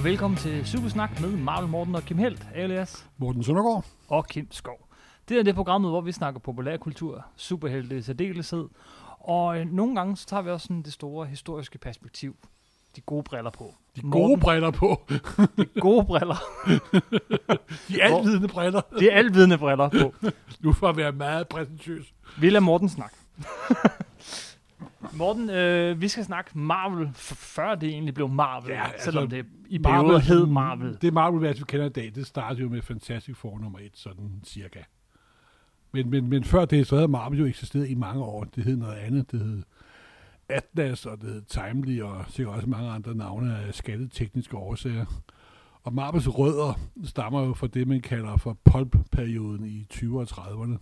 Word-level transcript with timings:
og 0.00 0.04
velkommen 0.04 0.36
til 0.38 0.66
Supersnak 0.66 1.20
med 1.20 1.30
Marvel 1.30 1.68
Morten 1.70 1.94
og 1.94 2.02
Kim 2.02 2.18
Helt, 2.18 2.46
alias 2.54 3.06
Morten 3.18 3.42
Søndergaard. 3.44 3.86
og 4.08 4.26
Kim 4.26 4.46
Skov. 4.50 4.88
Det 5.28 5.38
er 5.38 5.42
det 5.42 5.54
programmet, 5.54 5.90
hvor 5.90 6.00
vi 6.00 6.12
snakker 6.12 6.40
populærkultur, 6.40 7.24
superhelte 7.36 7.96
i 7.98 8.02
særdeleshed, 8.02 8.68
og 9.20 9.60
øh, 9.60 9.66
nogle 9.66 9.94
gange 9.94 10.16
så 10.16 10.26
tager 10.26 10.42
vi 10.42 10.50
også 10.50 10.64
sådan 10.66 10.82
det 10.82 10.92
store 10.92 11.26
historiske 11.26 11.78
perspektiv. 11.78 12.36
De 12.96 13.00
gode 13.00 13.22
briller 13.22 13.50
på. 13.50 13.74
De 13.96 14.00
Morten. 14.06 14.10
gode 14.28 14.40
briller 14.40 14.70
på. 14.82 15.00
Gode 15.80 16.04
briller. 16.06 16.36
De 17.88 18.02
altvidende 18.02 18.48
briller. 18.48 18.80
Det 18.98 19.12
er 19.12 19.16
alvidende 19.16 19.58
briller 19.58 19.88
på. 19.88 20.14
Nu 20.60 20.72
for 20.72 20.88
at 20.88 20.96
være 20.96 21.12
meget 21.12 21.48
præsentøs. 21.48 22.14
Vi 22.40 22.50
lader 22.50 22.60
Morten 22.60 22.88
snakke. 22.88 23.16
Morten, 25.12 25.50
øh, 25.50 26.00
vi 26.00 26.08
skal 26.08 26.24
snakke 26.24 26.58
Marvel, 26.58 27.10
før 27.14 27.74
det 27.74 27.88
egentlig 27.88 28.14
blev 28.14 28.28
Marvel, 28.28 28.70
Ja, 28.70 28.86
altså, 28.86 29.04
selvom 29.04 29.28
det 29.28 29.46
i 29.68 29.78
perioder 29.78 30.18
hed 30.18 30.46
Marvel. 30.46 30.98
Det 31.02 31.12
Marvel, 31.12 31.58
vi 31.58 31.64
kender 31.68 31.86
i 31.86 31.88
dag, 31.88 32.12
det 32.14 32.26
startede 32.26 32.62
jo 32.62 32.68
med 32.68 32.82
Fantastic 32.82 33.36
Four 33.36 33.58
nummer 33.58 33.78
1, 33.78 33.90
sådan 33.94 34.40
cirka. 34.44 34.80
Men, 35.92 36.10
men, 36.10 36.28
men 36.28 36.44
før 36.44 36.64
det, 36.64 36.86
så 36.86 36.94
havde 36.94 37.08
Marvel 37.08 37.38
jo 37.38 37.44
eksisteret 37.46 37.90
i 37.90 37.94
mange 37.94 38.22
år. 38.24 38.44
Det 38.44 38.64
hed 38.64 38.76
noget 38.76 38.96
andet. 38.96 39.32
Det 39.32 39.40
hed 39.40 39.62
Atlas, 40.48 41.06
og 41.06 41.20
det 41.20 41.28
hed 41.28 41.42
Timely, 41.42 42.00
og 42.00 42.24
sikkert 42.28 42.54
også 42.54 42.68
mange 42.68 42.90
andre 42.90 43.14
navne 43.14 43.58
af 43.58 43.74
skattetekniske 43.74 44.56
årsager. 44.56 45.04
Og 45.82 45.94
Marvels 45.94 46.28
rødder 46.28 46.80
stammer 47.04 47.46
jo 47.46 47.54
fra 47.54 47.66
det, 47.66 47.88
man 47.88 48.00
kalder 48.00 48.36
for 48.36 48.58
pulp-perioden 48.64 49.64
i 49.64 49.86
20'erne 49.94 50.16
og 50.16 50.22
30'erne, 50.22 50.78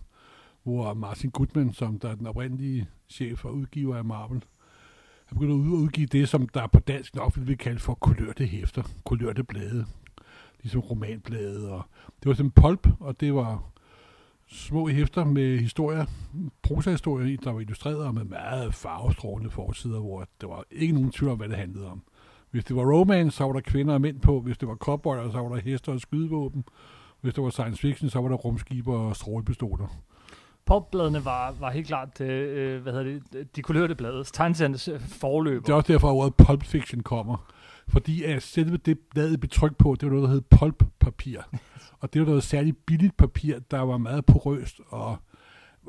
hvor 0.63 0.93
Martin 0.93 1.29
Goodman, 1.29 1.73
som 1.73 1.99
der 1.99 2.09
er 2.09 2.15
den 2.15 2.27
oprindelige 2.27 2.87
chef 3.09 3.45
og 3.45 3.55
udgiver 3.55 3.97
af 3.97 4.05
Marvel, 4.05 4.43
han 5.25 5.37
begyndte 5.37 5.53
at 5.53 5.77
udgive 5.77 6.07
det, 6.07 6.29
som 6.29 6.47
der 6.47 6.67
på 6.67 6.79
dansk 6.79 7.15
nok 7.15 7.35
ville 7.35 7.47
vi 7.47 7.55
kalde 7.55 7.79
for 7.79 7.93
kulørte 7.93 8.45
hæfter, 8.45 8.83
kulørte 9.05 9.43
blade, 9.43 9.85
ligesom 10.61 10.81
romanblade. 10.81 11.71
Og 11.71 11.83
det 12.23 12.29
var 12.29 12.33
sådan 12.33 12.51
pulp, 12.51 12.87
og 12.99 13.19
det 13.19 13.33
var 13.33 13.63
små 14.47 14.87
hæfter 14.87 15.23
med 15.23 15.59
historier, 15.59 16.05
prosahistorier, 16.61 17.37
der 17.43 17.51
var 17.51 17.59
illustreret 17.59 18.05
og 18.05 18.13
med 18.13 18.23
meget 18.23 18.75
farvestrålende 18.75 19.51
forsider, 19.51 19.99
hvor 19.99 20.27
der 20.41 20.47
var 20.47 20.63
ikke 20.71 20.93
nogen 20.93 21.11
tvivl 21.11 21.31
om, 21.31 21.37
hvad 21.37 21.49
det 21.49 21.57
handlede 21.57 21.91
om. 21.91 22.01
Hvis 22.51 22.65
det 22.65 22.75
var 22.75 22.93
romance, 22.93 23.37
så 23.37 23.43
var 23.43 23.53
der 23.53 23.59
kvinder 23.59 23.93
og 23.93 24.01
mænd 24.01 24.19
på. 24.19 24.41
Hvis 24.41 24.57
det 24.57 24.67
var 24.67 24.75
cowboyer, 24.75 25.31
så 25.31 25.37
var 25.37 25.49
der 25.49 25.61
hester 25.61 25.91
og 25.91 25.99
skydevåben. 25.99 26.63
Hvis 27.21 27.33
det 27.33 27.43
var 27.43 27.49
science 27.49 27.81
fiction, 27.81 28.09
så 28.09 28.21
var 28.21 28.29
der 28.29 28.35
rumskiber 28.35 28.93
og 28.93 29.15
strålepistoler. 29.15 29.87
Popbladene 30.69 31.25
var, 31.25 31.51
var 31.59 31.71
helt 31.71 31.87
klart, 31.87 32.21
øh, 32.21 32.81
hvad 32.81 32.93
hedder 32.93 33.19
det, 33.31 33.55
de 33.55 33.61
kulørte 33.61 33.95
blade, 33.95 34.23
tegneseriernes 34.23 34.87
øh, 34.87 34.99
forløber. 34.99 35.65
Det 35.65 35.71
er 35.71 35.75
også 35.75 35.93
derfor, 35.93 36.07
at 36.07 36.13
ordet 36.13 36.35
pulp 36.35 36.63
fiction 36.63 37.03
kommer. 37.03 37.53
Fordi 37.87 38.23
at 38.23 38.43
selve 38.43 38.77
det 38.77 38.99
bladet 38.99 39.39
blev 39.39 39.49
trykt 39.49 39.77
på, 39.77 39.95
det 39.99 40.09
var 40.09 40.15
noget, 40.15 40.29
der 40.29 40.33
hed 40.33 40.41
pulp-papir. 40.41 41.39
og 42.01 42.13
det 42.13 42.21
var 42.21 42.27
noget 42.27 42.43
særligt 42.43 42.85
billigt 42.85 43.17
papir, 43.17 43.59
der 43.71 43.79
var 43.79 43.97
meget 43.97 44.25
porøst 44.25 44.79
og 44.89 45.17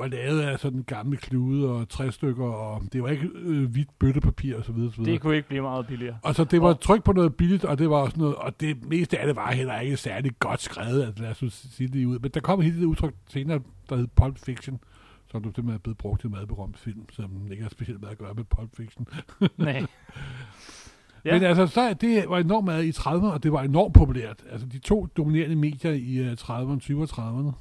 var 0.01 0.07
lavet 0.07 0.41
af 0.41 0.61
sådan 0.61 0.83
gamle 0.83 1.17
klude 1.17 1.71
og 1.71 1.89
træstykker, 1.89 2.45
og 2.45 2.83
det 2.93 3.03
var 3.03 3.09
ikke 3.09 3.29
øh, 3.35 3.71
hvidt 3.71 3.99
bøttepapir 3.99 4.57
og 4.57 4.65
så 4.65 4.73
videre, 4.73 4.93
så 4.93 4.97
videre. 4.97 5.13
Det 5.13 5.21
kunne 5.21 5.37
ikke 5.37 5.49
blive 5.49 5.63
meget 5.63 5.87
billigere. 5.87 6.19
Og 6.23 6.35
så 6.35 6.45
det 6.45 6.63
var 6.63 6.73
tryk 6.73 7.05
på 7.05 7.13
noget 7.13 7.35
billigt, 7.35 7.65
og 7.65 7.79
det 7.79 7.91
var 7.91 7.97
også 7.97 8.19
noget, 8.19 8.35
og 8.35 8.61
det 8.61 8.85
meste 8.85 9.19
af 9.19 9.27
det 9.27 9.37
var 9.37 9.53
heller 9.53 9.81
ikke 9.81 9.97
særlig 9.97 10.33
godt 10.39 10.61
skrevet, 10.61 11.03
altså 11.03 11.23
lad 11.23 11.31
os 11.31 11.69
sige 11.73 11.89
det 11.89 12.05
ud. 12.05 12.19
Men 12.19 12.31
der 12.31 12.41
kom 12.41 12.61
helt 12.61 12.77
det 12.77 12.85
udtryk 12.85 13.15
senere, 13.29 13.61
der 13.89 13.97
hed 13.97 14.07
Pulp 14.07 14.39
Fiction, 14.39 14.81
som 15.31 15.43
du 15.43 15.49
simpelthen 15.49 15.75
er 15.75 15.79
blevet 15.79 15.99
brugt 15.99 16.21
til 16.21 16.27
en 16.27 16.33
meget 16.33 16.49
berømt 16.49 16.79
film, 16.79 17.05
som 17.13 17.49
ikke 17.51 17.63
har 17.63 17.71
specielt 17.71 18.01
meget 18.01 18.13
at 18.13 18.19
gøre 18.19 18.35
med 18.35 18.45
Pulp 18.45 18.77
Fiction. 18.77 19.07
Nej. 19.57 19.87
Ja. 21.25 21.33
Men 21.33 21.43
altså, 21.43 21.67
så, 21.67 21.95
det 22.01 22.25
var 22.29 22.39
enormt 22.39 22.65
meget 22.65 22.85
i 22.85 22.91
30'erne, 22.91 23.27
og 23.27 23.43
det 23.43 23.53
var 23.53 23.63
enormt 23.63 23.95
populært. 23.95 24.45
Altså, 24.51 24.67
de 24.67 24.79
to 24.79 25.07
dominerende 25.17 25.57
medier 25.57 25.93
i 25.93 26.21
uh, 26.21 26.33
30'erne, 26.33 26.81
20'erne 26.85 27.19
og 27.19 27.49
30'erne, 27.49 27.53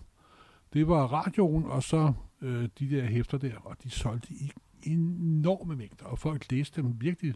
det 0.73 0.87
var 0.87 1.07
radioen, 1.07 1.65
og 1.65 1.83
så 1.83 2.13
øh, 2.41 2.69
de 2.79 2.89
der 2.89 3.05
hæfter 3.05 3.37
der, 3.37 3.55
og 3.57 3.75
de 3.83 3.89
solgte 3.89 4.33
i 4.33 4.51
enorme 4.83 5.75
mængder, 5.75 6.05
og 6.05 6.19
folk 6.19 6.51
læste 6.51 6.81
dem 6.81 7.01
virkelig 7.01 7.33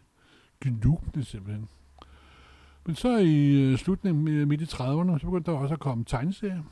gnubende 0.60 1.24
simpelthen. 1.24 1.68
Men 2.86 2.96
så 2.96 3.16
i 3.16 3.62
øh, 3.62 3.78
slutningen 3.78 4.48
midt 4.48 4.60
i 4.60 4.64
30'erne, 4.64 5.18
så 5.18 5.26
begyndte 5.26 5.50
der 5.50 5.58
også 5.58 5.74
at 5.74 5.80
komme 5.80 6.04
tegneserier. 6.04 6.62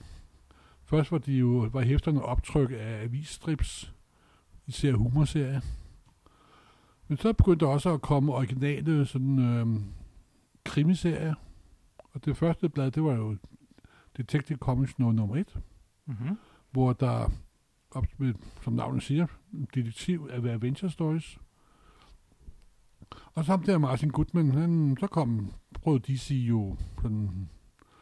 Først 0.84 1.12
var 1.12 1.18
de 1.18 1.32
jo 1.32 1.68
var 1.72 1.80
hæfterne 1.80 2.22
optryk 2.22 2.70
af 2.70 3.02
avisstrips, 3.02 3.94
især 4.66 4.92
humorserier. 4.92 5.60
Men 7.08 7.18
så 7.18 7.32
begyndte 7.32 7.64
der 7.66 7.72
også 7.72 7.94
at 7.94 8.02
komme 8.02 8.32
originale 8.34 9.06
sådan, 9.06 9.38
øh, 9.38 9.66
krimiserier. 10.64 11.34
Og 11.98 12.24
det 12.24 12.36
første 12.36 12.68
blad, 12.68 12.90
det 12.90 13.02
var 13.02 13.14
jo 13.14 13.36
Detective 14.16 14.58
Comics 14.58 14.98
nummer 14.98 15.36
1, 15.36 15.58
Mm-hmm. 16.06 16.38
hvor 16.70 16.92
der, 16.92 17.30
op 17.94 18.06
som 18.62 18.72
navnet 18.72 19.02
siger, 19.02 19.26
detektiv 19.74 20.28
af 20.32 20.36
Adventure 20.48 20.90
Stories. 20.90 21.38
Og 23.34 23.44
der 23.66 23.78
Martin 23.78 24.10
Goodman, 24.10 24.50
han, 24.50 24.96
så 25.00 25.06
kom, 25.06 25.52
prøvede 25.82 26.12
DC 26.12 26.30
jo 26.30 26.76
sådan, 27.02 27.48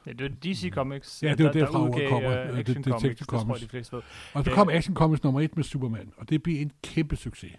Ja, 0.06 0.12
det 0.12 0.23
var 0.31 0.37
DC 0.43 0.71
Comics, 0.73 1.23
Ja, 1.23 1.34
det 1.34 1.47
var 1.47 1.53
der, 1.53 1.61
derfra, 1.61 1.79
der 1.79 1.84
udgav 1.89 2.09
kommer. 2.11 2.31
uh, 2.31 2.56
det- 2.56 2.59
Action 2.59 2.83
Detective 2.84 2.93
Comics, 2.93 3.19
det 3.19 3.29
tror 3.29 3.55
jeg, 3.55 3.61
de 3.61 3.69
fleste 3.69 3.97
ved. 3.97 4.03
og 4.34 4.45
så 4.45 4.50
Ja. 4.50 4.55
kom 4.56 4.69
Action 4.69 4.95
Comics 4.97 5.23
nummer 5.23 5.41
1 5.41 5.56
med 5.56 5.65
Superman, 5.65 6.12
og 6.17 6.29
det 6.29 6.43
blev 6.43 6.61
en 6.62 6.73
kæmpe 6.83 7.17
succes. 7.17 7.53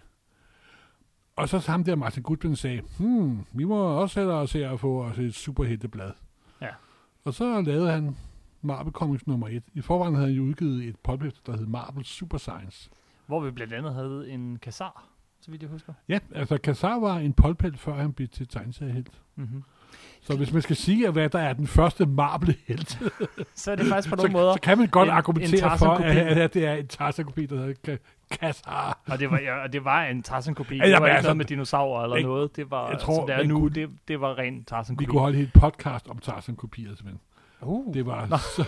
Og 1.36 1.48
så 1.48 1.60
sammen 1.60 1.86
der 1.86 1.94
Martin 1.96 2.22
Goodman 2.22 2.56
sagde, 2.56 2.82
hmm, 2.98 3.46
vi 3.52 3.64
må 3.64 3.76
også 4.00 4.20
hellere 4.20 4.48
se 4.48 4.66
at 4.66 4.80
få 4.80 5.04
os 5.04 5.18
et 5.18 5.34
superhelteblad. 5.34 6.10
Ja. 6.60 6.68
Og 7.24 7.34
så 7.34 7.60
lavede 7.60 7.92
han 7.92 8.16
Marvel 8.62 8.92
Comics 8.92 9.26
nummer 9.26 9.48
1. 9.48 9.62
I 9.74 9.80
forvejen 9.80 10.14
havde 10.14 10.30
jo 10.30 10.42
udgivet 10.42 10.84
et 10.84 10.96
pulphæfte, 11.04 11.40
der 11.46 11.56
hed 11.56 11.66
Marvel 11.66 12.04
Super 12.04 12.38
Science. 12.38 12.90
Hvor 13.26 13.40
vi 13.40 13.50
blandt 13.50 13.72
andet 13.72 13.94
havde 13.94 14.30
en 14.30 14.58
kassar, 14.62 15.04
så 15.40 15.50
vidt 15.50 15.62
jeg 15.62 15.70
husker. 15.70 15.92
Ja, 16.08 16.18
altså 16.34 16.58
Kassar 16.58 16.98
var 17.00 17.16
en 17.18 17.32
pulphelt, 17.32 17.78
før 17.80 17.94
han 17.94 18.12
blev 18.12 18.28
til 18.28 18.48
tegneseriehelt. 18.48 19.20
Mm-hmm. 19.36 19.62
Så 20.22 20.36
hvis 20.36 20.52
man 20.52 20.62
skal 20.62 20.76
sige, 20.76 21.06
at 21.06 21.12
hvad 21.12 21.28
der 21.28 21.38
er 21.38 21.52
den 21.52 21.66
første 21.66 22.06
Marvel-helt, 22.06 22.98
Så 23.54 23.72
er 23.72 23.76
det 23.76 23.86
faktisk 23.86 24.08
på 24.08 24.16
så, 24.16 24.22
nogle 24.22 24.32
måder, 24.32 24.52
så 24.52 24.60
kan 24.60 24.78
man 24.78 24.86
godt 24.88 25.08
en- 25.08 25.14
argumentere 25.14 25.72
en 25.72 25.78
for, 25.78 25.86
at, 25.90 26.16
at 26.16 26.54
det 26.54 26.66
er 26.66 26.72
en 26.74 26.86
Tarzan-kopi, 26.86 27.46
der 27.46 27.56
hedder 27.56 27.74
Ka- 27.96 28.28
Kassar. 28.40 29.02
og 29.06 29.18
det 29.18 29.30
var, 29.30 29.38
ja, 29.40 29.62
og 29.62 29.72
det 29.72 29.84
var 29.84 30.04
en 30.04 30.22
Tarzan-kopi. 30.22 30.76
Ja, 30.76 30.84
det 30.84 30.92
var 30.92 30.96
ikke 31.06 31.10
altså, 31.16 31.28
noget 31.28 31.36
med 31.36 31.44
dinosaurer 31.44 32.02
eller 32.02 32.16
jeg- 32.16 32.24
noget. 32.26 32.56
Det 32.56 32.70
var, 32.70 32.90
jeg 32.90 32.98
tror, 33.00 33.14
som 33.14 33.26
det 33.26 33.36
er 33.36 33.44
nu, 33.44 33.58
kunne- 33.58 33.70
det, 33.74 33.90
det 34.08 34.20
var 34.20 34.38
ren 34.38 34.58
Vi 34.58 34.64
Tarzan-kopi. 34.64 35.04
kunne 35.04 35.20
holde 35.20 35.34
et 35.34 35.38
helt 35.38 35.52
podcast 35.52 36.08
om 36.08 36.18
Tarzan-kopier, 36.18 36.88
simpelthen. 36.88 37.20
Uh, 37.62 37.94
Det 37.94 38.06
var... 38.06 38.26
Nå. 38.26 38.36
Så, 38.36 38.64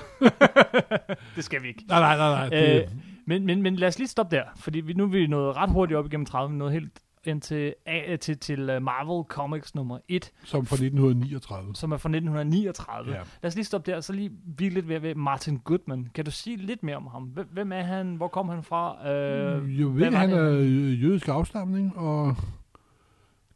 det 1.36 1.44
skal 1.44 1.62
vi 1.62 1.68
ikke. 1.68 1.84
nej, 1.88 2.00
nej, 2.00 2.16
nej. 2.16 2.48
nej 2.48 2.48
det, 2.60 2.82
Øh, 2.82 2.88
men, 3.26 3.46
men, 3.46 3.62
men 3.62 3.76
lad 3.76 3.88
os 3.88 3.98
lige 3.98 4.08
stoppe 4.08 4.36
der, 4.36 4.42
fordi 4.56 4.80
vi, 4.80 4.92
nu 4.92 5.02
er 5.04 5.08
vi 5.08 5.26
nået 5.26 5.56
ret 5.56 5.70
hurtigt 5.70 5.96
op 5.98 6.06
igennem 6.06 6.26
30, 6.26 6.56
nået 6.56 6.72
helt 6.72 7.00
ind 7.24 7.40
til, 7.40 7.74
A- 7.86 8.16
til, 8.16 8.38
til 8.38 8.70
øh, 8.70 8.82
Marvel 8.82 9.24
Comics 9.28 9.74
nummer 9.74 9.98
1, 10.08 10.30
som 10.44 10.66
fra 10.66 10.74
1939. 10.74 11.74
som 11.74 11.92
er 11.92 11.96
fra 11.96 12.08
1939. 12.08 13.10
Ja. 13.12 13.16
Lad 13.16 13.48
os 13.48 13.54
lige 13.54 13.64
stoppe 13.64 13.90
der, 13.90 13.96
og 13.96 14.04
så 14.04 14.12
lige 14.12 14.30
hvile 14.44 14.74
lidt 14.74 14.88
ved, 14.88 15.00
ved 15.00 15.14
Martin 15.14 15.58
Goodman. 15.58 16.08
Kan 16.14 16.24
du 16.24 16.30
sige 16.30 16.56
lidt 16.56 16.82
mere 16.82 16.96
om 16.96 17.06
ham? 17.12 17.22
Hvem, 17.52 17.72
er 17.72 17.82
han? 17.82 18.14
Hvor 18.14 18.28
kom 18.28 18.48
han 18.48 18.62
fra? 18.62 19.08
Øh, 19.10 19.78
jeg 19.78 19.86
hvad 19.86 20.10
ved, 20.10 20.16
han 20.18 20.30
det? 20.30 20.38
er 20.38 20.50
øh, 20.50 21.02
jødisk 21.02 21.28
afstamning, 21.28 21.96
og 21.98 22.36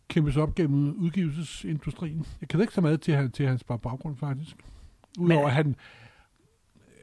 kæmpes 0.08 0.36
op 0.36 0.54
gennem 0.54 0.94
udgivelsesindustrien. 0.98 2.26
Jeg 2.40 2.48
kan 2.48 2.60
ikke 2.60 2.74
så 2.74 2.80
meget 2.80 3.00
til, 3.00 3.32
til 3.32 3.46
hans 3.46 3.64
bare 3.64 3.78
baggrund, 3.78 4.16
faktisk. 4.16 4.56
Udover 5.18 5.46
at 5.46 5.52
han 5.52 5.76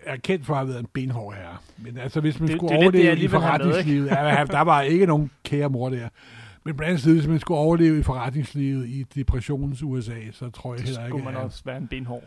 er 0.05 0.15
kendt 0.17 0.45
for 0.45 0.53
at 0.53 0.57
have 0.59 0.67
været 0.69 0.79
en 0.79 0.87
benhård 0.93 1.33
herre. 1.35 1.57
Men 1.77 1.97
altså, 1.97 2.19
hvis 2.21 2.39
man 2.39 2.47
Det- 2.49 2.55
skulle 2.57 2.69
det 2.75 2.85
er 2.85 2.91
lidt 2.91 2.93
det, 2.93 3.01
overleve 3.09 3.17
i 3.23 3.27
han 3.27 3.29
forretningslivet, 3.29 4.07
ja, 4.07 4.15
han- 4.15 4.47
der 4.47 4.61
var 4.61 4.81
ikke 4.81 5.05
nogen 5.05 5.31
kære 5.43 5.69
mor 5.69 5.89
der. 5.89 6.09
Men 6.65 6.77
blandt 6.77 7.05
andet, 7.05 7.15
hvis 7.17 7.27
man 7.27 7.39
skulle 7.39 7.57
overleve 7.57 7.99
i 7.99 8.03
forretningslivet 8.03 8.87
i 8.87 9.03
depressionens 9.03 9.83
USA, 9.83 10.11
så 10.31 10.49
tror 10.49 10.73
jeg 10.73 10.79
det 10.79 10.87
heller 10.87 11.05
ikke, 11.05 11.09
skulle 11.11 11.25
man 11.25 11.35
at- 11.35 11.41
også 11.43 11.61
være 11.65 11.77
en 11.77 11.87
benhård. 11.87 12.23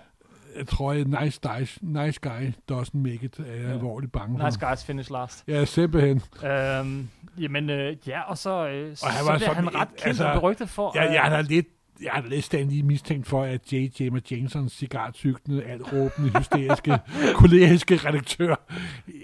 jeg 0.58 0.66
tror, 0.66 0.92
at 0.92 1.06
nice, 1.22 1.40
nice, 1.58 1.78
nice 1.82 2.20
guy 2.22 2.52
doesn't 2.72 2.90
make 2.98 3.18
it, 3.22 3.38
er 3.38 3.44
jeg 3.54 3.62
Ja. 3.64 3.72
alvorligt 3.72 4.12
bange 4.12 4.38
for. 4.38 4.44
Nice 4.46 4.58
guys 4.66 4.84
finish 4.84 5.12
last. 5.12 5.44
Ja, 5.48 5.64
simpelthen. 5.64 6.22
Øhm, 6.50 7.08
jamen, 7.40 7.70
øh, 7.70 7.96
ja, 8.06 8.20
og 8.20 8.38
så, 8.38 8.50
øh, 8.50 8.56
og 9.02 9.08
han 9.10 9.24
så 9.24 9.30
var 9.30 9.38
bliver 9.38 9.52
han 9.52 9.74
ret 9.74 9.80
en- 9.80 9.86
kendt 9.88 10.06
altså, 10.06 10.24
og 10.26 10.40
berygtet 10.40 10.68
for... 10.68 10.92
Jeg, 10.94 11.06
øh, 11.08 11.14
jeg 11.14 11.22
har 11.22 11.42
lidt 11.42 11.66
jeg 12.02 12.10
har 12.12 12.22
lidt 12.28 12.52
lige 12.52 12.82
mistænkt 12.82 13.26
for, 13.26 13.42
at 13.42 13.72
J. 13.72 13.88
James 14.00 14.22
Jamesons 14.32 14.72
cigartygtende, 14.72 15.64
altråbende, 15.64 16.38
hysteriske, 16.38 16.98
koleriske 17.34 17.96
redaktør, 17.96 18.54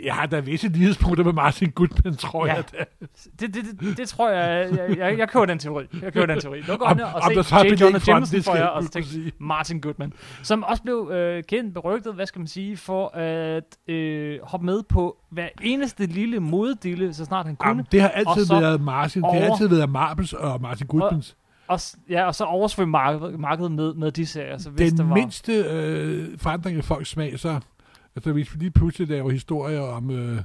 jeg 0.04 0.14
har 0.14 0.26
da 0.26 0.40
visse 0.40 0.68
lighedspunkter 0.68 1.24
med 1.24 1.32
Martin 1.32 1.70
Goodman, 1.70 2.16
tror 2.16 2.46
Ja. 2.46 2.54
jeg. 2.54 2.64
da. 2.72 2.84
Det, 3.40 3.54
det, 3.54 3.64
det, 3.80 3.96
det 3.98 4.08
tror 4.08 4.30
jeg, 4.30 4.68
jeg, 4.78 4.98
jeg, 4.98 5.18
jeg 5.18 5.28
køber 5.28 5.46
den 5.46 5.58
teori. 5.58 5.84
Jeg 6.02 6.12
køber 6.12 6.26
den 6.26 6.40
teori. 6.40 6.60
Nu 6.68 6.76
går 6.76 6.86
Om- 6.86 7.00
og 7.00 7.14
om 7.36 7.42
se 7.44 7.56
J. 7.56 7.62
belæg 7.62 7.80
Jonah 7.80 8.00
for 8.00 8.12
den, 8.12 8.14
Jameson 8.14 8.42
for 8.42 8.54
jer, 8.56 8.66
og 8.66 8.82
sige. 9.02 9.32
Martin 9.40 9.80
Goodman, 9.80 10.12
som 10.42 10.64
også 10.64 10.82
blev 10.82 11.10
øh, 11.12 11.42
kendt, 11.48 11.74
berygtet, 11.74 12.14
hvad 12.14 12.26
skal 12.26 12.38
man 12.38 12.46
sige, 12.48 12.76
for 12.76 13.08
at 13.16 13.76
øh, 13.94 14.38
hoppe 14.42 14.66
med 14.66 14.82
på 14.88 15.16
hver 15.30 15.48
eneste 15.62 16.06
lille 16.06 16.40
moddille, 16.40 17.14
så 17.14 17.24
snart 17.24 17.46
han 17.46 17.56
kunne. 17.56 17.68
Jamen, 17.68 17.86
det 17.92 18.00
har 18.00 18.08
altid 18.08 18.46
været 18.48 18.80
Martin, 18.80 19.22
det 19.22 19.32
har 19.40 19.40
altid 19.52 19.68
været 19.68 19.90
Marbles 19.90 20.32
og 20.32 20.60
Martin 20.62 20.86
Goodmans. 20.86 21.30
Og, 21.30 21.43
s- 21.80 21.96
ja, 22.10 22.24
og 22.26 22.34
så 22.34 22.44
oversvømme 22.44 22.92
markedet, 22.92 23.40
markedet 23.40 23.72
med, 23.72 23.94
med 23.94 24.12
de 24.12 24.26
serier. 24.26 24.58
Så 24.58 24.70
hvis 24.70 24.90
Den 24.90 24.98
der 24.98 25.04
var, 25.04 25.14
mindste 25.14 25.52
øh, 25.52 26.38
forandring 26.38 26.76
af 26.78 26.84
folks 26.84 27.08
smag, 27.08 27.38
så 27.38 27.60
altså 28.16 28.32
hvis 28.32 28.54
vi 28.54 28.58
lige 28.58 28.70
pludselig 28.70 29.08
laver 29.08 29.30
historier 29.30 29.80
om 29.80 30.10
øh, 30.10 30.40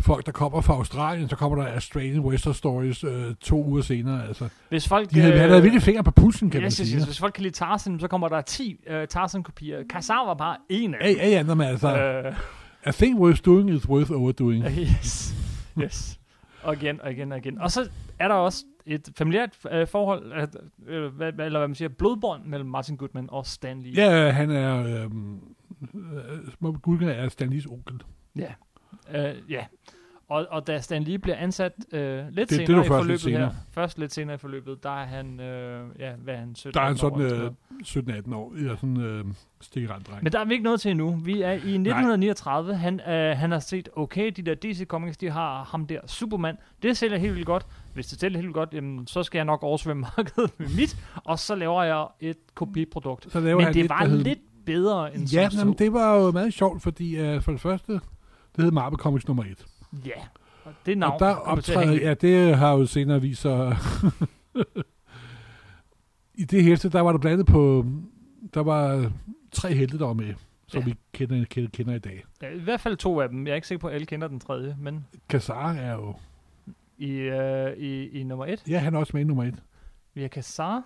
folk, 0.00 0.26
der 0.26 0.32
kommer 0.32 0.60
fra 0.60 0.74
Australien, 0.74 1.28
så 1.28 1.36
kommer 1.36 1.62
der 1.64 1.72
Australian 1.74 2.20
Western 2.20 2.54
Stories 2.54 3.04
øh, 3.04 3.34
to 3.40 3.64
uger 3.64 3.82
senere. 3.82 4.26
Altså, 4.28 4.48
hvis 4.68 4.88
folk, 4.88 5.10
de 5.10 5.20
havde, 5.20 5.34
øh, 5.34 5.40
havde 5.40 5.62
virkelig 5.62 5.82
fingre 5.82 6.04
på 6.04 6.10
pulsen, 6.10 6.50
kan 6.50 6.60
man 6.60 6.66
yes, 6.66 6.76
yes, 6.76 6.88
sige. 6.88 6.98
yes, 6.98 7.04
hvis 7.06 7.18
folk 7.18 7.32
kan 7.34 7.42
lide 7.42 7.54
Tarzan, 7.54 8.00
så 8.00 8.08
kommer 8.08 8.28
der 8.28 8.40
10 8.40 8.76
uh, 8.90 8.94
Tarzan-kopier. 9.08 9.78
Kazar 9.90 10.26
var 10.26 10.34
bare 10.34 10.56
en 10.70 10.94
af 10.94 10.98
Ja, 11.00 11.10
ja, 11.10 11.28
ja, 11.28 11.42
men 11.54 11.60
altså, 11.60 11.96
Øh, 11.98 12.34
a 12.84 12.90
thing 12.90 13.18
worth 13.20 13.40
doing 13.44 13.70
is 13.70 13.88
worth 13.88 14.10
overdoing. 14.12 14.64
yes. 14.80 15.34
yes. 15.82 16.18
Og 16.62 16.74
igen, 16.74 17.00
og 17.00 17.12
igen, 17.12 17.32
og 17.32 17.38
igen. 17.38 17.58
Og 17.60 17.70
så 17.70 17.88
er 18.18 18.28
der 18.28 18.34
også 18.34 18.64
et 18.88 19.08
familiært 19.16 19.58
øh, 19.70 19.86
forhold, 19.86 20.32
øh, 20.32 20.46
øh, 20.86 21.14
hvad, 21.14 21.28
eller 21.28 21.58
hvad 21.58 21.68
man 21.68 21.74
siger, 21.74 21.88
blodbånd 21.88 22.44
mellem 22.44 22.68
Martin 22.68 22.96
Goodman 22.96 23.28
og 23.30 23.46
Stan 23.46 23.82
Lee. 23.82 23.92
Ja, 23.92 24.30
han 24.30 24.50
er, 24.50 24.84
øh, 24.84 25.10
øh, 26.64 26.74
Gulken 26.74 27.08
er 27.08 27.28
Stanleys 27.28 27.66
onkel. 27.66 28.02
Ja. 28.36 28.52
Øh, 29.14 29.36
ja. 29.50 29.64
Og, 30.28 30.46
og 30.50 30.66
da 30.66 30.80
Stan 30.80 31.02
Lee 31.02 31.18
bliver 31.18 31.36
ansat 31.36 31.72
øh, 31.92 32.28
lidt 32.30 32.50
det 32.50 32.60
er 32.60 32.66
senere 32.66 32.76
nu 32.76 32.82
i 32.82 32.86
først 32.86 32.88
lidt 32.88 32.88
forløbet 32.88 33.20
senere. 33.20 33.40
her, 33.40 33.50
først 33.70 33.98
lidt 33.98 34.12
senere 34.12 34.34
i 34.34 34.38
forløbet, 34.38 34.82
der 34.82 35.00
er 35.00 35.04
han, 35.04 35.40
øh, 35.40 35.86
ja, 35.98 36.12
hvad 36.12 36.34
er 36.34 36.38
han, 36.38 36.54
17 36.54 36.74
Der 36.74 36.80
er 36.80 36.84
han 36.84 36.92
år 36.92 36.96
sådan 36.96 37.20
eller 37.20 37.34
øh, 37.36 37.52
noget. 38.04 38.26
17-18 38.26 38.34
år, 38.34 38.68
ja, 38.68 38.76
sådan 38.76 39.00
øh, 39.00 39.24
stikkerand 39.60 40.04
dreng. 40.04 40.22
Men 40.22 40.32
der 40.32 40.40
er 40.40 40.44
vi 40.44 40.52
ikke 40.52 40.64
nået 40.64 40.80
til 40.80 40.90
endnu. 40.90 41.10
Vi 41.24 41.42
er 41.42 41.50
i 41.50 41.54
1939. 41.54 42.74
Han, 42.74 43.00
øh, 43.00 43.36
han 43.36 43.50
har 43.50 43.58
set, 43.58 43.88
okay, 43.96 44.32
de 44.36 44.42
der 44.42 44.54
DC 44.54 44.86
Comics, 44.86 45.16
de 45.16 45.30
har 45.30 45.64
ham 45.64 45.86
der, 45.86 46.00
Superman. 46.06 46.56
Det 46.82 46.96
sælger 46.96 47.18
helt 47.18 47.34
vildt 47.34 47.46
godt. 47.46 47.66
Hvis 47.98 48.06
det 48.06 48.20
sælger 48.20 48.40
helt 48.40 48.54
godt, 48.54 48.68
jamen, 48.72 49.06
så 49.06 49.22
skal 49.22 49.38
jeg 49.38 49.44
nok 49.44 49.62
oversvømme 49.62 50.06
markedet 50.16 50.50
med 50.58 50.68
mit. 50.76 50.96
Og 51.24 51.38
så 51.38 51.54
laver 51.54 51.82
jeg 51.82 52.06
et 52.20 52.36
kopiprodukt. 52.54 53.32
så 53.32 53.40
laver 53.40 53.56
Men 53.56 53.64
han 53.64 53.74
det 53.74 53.82
lidt, 53.82 53.90
var 53.90 54.06
hed- 54.06 54.18
lidt 54.22 54.38
bedre 54.66 55.14
end 55.14 55.28
Ja, 55.32 55.48
som 55.50 55.58
jamen, 55.58 55.74
det 55.78 55.92
var 55.92 56.14
jo 56.16 56.30
meget 56.30 56.54
sjovt, 56.54 56.82
fordi 56.82 57.34
uh, 57.36 57.42
for 57.42 57.52
det 57.52 57.60
første, 57.60 57.92
det 57.92 58.64
hed 58.64 58.70
Marvel 58.70 58.98
Comics 58.98 59.26
nummer 59.28 59.44
1. 59.44 59.66
Ja. 60.06 60.10
Og 60.64 60.72
det 60.86 60.98
navn 60.98 61.12
og 61.12 61.20
der 61.20 61.34
optræder, 61.34 61.92
ja, 61.92 62.14
det 62.14 62.56
har 62.56 62.72
jo 62.72 62.86
senere 62.86 63.20
vist 63.22 63.40
sig... 63.42 63.76
I 66.34 66.44
det 66.44 66.64
hæfte, 66.64 66.88
der 66.88 67.00
var 67.00 67.12
der 67.12 67.18
blandet 67.18 67.46
på... 67.46 67.86
Der 68.54 68.60
var 68.62 69.12
tre 69.52 69.74
helte, 69.74 69.98
der 69.98 70.06
var 70.06 70.12
med, 70.12 70.34
som 70.66 70.80
Ja. 70.80 70.84
vi 70.84 70.94
kender, 71.12 71.44
kender, 71.44 71.70
kender 71.70 71.94
i 71.94 71.98
dag. 71.98 72.24
Ja, 72.42 72.48
I 72.50 72.58
hvert 72.58 72.80
fald 72.80 72.96
to 72.96 73.20
af 73.20 73.28
dem. 73.28 73.46
Jeg 73.46 73.50
er 73.52 73.56
ikke 73.56 73.68
sikker 73.68 73.80
på, 73.80 73.86
at 73.88 73.94
alle 73.94 74.06
kender 74.06 74.28
den 74.28 74.40
tredje, 74.40 74.76
men 74.80 75.06
Kazar 75.28 75.72
er 75.72 75.92
jo... 75.92 76.14
i, 76.98 77.10
øh, 77.10 77.76
i, 77.76 78.08
i 78.20 78.24
nummer 78.24 78.46
et. 78.46 78.62
Ja, 78.68 78.78
han 78.78 78.94
er 78.94 78.98
også 78.98 79.10
med 79.14 79.20
i 79.20 79.24
nummer 79.24 79.44
1. 79.44 79.54
Vi 80.14 80.20
har 80.20 80.28
Kassar. 80.28 80.82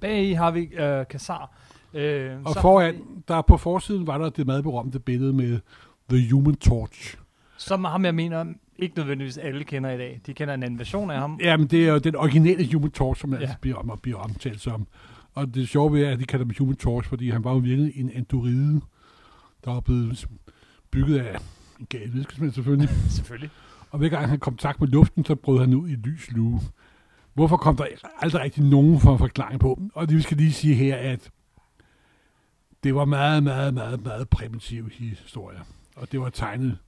Bag 0.00 0.24
i 0.24 0.32
har 0.32 0.50
vi 0.50 0.60
øh, 0.60 1.06
Kassar. 1.10 1.50
Øh, 1.94 2.36
Og 2.44 2.54
så 2.54 2.60
foran, 2.60 3.02
der 3.28 3.42
på 3.42 3.56
forsiden 3.56 4.06
var 4.06 4.18
der 4.18 4.30
det 4.30 4.46
meget 4.46 4.62
berømte 4.64 5.00
billede 5.00 5.32
med 5.32 5.58
The 6.10 6.32
Human 6.32 6.54
Torch. 6.56 7.16
Som 7.56 7.84
ham, 7.84 8.04
jeg 8.04 8.14
mener, 8.14 8.44
ikke 8.78 8.96
nødvendigvis 8.98 9.38
alle 9.38 9.64
kender 9.64 9.90
i 9.90 9.98
dag. 9.98 10.20
De 10.26 10.34
kender 10.34 10.54
en 10.54 10.62
anden 10.62 10.78
version 10.78 11.10
af 11.10 11.18
ham. 11.18 11.38
Jamen, 11.42 11.66
det 11.66 11.88
er 11.88 11.92
jo 11.92 11.98
den 11.98 12.16
originale 12.16 12.72
Human 12.72 12.90
Torch, 12.90 13.20
som 13.20 13.32
Ja. 13.34 13.38
altså 13.40 13.56
bliver, 13.60 13.76
om, 13.76 13.98
bliver 14.02 14.18
omtalt 14.18 14.60
som. 14.60 14.86
Og 15.34 15.54
det 15.54 15.68
sjove 15.68 15.92
ved, 15.92 16.04
er, 16.04 16.10
at 16.10 16.18
de 16.18 16.24
kalder 16.24 16.44
ham 16.46 16.54
Human 16.58 16.76
Torch, 16.76 17.08
fordi 17.08 17.30
han 17.30 17.44
var 17.44 17.52
jo 17.52 17.58
virkelig 17.58 17.92
en 18.00 18.10
androide, 18.14 18.80
der 19.64 19.70
var 19.72 19.80
blevet 19.80 20.26
bygget 20.90 21.18
af 21.18 21.38
en 21.80 21.86
gal 21.88 22.12
videnskabsmand 22.12 22.52
selvfølgelig. 22.52 22.88
Selvfølgelig. 23.08 23.50
Og 23.90 23.98
hver 23.98 24.08
gang 24.08 24.28
han 24.28 24.38
kom 24.38 24.52
i 24.52 24.54
kontakt 24.54 24.80
med 24.80 24.88
luften, 24.88 25.24
så 25.24 25.34
brød 25.34 25.60
han 25.60 25.74
ud 25.74 25.88
i 25.88 25.94
lys 25.94 26.30
lue. 26.30 26.60
Hvorfor 27.34 27.56
kom 27.56 27.76
der 27.76 27.86
aldrig 28.20 28.42
rigtig 28.42 28.64
nogen 28.64 29.00
for 29.00 29.12
en 29.12 29.18
forklaring 29.18 29.60
på? 29.60 29.80
Og 29.94 30.08
det 30.08 30.16
vi 30.16 30.22
skal 30.22 30.36
lige 30.36 30.52
sige 30.52 30.74
her, 30.74 30.96
at 30.96 31.30
det 32.84 32.94
var 32.94 33.04
meget, 33.04 33.42
meget, 33.42 33.74
meget, 33.74 34.04
meget 34.04 34.28
primitiv 34.28 34.88
historie. 34.88 35.58
Og 35.96 36.12
det 36.12 36.20
var 36.20 36.28
tegnet 36.30 36.78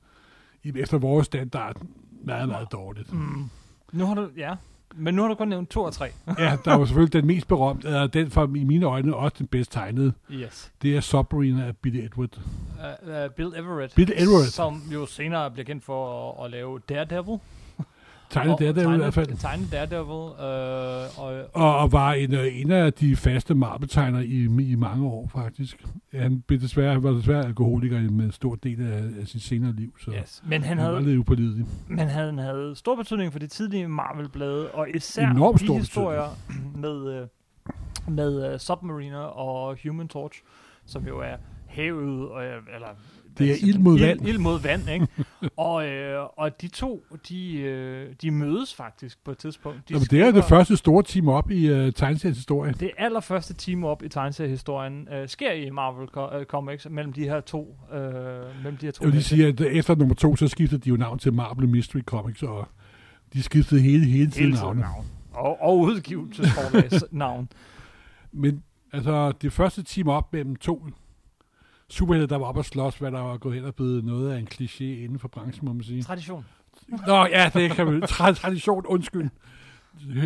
i- 0.63 0.73
efter 0.77 0.99
vores 0.99 1.27
standard 1.27 1.77
meget, 2.25 2.49
meget 2.49 2.73
dårligt. 2.73 3.13
Mm. 3.13 3.51
Nu 3.93 4.07
har 4.07 4.15
du, 4.15 4.29
ja. 4.37 4.55
Men 4.99 5.15
nu 5.15 5.23
har 5.23 5.29
du 5.29 5.35
kun 5.35 5.49
nævnt 5.49 5.71
to 5.71 5.83
og 5.83 5.93
tre. 5.93 6.11
Ja, 6.39 6.57
der 6.65 6.77
var 6.77 6.85
selvfølgelig 6.85 7.13
den 7.13 7.27
mest 7.27 7.49
berømte, 7.49 7.87
eller 7.87 8.07
den 8.07 8.31
for 8.31 8.45
i 8.45 8.65
mine 8.65 8.87
øjne 8.87 9.17
også 9.17 9.37
den 9.39 9.47
bedst 9.47 9.73
tegnede. 9.73 10.13
Yes. 10.31 10.73
Det 10.83 10.97
er 10.97 11.01
Submarine 11.01 11.65
af 11.65 11.77
Billy 11.77 11.97
Edward. 11.97 12.39
Uh, 12.39 13.09
uh, 13.09 13.31
Bill 13.37 13.53
Everett. 13.57 13.95
Bill 13.95 14.13
Everett. 14.17 14.53
Som 14.53 14.83
jo 14.93 15.07
senere 15.07 15.51
bliver 15.51 15.65
kendt 15.65 15.85
for 15.85 16.33
at, 16.33 16.45
at 16.45 16.51
lave 16.51 16.81
Daredevil. 16.89 17.39
Tegnet 18.31 18.59
der, 18.59 18.73
der 18.73 18.81
i 18.81 18.85
tegnet- 18.85 19.01
hvert 19.01 19.15
fald. 19.15 19.37
Tegnet 19.37 19.73
Daredevil. 19.73 20.09
Uh, 20.11 21.25
og, 21.25 21.45
Og, 21.53 21.79
og 21.79 21.93
var 21.93 22.13
en, 22.13 22.35
øh, 22.35 22.61
en 22.61 22.71
af 22.73 22.93
de 22.93 23.17
faste 23.17 23.55
marbetegnere 23.55 24.27
i, 24.27 24.45
i 24.73 24.75
mange 24.75 25.07
år, 25.07 25.29
faktisk. 25.33 25.85
Han 26.15 26.41
blev 26.47 26.61
desværre, 26.61 26.93
han 26.93 27.03
var 27.03 27.11
desværre 27.11 27.45
alkoholiker 27.47 28.01
med 28.11 28.25
en 28.25 28.33
stor 28.33 28.55
del 28.55 28.81
af, 28.93 29.21
af 29.21 29.27
sit 29.27 29.43
senere 29.43 29.73
liv, 29.73 29.95
så 30.01 30.11
yes. 30.11 30.43
Men 30.47 30.63
han 30.63 30.79
han 30.79 30.87
var 30.87 30.93
havde, 30.95 31.07
lidt 31.09 31.19
upålidelig. 31.19 31.67
men 31.89 32.09
han 32.09 32.39
havde 32.39 32.73
stor 32.77 32.97
betydning 32.97 33.33
for 33.33 33.39
de 33.39 33.47
tidlige 33.47 33.89
Marvel-blade, 33.89 34.71
og 34.71 34.87
især 34.95 35.31
Enormt 35.31 35.61
de 35.61 35.65
stor 35.67 35.79
historier 35.79 36.29
med, 36.77 37.13
øh, 37.21 37.27
med 38.15 38.53
uh, 38.55 38.59
Submariner 38.59 39.19
og 39.19 39.77
Human 39.87 40.09
Torch, 40.09 40.43
som 40.87 41.07
jo 41.07 41.19
er 41.21 41.37
havet, 41.67 42.29
og, 42.29 42.45
øh, 42.45 42.63
eller... 42.75 42.89
Det 43.39 43.51
er 43.51 43.55
siger 43.55 43.69
ild 43.69 43.79
mod 43.79 43.99
Ild- 43.99 44.07
vand. 44.07 44.29
Ild 44.29 44.39
mod 44.39 44.61
vand, 44.61 44.91
ikke? 44.91 45.07
og, 45.57 45.87
øh, 45.89 46.25
og 46.37 46.61
de 46.63 46.69
to, 46.69 47.05
de, 47.29 47.55
øh, 47.61 48.15
de 48.23 48.31
mødes 48.31 48.75
faktisk 48.75 49.25
på 49.25 49.31
et 49.31 49.39
tidspunkt. 49.39 49.89
De 49.89 49.93
Nå, 49.93 49.99
men 49.99 50.07
det 50.11 50.21
er 50.21 50.25
det 50.25 50.45
skriver- 50.45 50.59
første 50.59 50.77
store 50.77 51.03
team 51.03 51.29
op 51.29 51.51
i 51.51 51.67
tegneseriens 51.93 52.39
historie. 52.39 52.73
Det 52.81 52.91
allerførste 52.99 53.55
team 53.55 53.85
op 53.85 54.03
i 54.03 54.09
tegneseriehistorien 54.09 55.09
øh, 55.13 55.29
sker 55.29 55.53
i 55.53 55.71
Marvel 55.71 56.09
co- 56.17 56.37
øh, 56.37 56.47
Comics 56.47 56.87
mellem 56.91 57.13
de 57.13 57.23
her 57.23 57.41
to. 57.41 57.77
Øh, 57.93 57.99
mellem 58.63 58.77
de 58.77 58.87
her 58.87 58.93
to 58.93 59.05
Jeg 59.05 59.13
vil 59.13 59.25
sige, 59.25 59.47
at 59.47 59.61
efter 59.61 59.95
nummer 59.95 60.15
to, 60.15 60.37
så 60.37 60.49
skiftede 60.49 60.81
de 60.81 60.89
jo 60.89 60.97
navn 60.97 61.19
til 61.19 61.33
Marvel 61.33 61.69
Mystery 61.69 62.03
Comics, 62.03 62.43
og 62.43 62.69
de 63.33 63.43
skiftede 63.43 63.81
hele, 63.81 64.05
hele 64.07 64.31
tiden 64.31 64.43
Hele 64.45 64.57
tiden 64.57 64.65
navne. 64.67 64.81
navn. 64.81 65.07
Og, 65.33 65.63
og 65.63 65.79
udgivelsesforlags 65.79 67.05
navn. 67.13 67.49
Men 68.33 68.63
altså, 68.93 69.33
det 69.43 69.53
første 69.53 69.83
team 69.83 70.09
op 70.09 70.33
mellem 70.33 70.57
to 70.57 70.87
superhelte, 71.91 72.27
der 72.27 72.37
var 72.37 72.47
op 72.47 72.57
og 72.57 72.65
slås, 72.65 72.99
hvad 72.99 73.13
der 73.13 73.21
var 73.21 73.37
gået 73.37 73.55
hen 73.55 73.65
og 73.65 73.75
blevet 73.75 74.05
noget 74.05 74.33
af 74.33 74.39
en 74.39 74.49
kliché 74.55 74.85
inden 74.85 75.19
for 75.19 75.29
branchen, 75.29 75.67
må 75.67 75.73
man 75.73 75.83
sige. 75.83 76.03
Tradition. 76.03 76.45
Nå, 77.07 77.27
ja, 77.27 77.51
det 77.55 77.71
kan 77.71 77.95
vi. 77.95 77.99
Tra- 77.99 78.33
tradition, 78.33 78.87
undskyld. 78.87 79.31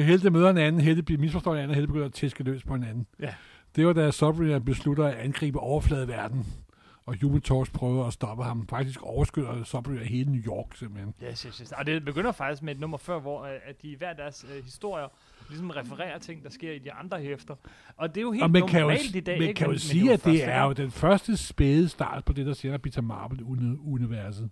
Helte 0.05 0.31
møder 0.31 0.51
en 0.51 0.59
anden, 0.59 0.81
Helte 0.81 1.03
bliver 1.03 1.21
misforstået 1.21 1.57
en 1.57 1.63
anden, 1.63 1.75
Helte 1.75 1.87
begynder 1.87 2.07
at 2.07 2.13
tæske 2.13 2.45
løs 2.45 2.65
på 2.65 2.75
hinanden. 2.75 3.07
Ja. 3.21 3.35
Det 3.77 3.87
var 3.87 3.93
da 3.93 4.11
Submariner 4.11 4.59
beslutter 4.59 5.05
at 5.05 5.15
angribe 5.15 5.61
overfladeverden, 5.61 6.47
og 7.07 7.17
Human 7.23 7.41
Torch 7.41 7.73
prøver 7.73 8.07
at 8.07 8.13
stoppe 8.13 8.45
ham. 8.45 8.67
Faktisk 8.69 9.03
overskyder 9.03 9.65
Submariner 9.65 10.05
hele 10.05 10.33
New 10.33 10.43
York, 10.43 10.77
simpelthen. 10.77 11.15
Yes, 11.25 11.43
yes, 11.43 11.59
yes. 11.59 11.73
Og 11.73 11.87
det 11.87 12.05
begynder 12.05 12.33
faktisk 12.33 12.63
med 12.63 12.75
et 12.75 12.81
nummer 12.81 12.99
før, 12.99 13.19
hvor 13.21 13.45
øh, 13.45 13.51
at 13.65 13.83
de 13.83 13.89
i 13.89 13.95
hver 13.95 14.13
deres 14.13 14.47
øh, 14.57 14.65
historier 14.65 15.09
ligesom 15.49 15.71
refererer 15.71 16.19
ting, 16.19 16.43
der 16.45 16.51
sker 16.51 16.73
i 16.73 16.79
de 16.79 16.93
andre 16.93 17.21
hæfter. 17.21 17.55
Og 17.97 18.09
det 18.09 18.17
er 18.17 18.23
jo 18.23 18.33
helt 18.33 18.43
og 18.45 18.51
man 18.51 18.69
kan 18.69 18.81
jo, 18.81 18.87
normalt 18.87 19.17
i 19.17 19.21
dag. 19.21 19.39
man 19.39 19.49
ikke? 19.49 19.59
kan 19.59 19.67
jo 19.67 19.71
Men- 19.71 19.79
sige, 19.79 20.13
at 20.13 20.25
det 20.25 20.45
er 20.45 20.63
jo 20.65 20.73
den 20.73 20.91
første 20.91 21.37
spæde 21.37 21.89
start 21.89 22.25
på 22.25 22.33
det, 22.33 22.47
der 22.47 22.55
bliver 22.79 22.93
til 22.93 23.03
Marvel-universet. 23.03 24.51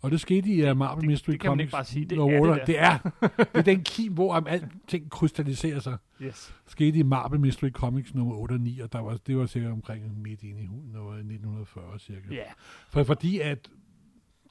Og 0.00 0.10
det 0.10 0.20
skete 0.20 0.48
i 0.48 0.70
uh, 0.70 0.76
Marvel 0.76 1.00
det- 1.02 1.10
Mystery 1.10 1.32
det 1.32 1.40
kan 1.40 1.48
man 1.50 1.52
Comics. 1.56 1.62
ikke 1.64 1.72
bare 1.72 1.84
sige. 1.84 2.04
Det 2.04 2.18
nummer 2.18 2.36
er 2.48 2.54
det 2.54 2.58
der. 2.58 2.64
det 2.64 2.78
er. 2.80 2.98
Det 3.38 3.48
er 3.54 3.62
den 3.62 3.84
kim, 3.84 4.12
hvor 4.12 4.34
om 4.34 4.46
alting 4.46 5.10
krystalliserer 5.10 5.80
sig. 5.80 5.96
Yes. 6.22 6.54
skete 6.66 6.98
i 6.98 7.02
Marvel 7.02 7.40
Mystery 7.40 7.70
Comics 7.70 8.14
nummer 8.14 8.34
8 8.34 8.52
og 8.52 8.60
9, 8.60 8.80
og 8.80 8.92
der 8.92 9.00
var, 9.00 9.16
det 9.26 9.36
var 9.36 9.46
sikkert 9.46 9.72
omkring 9.72 10.22
midt 10.22 10.42
inde 10.42 10.62
i 10.62 10.66
hu- 10.66 10.82
noget 10.92 11.18
1940 11.18 11.98
cirka. 11.98 12.20
Ja. 12.30 12.42
For, 12.90 13.04
fordi 13.04 13.40
at 13.40 13.68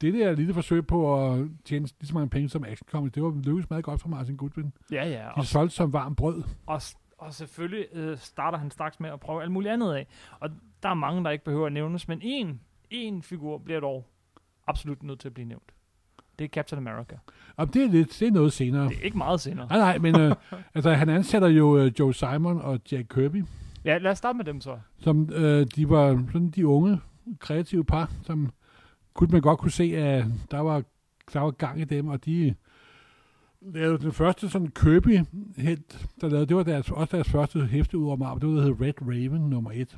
det 0.02 0.14
der 0.14 0.32
lille 0.36 0.54
forsøg 0.54 0.88
på 0.88 1.26
at 1.26 1.48
tjene 1.66 1.86
lige 2.00 2.08
så 2.08 2.14
mange 2.14 2.30
penge 2.30 2.50
som 2.50 2.64
Action 2.64 2.88
Comics, 2.92 3.14
det 3.14 3.24
var 3.24 3.30
lykkedes 3.46 3.70
meget 3.70 3.86
godt 3.86 4.02
for 4.02 4.10
Martin 4.10 4.38
Goodwin. 4.38 4.74
Ja, 4.92 5.08
ja. 5.10 5.18
De 5.24 5.30
Og, 5.36 5.46
solgte 5.46 5.76
som 5.76 5.94
varm 5.94 6.16
brød. 6.16 6.44
og, 6.66 6.82
og 7.18 7.34
selvfølgelig 7.34 7.86
øh, 7.94 8.18
starter 8.18 8.58
han 8.58 8.72
straks 8.72 9.00
med 9.00 9.10
at 9.10 9.20
prøve 9.20 9.42
alt 9.42 9.52
muligt 9.52 9.74
andet 9.74 9.94
af. 9.94 10.08
Og 10.40 10.50
der 10.84 10.90
er 10.90 10.94
mange, 10.94 11.24
der 11.24 11.30
ikke 11.30 11.46
behøver 11.46 11.66
at 11.68 11.74
nævnes, 11.74 12.08
men 12.08 12.20
en, 12.22 12.60
en 12.90 13.22
figur 13.22 13.58
bliver 13.58 13.80
dog 13.80 14.06
absolut 14.68 15.04
nødt 15.04 15.20
til 15.20 15.28
at 15.28 15.34
blive 15.34 15.48
nævnt. 15.48 15.72
Det 16.40 16.46
er 16.46 16.50
Captain 16.50 16.88
America. 16.88 17.16
Og 17.56 17.74
det 17.74 17.84
er, 17.84 17.90
lidt, 17.90 18.18
det 18.20 18.28
er 18.28 18.32
noget 18.32 18.54
senere. 18.54 18.90
Det 18.90 18.98
er 18.98 19.02
ikke 19.02 19.18
meget 19.18 19.42
senere. 19.42 19.68
Nej, 19.68 19.78
nej, 19.78 19.98
men 19.98 20.20
øh, 20.20 20.36
altså, 20.76 20.94
han 20.94 21.10
ansætter 21.10 21.48
jo 21.48 21.78
øh, 21.78 21.92
Joe 22.00 22.14
Simon 22.14 22.62
og 22.62 22.80
Jack 22.92 23.08
Kirby, 23.14 23.44
Ja, 23.86 23.98
lad 23.98 24.12
os 24.12 24.18
starte 24.18 24.38
med 24.38 24.46
dem 24.46 24.62
så. 24.62 24.78
som 25.00 25.30
øh, 25.34 25.68
de 25.76 25.90
var 25.90 26.24
sådan 26.32 26.50
de 26.50 26.68
unge, 26.68 27.00
kreative 27.40 27.84
par, 27.86 28.12
som 28.24 28.50
kunne 29.18 29.30
man 29.32 29.42
godt 29.42 29.60
kunne 29.60 29.72
se, 29.72 29.84
at 29.84 30.26
der 30.52 30.60
var, 30.60 30.84
der 31.34 31.40
var 31.40 31.52
gang 31.52 31.82
i 31.82 31.84
dem, 31.84 32.08
og 32.08 32.26
de 32.26 32.54
lavede 33.62 33.98
den 34.04 34.12
første 34.12 34.50
sådan 34.50 34.68
Kirby 34.68 35.20
helt, 35.58 36.08
der 36.22 36.30
lavede, 36.30 36.46
det 36.46 36.56
var 36.56 36.64
deres, 36.64 36.92
også 36.92 37.16
deres 37.16 37.30
første 37.30 37.66
hæfte 37.66 37.98
ud 37.98 38.06
over 38.08 38.16
Marvel, 38.16 38.42
det 38.42 38.50
var, 38.50 38.56
der 38.56 38.62
hed 38.64 38.82
Red 38.82 38.94
Raven 39.02 39.50
nummer 39.50 39.72
et. 39.74 39.98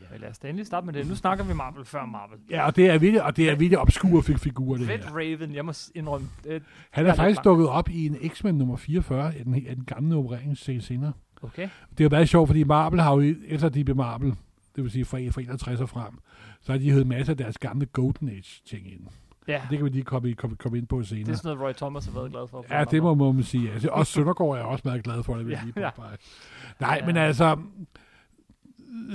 Ja. 0.00 0.06
Ja, 0.12 0.16
lad 0.16 0.28
os 0.30 0.38
da 0.38 0.48
endelig 0.48 0.66
starte 0.66 0.86
med 0.86 0.94
det. 0.94 1.08
Nu 1.08 1.14
snakker 1.14 1.44
vi 1.44 1.54
Marvel 1.54 1.84
før 1.84 2.06
Marvel. 2.06 2.38
Ja, 2.50 2.66
og 2.66 2.76
det 2.76 2.86
er 2.90 2.98
virkelig, 2.98 3.22
og 3.22 3.36
det 3.36 3.50
er 3.50 3.56
virkelig 3.56 3.78
obskure 3.78 4.22
fig- 4.22 4.38
figurer, 4.40 4.78
det 4.78 4.88
Red 4.88 4.98
her. 4.98 5.10
Raven, 5.16 5.54
jeg 5.54 5.64
må 5.64 5.72
indrømme. 5.94 6.28
Øh, 6.46 6.60
Han 6.90 7.06
er 7.06 7.10
er 7.10 7.14
faktisk 7.14 7.44
dukket 7.44 7.68
op 7.68 7.88
i 7.90 8.06
en 8.06 8.16
X-Men 8.28 8.54
nummer 8.58 8.76
44, 8.76 9.34
af 9.34 9.44
den, 9.44 9.54
af 9.54 9.76
den 9.76 9.84
gamle 9.84 10.16
operering 10.16 10.58
senere. 10.58 11.12
okay. 11.42 11.68
Det 11.90 12.00
er 12.00 12.04
jo 12.04 12.08
meget 12.08 12.28
sjovt, 12.28 12.48
fordi 12.48 12.64
Marvel 12.64 13.00
har 13.00 13.14
jo, 13.20 13.34
efter 13.46 13.68
de 13.68 13.84
blev 13.84 13.96
Marvel, 13.96 14.34
det 14.76 14.84
vil 14.84 14.90
sige 14.90 15.04
fra, 15.04 15.18
fra 15.28 15.40
61 15.40 15.80
og 15.80 15.88
frem, 15.88 16.12
så 16.60 16.72
har 16.72 16.78
de 16.78 16.90
hævet 16.90 17.06
masser 17.06 17.32
af 17.32 17.36
deres 17.36 17.58
gamle 17.58 17.86
Golden 17.86 18.28
Age 18.28 18.62
ting 18.66 18.92
ind. 18.92 19.00
Ja, 19.48 19.62
Det 19.70 19.78
kan 19.78 19.84
vi 19.84 19.90
lige 19.90 20.04
komme, 20.04 20.34
komme, 20.34 20.56
komme 20.56 20.78
ind 20.78 20.86
på 20.86 21.02
senere. 21.02 21.24
det 21.24 21.32
er 21.32 21.36
sådan 21.36 21.56
noget, 21.56 21.68
Roy 21.68 21.72
Thomas 21.72 22.06
har 22.06 22.12
været 22.12 22.30
glad 22.30 22.48
for. 22.48 22.66
Ja, 22.70 22.84
det 22.84 23.02
må, 23.02 23.14
må 23.14 23.32
man 23.32 23.42
sige. 23.44 23.72
Altså, 23.72 23.88
også 23.88 24.12
Søndergaard 24.12 24.50
er 24.58 24.62
også 24.62 24.82
meget 24.84 25.04
glad 25.04 25.22
for, 25.22 25.36
det 25.36 25.46
vil 25.46 25.52
Ja, 25.52 25.60
lige 25.64 25.80
ja. 25.80 25.90
påpege. 25.90 26.16
Nej, 26.80 26.98
Ja. 27.00 27.06
men 27.06 27.16
altså, 27.16 27.56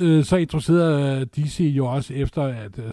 øh, 0.02 0.24
så 0.24 0.38
introducerede 0.38 1.20
øh, 1.22 1.28
DC 1.44 1.60
jo 1.60 1.86
også 1.86 2.14
efter, 2.14 2.44
at 2.44 2.80
øh, 2.80 2.86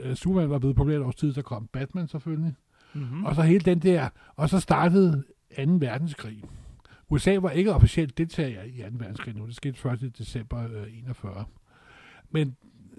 øh, 0.00 0.14
Superman 0.16 0.50
var 0.50 0.58
blevet 0.58 0.76
populært 0.76 1.00
års 1.02 1.14
tid, 1.14 1.32
så 1.32 1.42
kom 1.42 1.68
Batman 1.72 2.08
selvfølgelig. 2.08 2.54
Mm-hmm. 2.94 3.24
Og 3.24 3.34
så 3.34 3.42
hele 3.42 3.60
den 3.60 3.78
der, 3.78 4.08
og 4.36 4.48
så 4.48 4.60
startede 4.60 5.24
2. 5.56 5.62
verdenskrig. 5.72 6.42
USA 7.10 7.36
var 7.40 7.50
ikke 7.50 7.74
officielt 7.74 8.18
deltager 8.18 8.62
i 8.62 8.78
2. 8.78 8.84
verdenskrig 8.92 9.34
nu. 9.36 9.46
Det 9.46 9.56
skete 9.56 9.78
først 9.78 10.02
i 10.02 10.08
december 10.08 10.58
øh, 10.64 10.98
41. 10.98 11.44
Men 12.30 12.56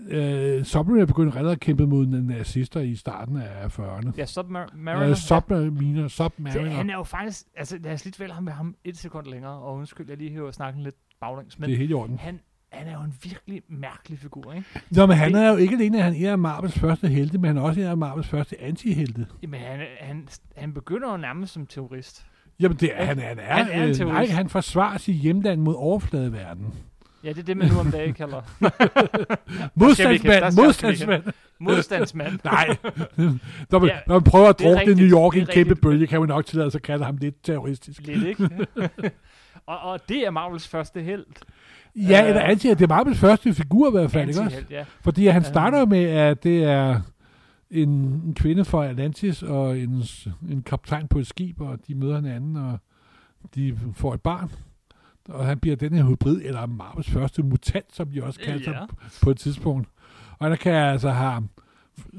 øh, 0.08 0.64
Submariner 0.64 1.06
begyndte 1.06 1.38
allerede 1.38 1.56
at 1.56 1.60
kæmpe 1.60 1.88
mod 1.88 2.06
nazister 2.06 2.80
i 2.80 2.96
starten 2.96 3.38
af 3.38 3.80
40'erne. 3.80 4.12
Ja, 4.18 4.26
Submariner. 4.26 5.00
Øh, 5.02 5.10
ja. 5.10 5.16
Submariner, 5.16 6.02
Det, 6.02 6.12
Submariner. 6.12 6.70
han 6.70 6.90
er 6.90 6.94
jo 6.94 7.04
faktisk, 7.04 7.46
altså 7.56 7.78
lad 7.84 7.94
os 7.94 8.06
lige 8.06 8.20
vælge 8.20 8.34
ham 8.34 8.44
med 8.44 8.54
ham 8.54 8.76
et 8.84 8.98
sekund 8.98 9.26
længere, 9.28 9.52
og 9.54 9.76
undskyld, 9.76 10.06
jeg 10.10 10.18
lige 10.18 10.32
hører 10.32 10.52
snakken 10.52 10.84
lidt 10.84 10.96
baglæns, 11.22 11.60
men 11.60 11.68
det 11.70 11.74
er 11.74 11.78
helt 11.78 11.92
i 11.92 11.94
orden. 11.94 12.18
han, 12.20 12.40
han 12.72 12.88
er 12.88 12.94
jo 12.94 13.02
en 13.02 13.14
virkelig 13.24 13.62
mærkelig 13.70 14.20
figur, 14.20 14.54
ikke? 14.54 14.66
Nå, 14.92 15.06
men 15.06 15.18
han 15.18 15.34
Det- 15.34 15.42
er 15.44 15.50
jo 15.50 15.56
ikke 15.58 15.76
alene, 15.76 15.98
at 15.98 16.04
han 16.04 16.16
er 16.26 16.36
Marvels 16.36 16.80
første 16.80 17.08
helte, 17.08 17.38
men 17.38 17.48
han 17.48 17.58
er 17.58 17.62
også 17.62 17.82
en 17.82 17.88
af 17.88 17.98
Marvels 17.98 18.28
første 18.28 18.62
antihelte. 18.62 19.26
Jamen, 19.42 19.60
han, 19.60 19.80
han, 20.00 20.28
han 20.58 20.74
begynder 20.74 21.12
jo 21.12 21.18
nærmest 21.18 21.54
som 21.54 21.66
terrorist. 21.66 22.26
Jamen, 22.60 22.78
det 22.78 22.90
er, 22.96 23.06
han, 23.06 23.20
han 23.20 23.40
er, 23.40 23.44
Han 23.54 23.68
er 23.72 23.84
en 23.84 23.90
øh, 23.90 23.96
terrorist. 23.96 24.30
nej, 24.32 24.38
han 24.38 24.50
forsvarer 24.50 24.98
sit 24.98 25.16
hjemland 25.16 25.62
mod 25.62 25.76
overfladeverdenen. 25.78 26.74
Ja, 27.24 27.30
det 27.30 27.38
er 27.40 27.44
det, 27.44 27.58
man 27.58 27.68
nu 27.72 27.80
om 27.80 27.92
dagen 27.92 28.14
kalder 28.14 28.42
Modstandsmand, 29.76 30.56
modstandsmand. 30.56 31.24
modstandsmand. 31.60 32.40
Nej, 32.46 32.68
når 33.72 33.80
man, 33.80 33.90
Ja, 33.90 33.98
når 34.08 34.16
man 34.16 34.24
prøver 34.24 34.50
at 34.50 34.60
drukne 34.60 34.94
New 34.94 35.08
York 35.12 35.36
i 35.36 35.40
en 35.40 35.46
kæmpe 35.46 35.76
bølge, 35.76 36.08
kan 36.08 36.20
man 36.20 36.30
nok 36.30 36.46
tillade 36.46 36.72
sig 36.72 36.80
at 36.80 36.84
kalde 36.84 37.06
ham 37.06 37.18
lidt 37.18 37.44
terroristisk. 37.44 38.02
Lidt, 38.08 38.24
ikke? 38.24 38.50
og, 39.66 39.80
og 39.80 40.00
det 40.10 40.18
er 40.26 40.30
Marvels 40.32 40.68
første 40.68 41.02
held. 41.02 41.26
Ja, 41.96 42.22
Øh, 42.24 42.30
eller 42.30 42.42
anti, 42.42 42.70
det 42.70 42.82
er 42.82 42.88
Marvels 42.88 43.20
første 43.20 43.54
figur 43.54 43.88
i 43.88 43.92
hvert 43.92 44.12
fald, 44.12 44.30
ikke 44.30 44.42
også? 44.42 44.64
Ja. 44.70 44.84
Fordi 45.02 45.28
han 45.28 45.42
Øh. 45.42 45.46
starter 45.46 45.86
med, 45.86 46.04
at 46.04 46.44
det 46.44 46.64
er 46.64 47.02
en, 47.72 47.90
en 47.90 48.34
kvinde 48.36 48.66
fra 48.66 48.86
Atlantis 48.88 49.44
og 49.44 49.80
en, 49.80 50.04
en 50.50 50.62
kaptajn 50.64 51.08
på 51.08 51.20
et 51.20 51.28
skib, 51.28 51.62
og 51.62 51.78
de 51.88 51.96
møder 51.96 52.16
hinanden, 52.16 52.56
og 52.56 52.80
de 53.56 53.78
får 53.96 54.14
et 54.14 54.22
barn. 54.22 54.52
Og 55.30 55.46
han 55.46 55.60
bliver 55.60 55.76
den 55.76 55.94
her 55.94 56.04
hybrid, 56.06 56.42
eller 56.44 56.66
Marvels 56.66 57.10
første 57.10 57.44
mutant, 57.44 57.96
som 57.96 58.08
de 58.08 58.24
også 58.24 58.40
kalder 58.40 58.72
Ja. 58.72 58.78
sig 59.10 59.22
på 59.24 59.30
et 59.32 59.38
tidspunkt. 59.38 59.88
Og 60.40 60.50
der 60.50 60.56
kan 60.56 60.74
jeg 60.74 60.92
altså 60.92 61.10
have 61.10 61.48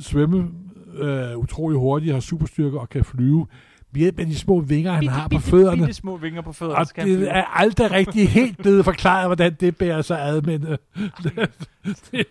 svømme 0.00 0.50
øh, 0.94 1.36
utrolig 1.36 1.78
hurtigt, 1.78 2.12
har 2.12 2.20
superstyrke 2.20 2.80
og 2.80 2.88
kan 2.88 3.04
flyve 3.04 3.46
ved 3.92 4.00
hjælp 4.00 4.18
af 4.18 4.26
de 4.26 4.34
små 4.36 4.60
vinger, 4.60 4.92
han 4.92 5.00
Bitte, 5.00 5.12
har 5.14 5.22
på 5.24 5.28
bitte, 5.28 5.44
fødderne. 5.44 5.76
Bitte 5.76 5.92
små 5.94 6.16
vinger 6.16 6.40
på 6.42 6.52
fødderne. 6.52 6.78
Og 6.78 6.86
det 6.86 7.02
flyve. 7.02 7.26
er 7.26 7.44
aldrig 7.44 7.90
rigtig 7.90 8.28
helt 8.28 8.58
blevet 8.58 8.84
forklaret, 8.84 9.28
hvordan 9.28 9.54
det 9.60 9.76
bærer 9.76 10.02
sig 10.02 10.20
ad, 10.22 10.42
men... 10.42 10.66
Øh, 10.66 10.78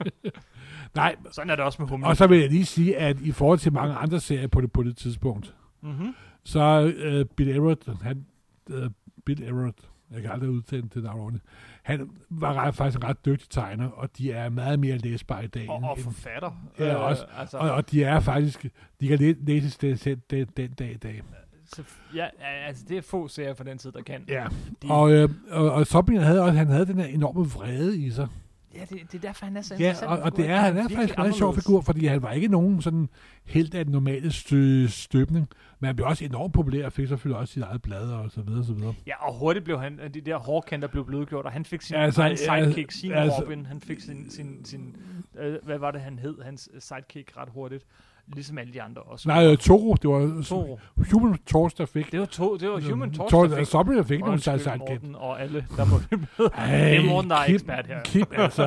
nej, 0.95 1.15
Sådan 1.31 1.49
er 1.49 1.55
det 1.55 1.65
også 1.65 1.81
med 1.81 1.89
humlen. 1.89 2.07
og 2.07 2.17
så 2.17 2.27
vil 2.27 2.39
jeg 2.39 2.49
lige 2.49 2.65
sige, 2.65 2.97
at 2.97 3.17
i 3.21 3.31
forhold 3.31 3.59
til 3.59 3.73
mange 3.73 3.95
andre 3.95 4.19
serier 4.19 4.47
på 4.47 4.61
det, 4.61 4.71
på 4.71 4.83
det 4.83 4.97
tidspunkt, 4.97 5.55
Mm-hmm. 5.81 6.15
så 6.43 6.93
øh, 6.97 7.25
Bill 7.25 7.49
Everett, 7.49 7.89
han, 8.01 8.25
øh, 8.69 8.89
Bill 9.25 9.43
Everett, 9.43 9.77
jeg 10.11 10.21
kan 10.21 10.31
aldrig 10.31 10.49
udtale 10.49 10.89
det 10.93 11.03
navn 11.03 11.19
ordentligt, 11.19 11.45
han 11.83 12.09
var 12.29 12.53
ret, 12.53 12.75
faktisk 12.75 12.97
en 12.97 13.03
ret 13.09 13.25
dygtig 13.25 13.49
tegner, 13.49 13.89
og 13.89 14.09
de 14.17 14.31
er 14.31 14.49
meget 14.49 14.79
mere 14.79 14.97
læsbare 14.97 15.43
i 15.43 15.47
dag. 15.47 15.69
Og, 15.69 15.75
og 15.89 15.97
forfatter. 15.99 16.51
Ja, 16.79 16.95
også. 16.95 17.25
altså, 17.37 17.57
og, 17.57 17.71
og 17.71 17.91
de 17.91 18.03
er 18.03 18.19
faktisk, 18.19 18.65
de 19.01 19.07
kan 19.07 19.17
læ- 19.19 19.33
læses 19.41 19.77
den, 19.77 19.95
den, 20.29 20.47
den, 20.57 20.71
dag 20.71 20.91
i 20.91 20.97
dag. 20.97 21.21
så, 21.65 21.83
ja, 22.15 22.27
altså, 22.67 22.85
det 22.89 22.97
er 22.97 23.01
få 23.01 23.27
serier 23.27 23.53
fra 23.53 23.63
den 23.63 23.77
tid, 23.77 23.91
der 23.91 24.01
kan. 24.01 24.25
Ja, 24.27 24.47
De, 24.81 24.87
og, 24.89 25.11
øh, 25.11 25.29
og, 25.51 25.71
og 25.71 25.87
Submarine 25.87 26.23
havde 26.23 26.41
også, 26.41 26.57
han 26.57 26.67
havde 26.67 26.85
den 26.85 26.99
her 26.99 27.05
enorme 27.05 27.45
vrede 27.45 27.97
i 27.97 28.11
sig. 28.11 28.27
Ja 28.75 28.79
det, 28.89 28.89
det 29.11 29.13
er 29.15 29.19
derfor, 29.27 29.45
han 29.45 29.57
er 29.57 29.61
så 29.61 29.73
Ja, 29.73 29.79
interessant. 29.79 30.09
og, 30.11 30.17
en 30.17 30.23
og 30.23 30.27
figur. 30.31 30.43
det 30.43 30.51
er, 30.51 30.57
han 30.59 30.77
er 30.77 30.81
virkelig 30.81 30.97
faktisk 30.97 31.17
en 31.17 31.21
meget 31.21 31.35
sjov 31.35 31.55
figur, 31.55 31.81
fordi 31.81 32.05
han 32.05 32.21
var 32.21 32.31
ikke 32.31 32.47
nogen 32.47 32.81
sådan 32.81 33.09
helt 33.45 33.75
af 33.75 33.85
den 33.85 33.91
normale 33.91 34.31
stø, 34.31 34.87
støbning, 34.87 35.47
men 35.79 35.85
han 35.85 35.95
blev 35.95 36.07
også 36.07 36.25
enormt 36.25 36.53
populær 36.53 36.85
og 36.85 36.93
fik 36.93 37.07
selvfølgelig 37.07 37.39
også 37.39 37.53
sit 37.53 37.63
eget 37.63 37.81
blad 37.81 38.09
og 38.11 38.31
så 38.31 38.41
videre, 38.41 38.59
og 38.59 38.65
så 38.65 38.73
videre. 38.73 38.93
Ja, 39.07 39.27
og 39.27 39.39
hurtigt 39.39 39.65
blev 39.65 39.79
han, 39.79 39.99
de 40.13 40.21
der 40.21 40.37
hårkanter 40.37 40.87
blev 40.87 41.05
blødgjort, 41.05 41.45
og 41.45 41.51
han 41.51 41.65
fik 41.65 41.81
sin 41.81 41.95
Altså, 41.95 42.33
sidekick, 42.37 42.77
altså- 42.77 42.99
sin 42.99 43.11
altså- 43.11 43.41
Robin, 43.43 43.65
han 43.65 43.81
fik 43.81 43.99
sin, 43.99 44.29
sin, 44.31 44.65
sin 44.65 44.95
øh, 45.39 45.55
hvad 45.63 45.77
var 45.77 45.91
det, 45.91 46.01
han 46.01 46.19
hed, 46.19 46.41
hans 46.43 46.69
sidekick 46.79 47.37
ret 47.37 47.49
hurtigt, 47.53 47.83
ligesom 48.33 48.57
alle 48.57 48.73
de 48.73 48.81
andre 48.81 49.01
også. 49.01 49.27
Nej, 49.27 49.51
øh, 49.51 49.57
Toro, 49.57 49.93
det 50.01 50.09
var 50.09 50.43
Toro. 50.43 50.79
Human 51.11 51.37
Torch, 51.47 51.77
der 51.77 51.85
fik. 51.85 52.11
Det 52.11 52.19
var, 52.19 52.25
to, 52.25 52.57
det 52.57 52.69
var 52.69 52.89
Human 52.89 53.11
Torch, 53.13 53.31
Tor, 53.31 53.45
der 53.47 53.57
fik. 53.57 53.65
Submarine 53.65 54.03
fik 54.03 54.19
nogle 54.19 54.31
Undskyld, 54.33 54.59
sidekick. 54.59 54.79
Morten 54.79 55.15
og 55.15 55.41
alle, 55.41 55.65
der 55.77 55.85
må 55.85 55.97
med. 56.11 56.19
Det 56.37 56.95
er 56.97 57.05
Morten, 57.09 57.29
der 57.31 57.37
er 57.37 57.45
Kim- 57.45 57.53
ekspert 57.53 57.87
her. 57.87 58.03
Kim, 58.03 58.25
altså. 58.31 58.63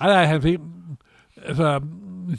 Ej, 0.00 0.06
nej, 0.08 0.24
han 0.24 0.42
fik... 0.42 0.58
Altså, 1.44 1.80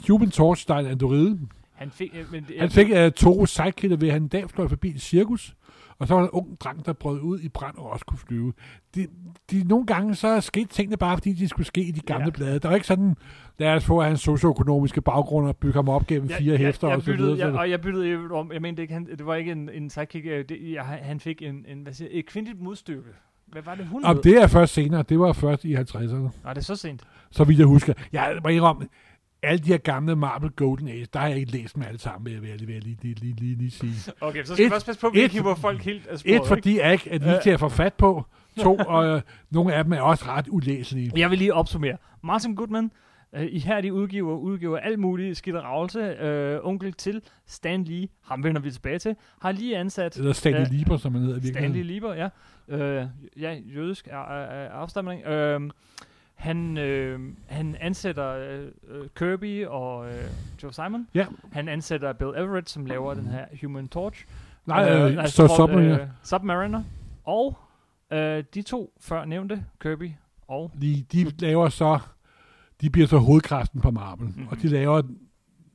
Human 0.10 0.30
Torch, 0.32 0.68
der 0.68 0.76
er 0.76 0.80
en 0.80 0.86
androide. 0.86 1.40
Han 1.76 1.92
fik, 1.92 2.16
øh, 2.20 2.32
men 2.32 2.46
Han 2.60 2.70
fik 2.70 2.88
uh, 2.90 3.12
Toros 3.12 3.50
sidekick 3.50 4.02
ved, 4.02 4.08
at 4.08 4.14
han 4.14 4.22
en 4.22 4.28
dag 4.28 4.50
fløj 4.50 4.68
forbi 4.68 4.90
et 4.90 5.02
cirkus, 5.02 5.56
og 6.00 6.08
så 6.08 6.14
var 6.14 6.22
der 6.22 6.28
en 6.28 6.32
ung 6.34 6.60
dreng, 6.60 6.86
der 6.86 6.94
brød 6.94 7.20
ud 7.22 7.40
i 7.40 7.50
brand 7.50 7.78
og 7.78 7.90
også 7.90 8.06
kunne 8.06 8.18
flyve. 8.18 8.54
De, 8.96 9.08
de, 9.52 9.64
nogle 9.68 9.86
gange 9.86 10.16
så 10.16 10.42
skete 10.42 10.66
tingene 10.68 10.98
bare, 10.98 11.18
fordi 11.18 11.34
de 11.34 11.48
skulle 11.48 11.68
ske 11.68 11.82
i 11.84 11.92
de 11.92 12.00
gamle 12.00 12.26
Ja. 12.26 12.30
blade. 12.30 12.60
Der 12.60 12.68
var 12.68 12.76
ikke 12.76 12.88
sådan, 12.88 13.16
lad 13.60 13.76
os 13.76 13.86
få 13.86 14.02
hans 14.02 14.20
socioøkonomiske 14.22 15.02
baggrund 15.02 15.48
og 15.48 15.58
bygge 15.58 15.74
ham 15.74 15.90
op 15.90 16.08
gennem 16.08 16.30
fire 16.30 16.58
hæfter 16.58 16.88
jeg, 16.88 16.98
og 16.98 17.02
så 17.04 17.06
byttede, 17.12 17.28
videre. 17.32 17.48
jeg, 17.48 17.54
så- 17.56 17.60
og 17.60 17.70
jeg 17.70 17.82
byttede 17.82 18.32
om, 18.32 18.52
jeg 18.54 18.62
mente 18.62 18.82
ikke, 18.82 18.94
han, 18.94 19.06
det 19.06 19.26
var 19.26 19.36
ikke 19.36 19.52
en, 19.52 19.70
en 19.74 19.90
sidekick, 19.90 20.26
øh, 20.26 20.46
det, 20.50 20.58
jeg, 20.74 20.84
han 20.84 21.20
fik 21.20 21.42
en, 21.42 21.66
en 21.68 21.82
hvad 21.84 21.94
siger, 21.94 22.10
jeg, 22.12 22.20
et 22.20 22.26
kvindeligt 22.26 22.62
modstykke. 22.62 23.10
Hvad 23.48 23.62
var 23.62 23.76
det, 23.76 23.86
hun 23.88 24.06
Og 24.06 24.14
hed? 24.14 24.22
det 24.22 24.42
er 24.42 24.48
først 24.48 24.74
senere. 24.74 25.04
Det 25.04 25.20
var 25.20 25.34
først 25.34 25.66
i 25.66 25.76
50'erne. 25.76 26.16
Nej, 26.44 26.54
det 26.54 26.58
er 26.58 26.62
så 26.62 26.76
sent. 26.76 27.04
Så 27.32 27.44
vidt 27.44 27.60
jeg 27.60 27.68
husker. 27.68 27.94
Jeg 28.14 28.40
må 28.44 28.50
indrømme, 28.50 28.88
alle 29.44 29.60
de 29.60 29.68
her 29.68 29.78
gamle 29.78 30.16
Marvel 30.16 30.50
Golden 30.52 30.88
Age, 30.88 31.08
der 31.14 31.20
har 31.20 31.28
jeg 31.28 31.38
ikke 31.38 31.52
læst 31.52 31.76
dem 31.76 31.84
alle 31.84 32.00
sammen, 32.00 32.26
vil 32.26 32.34
jeg, 32.34 32.42
vil 32.42 32.50
jeg 32.50 32.58
lige, 32.60 32.66
lige, 32.86 32.98
lige, 33.04 33.16
lige, 33.20 33.36
lige, 33.36 33.56
lige 33.58 33.72
sige. 33.72 33.94
Okay, 34.22 34.44
så 34.44 34.54
skal 34.54 34.66
Et- 34.66 34.70
vi 34.72 34.76
også 34.76 34.86
passe 34.86 35.02
på, 35.02 35.08
at 35.08 35.14
vi 35.14 35.20
et- 35.20 35.24
ikke 35.24 35.36
hiver 35.36 35.56
folk 35.56 35.82
helt 35.84 36.08
af 36.08 36.20
sporet, 36.20 36.36
Et, 36.42 36.48
fordi 36.48 36.80
jeg 36.80 36.92
ikke 36.94 37.10
er 37.10 37.20
lige 37.20 37.40
til 37.44 37.50
at 37.50 37.60
få 37.60 37.70
fat 37.70 37.94
på. 37.94 38.26
To, 38.64 38.76
og 38.88 39.06
øh, 39.08 39.22
nogle 39.52 39.74
af 39.76 39.84
dem 39.84 39.94
er 39.94 40.02
også 40.02 40.26
ret 40.28 40.46
ulæselige. 40.50 41.12
Jeg 41.16 41.30
vil 41.30 41.38
lige 41.38 41.54
opsummere. 41.54 41.98
Martin 42.24 42.56
Goodman, 42.56 42.92
øh, 43.36 43.48
ihærdig 43.52 43.94
udgiver, 43.94 44.38
udgiver 44.38 44.78
alt 44.78 45.00
muligt 45.00 45.38
skidt 45.38 45.56
og 45.56 45.64
ravelse. 45.64 46.00
Øh, 46.00 46.60
onkel 46.64 46.94
til 46.94 47.22
Stan 47.48 47.84
Lee, 47.84 48.08
ham 48.24 48.44
vender 48.44 48.62
vi 48.62 48.72
tilbage 48.72 49.00
til, 49.00 49.16
har 49.42 49.52
lige 49.52 49.78
ansat 49.78 50.18
Eller 50.18 50.34
Stanley 50.34 50.60
Ja. 50.60 50.66
Lieber, 50.72 50.98
som 50.98 51.12
man 51.12 51.22
hedder 51.22 51.38
i 51.38 51.40
Stanley 51.42 51.54
virkeligheden. 51.62 51.88
Lieber, 51.88 52.14
ja. 52.14 52.30
Øh, 53.02 53.08
ja, 53.40 53.58
jødisk 53.76 54.08
er, 54.08 54.18
er, 54.34 54.46
er 54.66 54.70
afstamning. 54.72 55.26
Øh, 55.26 55.62
han, 56.42 56.78
øh, 56.78 57.20
han 57.48 57.76
ansætter 57.80 58.28
øh, 58.30 58.68
øh, 58.88 59.08
Kirby 59.16 59.66
og 59.66 60.10
øh, 60.10 60.24
Joe 60.64 60.74
Simon. 60.74 61.08
Ja. 61.14 61.26
Han 61.52 61.68
ansætter 61.70 62.14
Bill 62.14 62.30
Everett, 62.38 62.70
som 62.70 62.86
laver 62.86 63.14
den 63.14 63.28
her 63.28 63.46
Human 63.62 63.88
Torch. 63.88 64.26
Nej, 64.66 64.90
øh, 64.90 65.28
så 65.28 65.46
hvor, 65.46 65.56
Submariner. 65.56 66.02
Øh, 66.02 66.08
Submariner. 66.24 66.84
Og 67.24 67.58
øh, 68.12 68.44
de 68.54 68.62
to 68.62 68.94
før 69.00 69.26
nævnte, 69.26 69.66
Kirby 69.82 70.12
og... 70.48 70.72
De, 70.82 71.06
de 71.12 71.30
laver 71.40 71.70
så, 71.70 72.00
de 72.82 72.90
bliver 72.90 73.08
så 73.08 73.18
hovedkraften 73.18 73.82
på 73.82 73.92
Marvel, 73.92 74.28
Mhm. 74.28 74.40
mm. 74.42 74.48
og 74.48 74.62
de 74.62 74.68
laver 74.68 75.02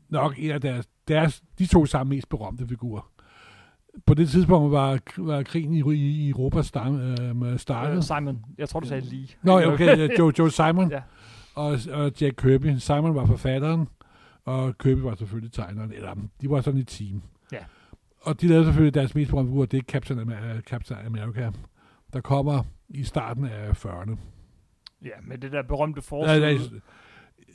nok 0.09 0.35
en 0.39 0.51
af 0.51 0.61
deres, 0.61 0.87
deres 1.09 1.43
de 1.59 1.67
to 1.67 1.87
sammen 1.87 2.17
mest 2.17 2.29
berømte 2.29 2.69
figurer. 2.69 3.11
På 4.07 4.15
det 4.15 4.29
tidspunkt 4.29 4.73
var, 4.73 4.99
var 5.17 5.43
krigen 5.43 5.75
i, 5.75 5.95
i 5.95 6.31
Europa 6.31 6.63
start, 6.63 6.93
øh, 7.45 7.59
startet. 7.59 7.97
Øh, 7.97 8.03
Simon. 8.03 8.45
Jeg 8.59 8.69
tror, 8.69 8.81
du 8.81 8.87
sagde 8.89 9.07
Lee. 9.07 9.27
Nå, 9.43 9.59
ja, 9.59 9.73
okay, 9.73 10.19
Joe, 10.19 10.33
Joe 10.39 10.51
Simon 10.51 10.91
Ja. 10.97 11.01
og, 11.55 11.79
og 11.93 12.13
Jack 12.21 12.37
Kirby. 12.37 12.77
Simon 12.79 13.15
var 13.15 13.27
forfatteren, 13.27 13.89
og 14.45 14.79
Kirby 14.79 14.99
var 15.01 15.15
selvfølgelig 15.15 15.53
tegneren. 15.53 15.93
Eller, 15.93 16.15
de 16.41 16.51
var 16.51 16.61
sådan 16.61 16.81
et 16.81 16.89
team. 16.89 17.23
Ja. 17.53 17.59
Og 18.23 18.41
de 18.41 18.49
lavede 18.49 18.65
selvfølgelig 18.65 18.95
deres 18.95 19.15
mest 19.15 19.31
berømte 19.31 19.51
figur, 19.51 19.65
det 19.67 19.79
er 19.79 19.83
Captain, 19.83 20.21
Amer- 20.21 20.61
Captain 20.61 20.99
America, 21.07 21.51
der 22.13 22.21
kommer 22.21 22.63
i 22.89 23.03
starten 23.05 23.45
af 23.45 23.87
40'erne. 23.87 24.17
Ja, 25.05 25.11
med 25.23 25.39
det 25.39 25.53
der 25.53 25.63
berømte 25.63 26.03
forside. 26.03 26.41
nej, 26.41 26.59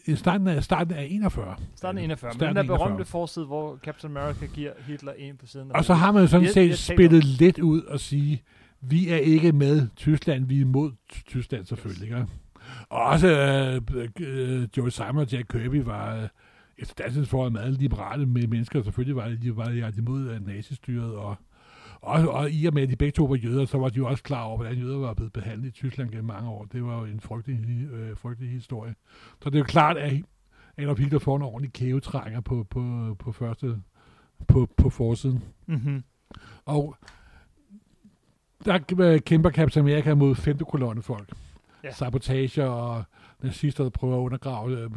i 0.05 0.15
starten 0.15 0.47
af, 0.47 0.63
starten 0.63 0.93
af 0.93 1.07
41. 1.11 1.55
Starten 1.75 1.97
af 1.97 2.03
41. 2.03 2.29
Men 2.29 2.33
Starten 2.33 2.55
den 2.55 2.55
der 2.55 2.61
41. 2.61 2.77
berømte 2.87 3.05
forside, 3.05 3.45
hvor 3.45 3.77
Captain 3.83 4.17
America 4.17 4.45
giver 4.45 4.71
Hitler 4.87 5.11
en 5.17 5.37
på 5.37 5.45
siden. 5.45 5.71
Og 5.75 5.85
så 5.85 5.93
har 5.93 6.11
man 6.11 6.21
jo 6.21 6.27
sådan 6.27 6.47
set 6.49 6.77
spillet 6.77 7.23
lidt 7.23 7.59
ud 7.59 7.81
og 7.81 7.99
sige, 7.99 8.43
vi 8.81 9.09
er 9.09 9.17
ikke 9.17 9.51
med 9.51 9.87
Tyskland, 9.95 10.45
vi 10.45 10.57
er 10.57 10.61
imod 10.61 10.91
Ty- 11.09 11.21
Tyskland 11.27 11.65
selvfølgelig. 11.65 12.03
Ikke? 12.03 12.25
Og 12.89 13.03
også 13.03 13.27
øh, 13.27 13.81
øh, 14.19 14.67
Joey 14.77 14.89
Simon 14.89 15.17
og 15.17 15.31
Jack 15.31 15.47
Kirby 15.47 15.81
var 15.83 16.15
øh, 16.15 16.27
efter 16.77 17.03
datidens 17.03 17.29
forhold 17.29 17.51
meget 17.51 17.73
liberale 17.73 18.25
med 18.25 18.47
mennesker. 18.47 18.83
Selvfølgelig 18.83 19.15
var 19.15 19.27
de, 19.41 19.55
var 19.55 19.65
de 19.65 19.93
imod 19.97 20.29
øh, 20.29 20.47
nazistyret, 20.47 21.15
og, 21.15 21.35
og, 22.01 22.29
og 22.29 22.51
i 22.51 22.65
og 22.65 22.73
med, 22.73 22.83
at 22.83 22.89
de 22.89 22.95
begge 22.95 23.11
to 23.11 23.25
var 23.25 23.35
jøder, 23.35 23.65
så 23.65 23.77
var 23.77 23.89
de 23.89 23.97
jo 23.97 24.07
også 24.07 24.23
klar 24.23 24.43
over, 24.43 24.57
hvordan 24.57 24.77
jøder 24.77 24.97
var 24.97 25.13
blevet 25.13 25.33
behandlet 25.33 25.67
i 25.67 25.71
Tyskland 25.71 26.09
gennem 26.09 26.25
mange 26.25 26.49
år. 26.49 26.65
Det 26.65 26.83
var 26.83 26.99
jo 26.99 27.05
en 27.05 27.19
frygtelig, 27.19 27.87
øh, 27.91 28.17
frygtelig 28.17 28.51
historie. 28.51 28.95
Så 29.41 29.49
det 29.49 29.55
er 29.55 29.59
jo 29.59 29.65
klart, 29.65 29.97
at 29.97 30.21
Adolf 30.77 30.99
Hitler 30.99 31.19
får 31.19 31.35
en 31.35 31.41
ordentlig 31.41 31.73
kævetrænger 31.73 32.41
på, 32.41 32.63
på, 32.69 33.15
på 33.19 33.31
første 33.31 33.81
på, 34.47 34.67
på 34.77 34.89
forsiden. 34.89 35.43
Mm-hmm. 35.65 36.03
Og 36.65 36.95
der 38.65 39.17
kæmper 39.17 39.49
Captain 39.49 39.85
America 39.85 40.13
mod 40.15 40.35
femte 40.35 40.65
kolonne 40.65 41.01
folk. 41.01 41.33
Ja. 41.83 41.91
Sabotager 41.91 42.65
og 42.65 43.03
nazister, 43.41 43.83
der 43.83 43.91
prøver 43.91 44.15
at 44.15 44.19
undergrave 44.19 44.79
øh, 44.79 44.89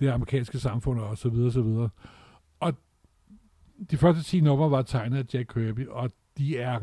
det 0.00 0.08
amerikanske 0.08 0.58
samfund 0.58 1.00
og 1.00 1.18
så 1.18 1.28
videre, 1.28 1.52
så 1.52 1.62
videre. 1.62 1.88
Og 2.60 2.74
de 3.90 3.96
første 3.96 4.22
10 4.22 4.40
numre 4.40 4.70
var 4.70 4.82
tegnet 4.82 5.18
af 5.18 5.34
Jack 5.34 5.52
Kirby, 5.54 5.88
og 5.88 6.10
de 6.40 6.58
er 6.58 6.80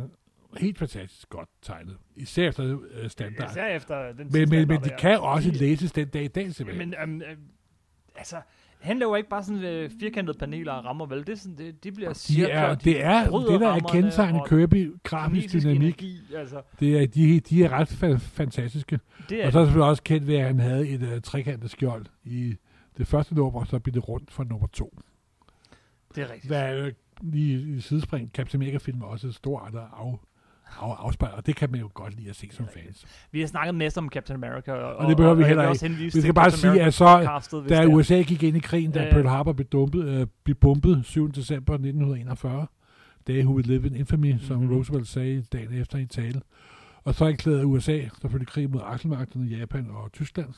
helt 0.58 0.78
fantastisk 0.78 1.30
godt 1.30 1.50
tegnet. 1.62 1.98
Især 2.16 2.48
efter 2.48 2.76
uh, 2.76 2.82
standard. 3.08 3.50
Især 3.52 3.68
efter 3.68 4.14
den 4.14 4.28
men, 4.32 4.50
men, 4.50 4.68
men 4.68 4.84
de 4.84 4.90
kan 5.00 5.20
også 5.20 5.52
læses 5.52 5.92
den 5.92 6.08
dag 6.08 6.24
i 6.24 6.28
dag, 6.28 6.54
simpelthen. 6.54 6.90
Men 6.90 7.04
um, 7.04 7.16
uh, 7.16 7.38
altså, 8.16 8.42
han 8.80 9.00
laver 9.00 9.18
ikke 9.18 9.30
bare 9.30 9.44
sådan 9.44 9.86
uh, 9.86 9.92
firkantede 10.00 10.38
paneler 10.38 10.74
og 10.74 10.86
rammer, 10.86 11.06
vel? 11.06 11.20
Det, 11.20 11.30
er 11.30 11.36
sådan, 11.36 11.58
det, 11.58 11.84
de 11.84 11.92
bliver 11.92 12.14
cirkler, 12.14 12.56
de 12.56 12.62
er, 12.62 12.76
de 12.76 12.84
det 12.84 13.04
er 13.04 13.30
det, 13.52 13.60
der 13.60 13.70
er 13.70 13.80
kendetegnet 13.80 14.50
Kirby, 14.50 14.94
grafisk 15.04 15.54
dynamik. 15.54 15.78
Energi, 15.78 16.22
altså. 16.36 16.62
det 16.80 17.02
er, 17.02 17.08
de, 17.08 17.40
de 17.40 17.64
er 17.64 17.70
ret 17.70 17.92
fa- 17.92 18.18
fantastiske. 18.18 19.00
Det 19.30 19.42
er 19.42 19.46
og 19.46 19.52
så 19.52 19.60
er 19.60 19.64
det 19.64 19.68
selvfølgelig 19.68 19.90
også 19.90 20.04
kendt 20.04 20.28
ved, 20.28 20.36
at 20.36 20.46
han 20.46 20.60
havde 20.60 20.90
et 20.90 21.04
uh, 21.04 21.22
trekantet 21.22 21.72
skjold 21.72 22.06
i 22.24 22.56
det 22.98 23.08
første 23.08 23.36
nummer, 23.36 23.64
så 23.64 23.80
bliver 23.80 23.94
det 23.94 24.10
rundt 24.10 24.32
for 24.32 24.44
nummer 24.44 24.68
to. 24.68 25.00
Det 26.16 26.24
er 26.24 26.32
rigtigt. 26.32 26.52
Hvad, 26.52 26.82
uh, 26.82 26.92
lige 27.22 27.76
i 27.76 27.80
sidespring, 27.80 28.32
Captain 28.34 28.62
America-film 28.62 29.02
er 29.02 29.06
også 29.06 29.32
stort 29.32 29.76
af, 29.76 29.80
af, 29.80 30.18
afspejler, 30.80 31.36
og 31.36 31.46
det 31.46 31.56
kan 31.56 31.72
man 31.72 31.80
jo 31.80 31.90
godt 31.94 32.16
lide 32.16 32.30
at 32.30 32.36
se 32.36 32.48
som 32.52 32.68
fans. 32.74 33.06
Vi 33.32 33.40
har 33.40 33.48
snakket 33.48 33.76
mest 33.76 33.98
om 33.98 34.10
Captain 34.10 34.44
America, 34.44 34.72
og, 34.72 34.96
og 34.96 35.10
det 35.10 35.18
behøver 35.18 35.36
og, 35.36 35.40
vi 35.40 35.44
heller 35.44 35.84
ikke. 35.84 35.96
Vi 35.96 36.22
skal 36.22 36.34
bare 36.34 36.52
sige, 36.52 36.82
at 36.82 36.94
så, 36.94 37.64
da 37.70 37.86
USA 37.86 38.22
gik 38.22 38.44
ind 38.44 38.58
i 38.58 38.60
krigen, 38.60 38.92
da 38.92 39.06
øh, 39.06 39.12
Pearl 39.12 39.28
Harbor 39.28 39.54
blev, 39.54 39.68
dumpet, 39.68 40.06
øh, 40.06 40.28
blev 40.44 40.56
bombet 40.56 41.06
7. 41.06 41.32
december 41.32 41.74
1941, 41.74 42.68
Day 43.28 43.44
Who 43.44 43.54
Would 43.54 43.66
Live 43.66 43.88
in 43.88 43.96
Infamy, 43.96 44.32
mm-hmm. 44.32 44.46
som 44.46 44.58
mhm. 44.58 44.74
Roosevelt 44.74 45.08
sagde 45.08 45.44
dagen 45.54 45.74
efter 45.74 45.98
i 45.98 46.06
tale. 46.06 46.42
Og 47.04 47.16
så 47.16 47.26
erklærede 47.26 47.66
USA 47.66 48.02
selvfølgelig 48.22 48.48
krig 48.48 48.70
mod 48.70 48.82
Akselmagterne, 48.84 49.46
Japan 49.46 49.90
og 49.90 50.12
Tyskland. 50.12 50.50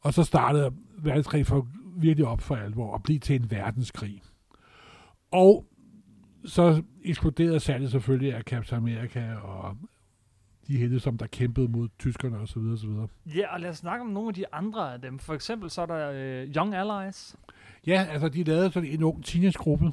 Og 0.00 0.14
så 0.14 0.24
startede 0.24 0.70
verdenskrig 0.98 1.46
for 1.46 1.66
virkelig 1.96 2.26
op 2.26 2.40
for 2.40 2.56
alvor 2.56 2.92
og 2.92 3.02
blive 3.02 3.18
til 3.18 3.36
en 3.36 3.50
verdenskrig. 3.50 4.22
Og 5.30 5.64
så 6.44 6.82
eksploderede 7.04 7.60
salget 7.60 7.90
selvfølgelig 7.90 8.34
af 8.34 8.42
Captain 8.42 8.76
America 8.76 9.34
og 9.34 9.76
de 10.68 10.76
helte, 10.76 11.00
som 11.00 11.18
der 11.18 11.26
kæmpede 11.26 11.68
mod 11.68 11.88
tyskerne 11.98 12.38
og 12.38 12.48
så 12.48 12.60
videre, 12.60 12.78
så 12.78 12.86
videre. 12.86 13.08
Ja, 13.26 13.54
og 13.54 13.60
lad 13.60 13.70
os 13.70 13.76
snakke 13.76 14.04
om 14.04 14.10
nogle 14.10 14.28
af 14.28 14.34
de 14.34 14.54
andre 14.54 14.92
af 14.94 15.00
dem. 15.00 15.18
For 15.18 15.34
eksempel 15.34 15.70
så 15.70 15.82
er 15.82 15.86
der 15.86 16.10
uh, 16.10 16.50
Young 16.56 16.74
Allies. 16.74 17.36
Ja, 17.86 18.06
altså 18.10 18.28
de 18.28 18.44
lavede 18.44 18.72
sådan 18.72 18.88
en 18.88 19.02
ung 19.02 19.24
teenage-gruppe 19.24 19.92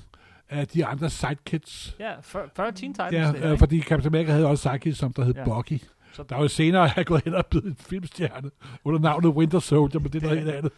af 0.49 0.67
de 0.67 0.85
andre 0.85 1.09
sidekits. 1.09 1.95
Ja, 1.99 2.19
40 2.19 2.71
Teen 2.71 2.93
Titans. 2.93 3.13
Ja, 3.13 3.31
det 3.31 3.51
øh, 3.51 3.57
fordi 3.57 3.81
Captain 3.81 4.15
America 4.15 4.31
havde 4.31 4.47
også 4.47 4.61
sidekits, 4.61 4.99
som 4.99 5.13
der 5.13 5.23
hed 5.23 5.33
ja. 5.35 5.43
Bucky. 5.43 5.81
Så 6.13 6.23
der 6.23 6.35
var 6.35 6.41
jo 6.41 6.47
senere, 6.47 6.89
jeg 6.95 7.05
gået 7.05 7.23
hen 7.23 7.33
og 7.33 7.45
blevet 7.45 7.65
en 7.65 7.75
filmstjerne 7.75 8.51
under 8.83 8.99
navnet 8.99 9.29
Winter 9.31 9.59
Soldier, 9.59 10.01
men 10.01 10.13
det 10.13 10.23
er 10.23 10.27
noget 10.27 10.39
helt 10.39 10.51
andet. 10.51 10.71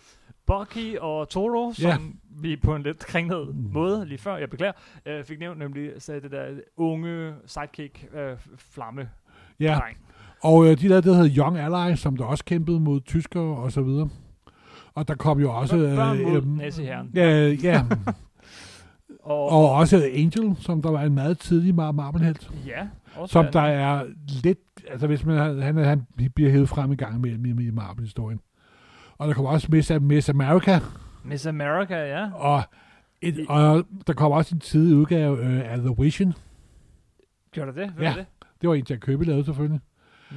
Bucky 0.49 0.97
og 0.97 1.29
Toro, 1.29 1.73
som 1.73 1.89
ja. 1.89 1.97
vi 2.41 2.55
på 2.55 2.75
en 2.75 2.83
lidt 2.83 2.99
kringlet 2.99 3.55
mm. 3.55 3.69
måde 3.73 4.05
lige 4.05 4.17
før, 4.17 4.37
jeg 4.37 4.49
beklager, 4.49 4.73
øh, 5.05 5.23
fik 5.23 5.39
nævnt 5.39 5.59
nemlig 5.59 5.91
så 5.99 6.13
det 6.13 6.31
der 6.31 6.45
unge 6.77 7.33
sidekick 7.45 8.05
øh, 8.13 8.37
flamme 8.57 9.09
Ja, 9.59 9.79
dreng. 9.81 9.97
og 10.41 10.65
øh, 10.65 10.69
de 10.81 10.89
det, 10.89 11.03
der 11.03 11.13
hedder 11.13 11.35
Young 11.37 11.57
Ally, 11.57 11.95
som 11.95 12.17
der 12.17 12.25
også 12.25 12.45
kæmpede 12.45 12.79
mod 12.79 13.01
tyskere 13.01 13.57
og 13.57 13.71
så 13.71 13.81
videre. 13.81 14.09
Og 14.93 15.07
der 15.07 15.15
kom 15.15 15.39
jo 15.39 15.53
også... 15.53 15.77
Børn 15.77 16.19
øh, 16.19 16.47
mod 16.47 16.63
øh, 16.63 17.15
Ja, 17.15 17.47
ja. 17.63 17.83
og, 19.23 19.49
og 19.49 19.71
også 19.71 20.09
Angel, 20.13 20.55
som 20.59 20.81
der 20.81 20.91
var 20.91 21.01
en 21.01 21.13
meget 21.13 21.39
tidlig 21.39 21.75
Mar 21.75 21.91
Marvel-helt. 21.91 22.51
Ja, 22.67 22.87
også 23.15 23.31
Som 23.33 23.45
der 23.53 23.61
er 23.61 24.05
lidt... 24.43 24.59
Altså, 24.87 25.07
hvis 25.07 25.25
man, 25.25 25.61
han, 25.61 25.77
han 25.77 26.05
bliver 26.35 26.51
hævet 26.51 26.69
frem 26.69 26.91
i 26.91 26.95
gang 26.95 27.21
med 27.21 27.31
i, 27.31 27.67
i 27.67 27.71
Marvel-historien. 27.71 28.39
Og 29.19 29.27
der 29.27 29.33
kommer 29.33 29.51
også 29.51 29.67
Miss, 29.71 29.91
Miss 30.01 30.29
America. 30.29 30.79
Miss 31.23 31.45
America, 31.45 31.95
ja. 31.95 32.31
Og, 32.33 32.63
et, 33.21 33.45
og 33.49 33.85
der 34.07 34.13
kommer 34.13 34.37
også 34.37 34.55
en 34.55 34.59
tidlig 34.59 34.97
udgave 34.97 35.45
øh, 35.45 35.71
af 35.71 35.77
The 35.77 35.95
Vision. 35.99 36.33
Gjorde 37.51 37.71
der 37.71 37.81
det? 37.81 37.91
Hvem 37.91 38.03
ja, 38.03 38.13
det? 38.17 38.25
det 38.61 38.69
var 38.69 38.75
en, 38.75 38.85
Jack 38.89 39.05
Kirby 39.05 39.23
lavede 39.23 39.45
selvfølgelig. 39.45 39.79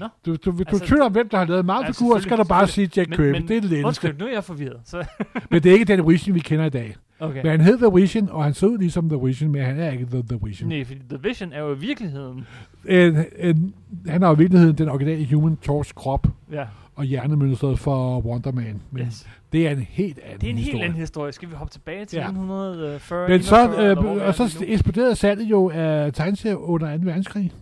Nå. 0.01 0.09
Du, 0.27 0.37
du, 0.37 0.51
du 0.51 0.65
altså, 0.67 0.87
tvivler 0.87 1.05
om, 1.05 1.13
hvem 1.13 1.29
der 1.29 1.39
har 1.39 1.45
lavet 1.45 1.65
Marvel-figurer, 1.65 2.17
ja, 2.17 2.23
skal 2.23 2.39
du 2.39 2.45
bare 2.45 2.69
sige 2.69 2.91
Jack 2.97 3.09
Kirby. 3.09 3.31
Men, 3.31 3.49
det 3.49 3.57
er 3.57 3.61
det 3.61 3.71
letteste. 3.71 3.87
Undskyld, 3.87 4.19
nu 4.19 4.27
er 4.27 4.33
jeg 4.33 4.45
forvirret. 4.45 4.81
Så. 4.85 5.05
men 5.51 5.63
det 5.63 5.71
er 5.71 5.73
ikke 5.73 5.85
den 5.85 6.09
Vision, 6.09 6.35
vi 6.35 6.41
kender 6.41 6.65
i 6.65 6.71
dag. 6.71 6.97
Okay. 7.21 7.43
Men 7.43 7.51
han 7.51 7.61
hed 7.61 7.79
The 7.79 8.01
Vision, 8.01 8.29
og 8.29 8.45
han 8.45 8.55
så 8.55 8.67
ud 8.67 8.79
ligesom 8.79 9.09
The 9.09 9.19
Vision, 9.27 9.53
men 9.53 9.65
han 9.65 9.81
er 9.81 9.91
ikke 9.91 10.07
The, 10.07 10.23
The 10.29 10.39
Vision. 10.43 10.69
Nej, 10.69 10.85
fordi 10.85 11.01
The 11.09 11.19
Vision 11.23 11.53
er 11.53 11.61
jo 11.61 11.75
i 11.75 11.79
virkeligheden... 11.79 12.47
En, 12.89 13.25
en, 13.39 13.75
han 14.07 14.23
har 14.23 14.35
i 14.35 14.39
virkeligheden 14.39 14.79
den 14.79 14.89
originale 14.89 15.35
Human 15.35 15.57
Torch 15.57 15.95
krop. 15.95 16.27
Ja 16.53 16.67
og 16.95 17.05
hjernemønstret 17.05 17.79
for 17.79 18.21
Wonder 18.21 18.53
Man. 18.53 18.83
Men 18.91 19.07
yes. 19.07 19.27
det 19.53 19.67
er 19.67 19.71
en 19.71 19.79
helt 19.79 20.19
anden 20.19 20.41
Det 20.41 20.47
er 20.47 20.51
en 20.51 20.57
historie. 20.59 20.73
helt 20.73 20.85
anden 20.85 21.01
historie. 21.01 21.33
Skal 21.33 21.51
vi 21.51 21.55
hoppe 21.55 21.73
tilbage 21.73 22.05
til 22.05 22.17
ja. 22.17 22.23
1940? 22.23 23.29
Men 23.29 23.43
så, 23.43 23.71
øh, 23.81 24.27
og 24.29 24.35
så 24.35 24.65
eksploderede 24.67 25.17
salget 25.17 25.45
jo 25.45 25.71
af 25.75 26.13
tegneserier 26.13 26.57
under 26.57 26.97
2. 26.97 27.03
verdenskrig. 27.05 27.53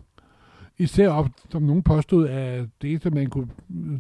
Især 0.78 1.08
op, 1.08 1.28
som 1.50 1.62
nogen 1.62 1.82
påstod, 1.82 2.28
at 2.28 2.64
det 2.82 2.90
eneste, 2.90 3.10
man 3.10 3.26
kunne 3.26 3.48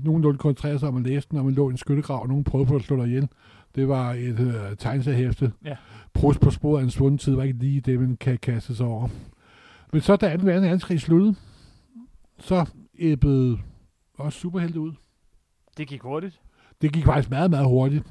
nogenlunde 0.04 0.38
koncentrere 0.38 0.78
sig 0.78 0.88
om 0.88 0.96
at 0.96 1.02
læse, 1.02 1.28
når 1.34 1.42
man 1.42 1.54
lå 1.54 1.68
i 1.68 1.72
en 1.72 1.76
skyttegrav, 1.76 2.22
og 2.22 2.28
nogen 2.28 2.44
prøvede 2.44 2.68
på 2.68 2.76
at 2.76 2.82
slå 2.82 2.96
dig 2.96 3.06
ihjel, 3.06 3.28
det 3.74 3.88
var 3.88 4.12
et 4.12 4.40
uh, 4.40 4.76
tegneseriehæfte. 4.78 5.52
Ja. 5.64 5.76
Prus 6.14 6.38
på 6.38 6.50
sporet 6.50 6.80
af 6.80 6.84
en 6.84 6.90
svunden 6.90 7.18
tid 7.18 7.34
var 7.34 7.42
ikke 7.42 7.58
lige 7.58 7.80
det, 7.80 8.00
man 8.00 8.16
kan 8.16 8.38
kaste 8.38 8.76
sig 8.76 8.86
over. 8.86 9.08
Men 9.92 10.00
så 10.00 10.16
da 10.16 10.36
2. 10.36 10.42
verdenskrig 10.44 11.00
sluttede, 11.00 11.34
så 12.38 12.64
æbbede 12.98 13.58
også 14.18 14.38
superhelte 14.38 14.80
ud. 14.80 14.92
Det 15.80 15.88
gik 15.88 16.02
hurtigt. 16.02 16.40
Det 16.82 16.92
gik 16.92 17.04
faktisk 17.04 17.30
meget, 17.30 17.50
meget 17.50 17.66
hurtigt. 17.66 18.04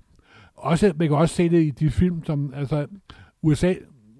Også, 0.55 0.93
man 0.95 1.08
kan 1.08 1.17
også 1.17 1.36
se 1.36 1.49
det 1.49 1.63
i 1.63 1.69
de 1.69 1.91
film, 1.91 2.23
som 2.23 2.53
altså, 2.53 2.88
USA 3.41 3.73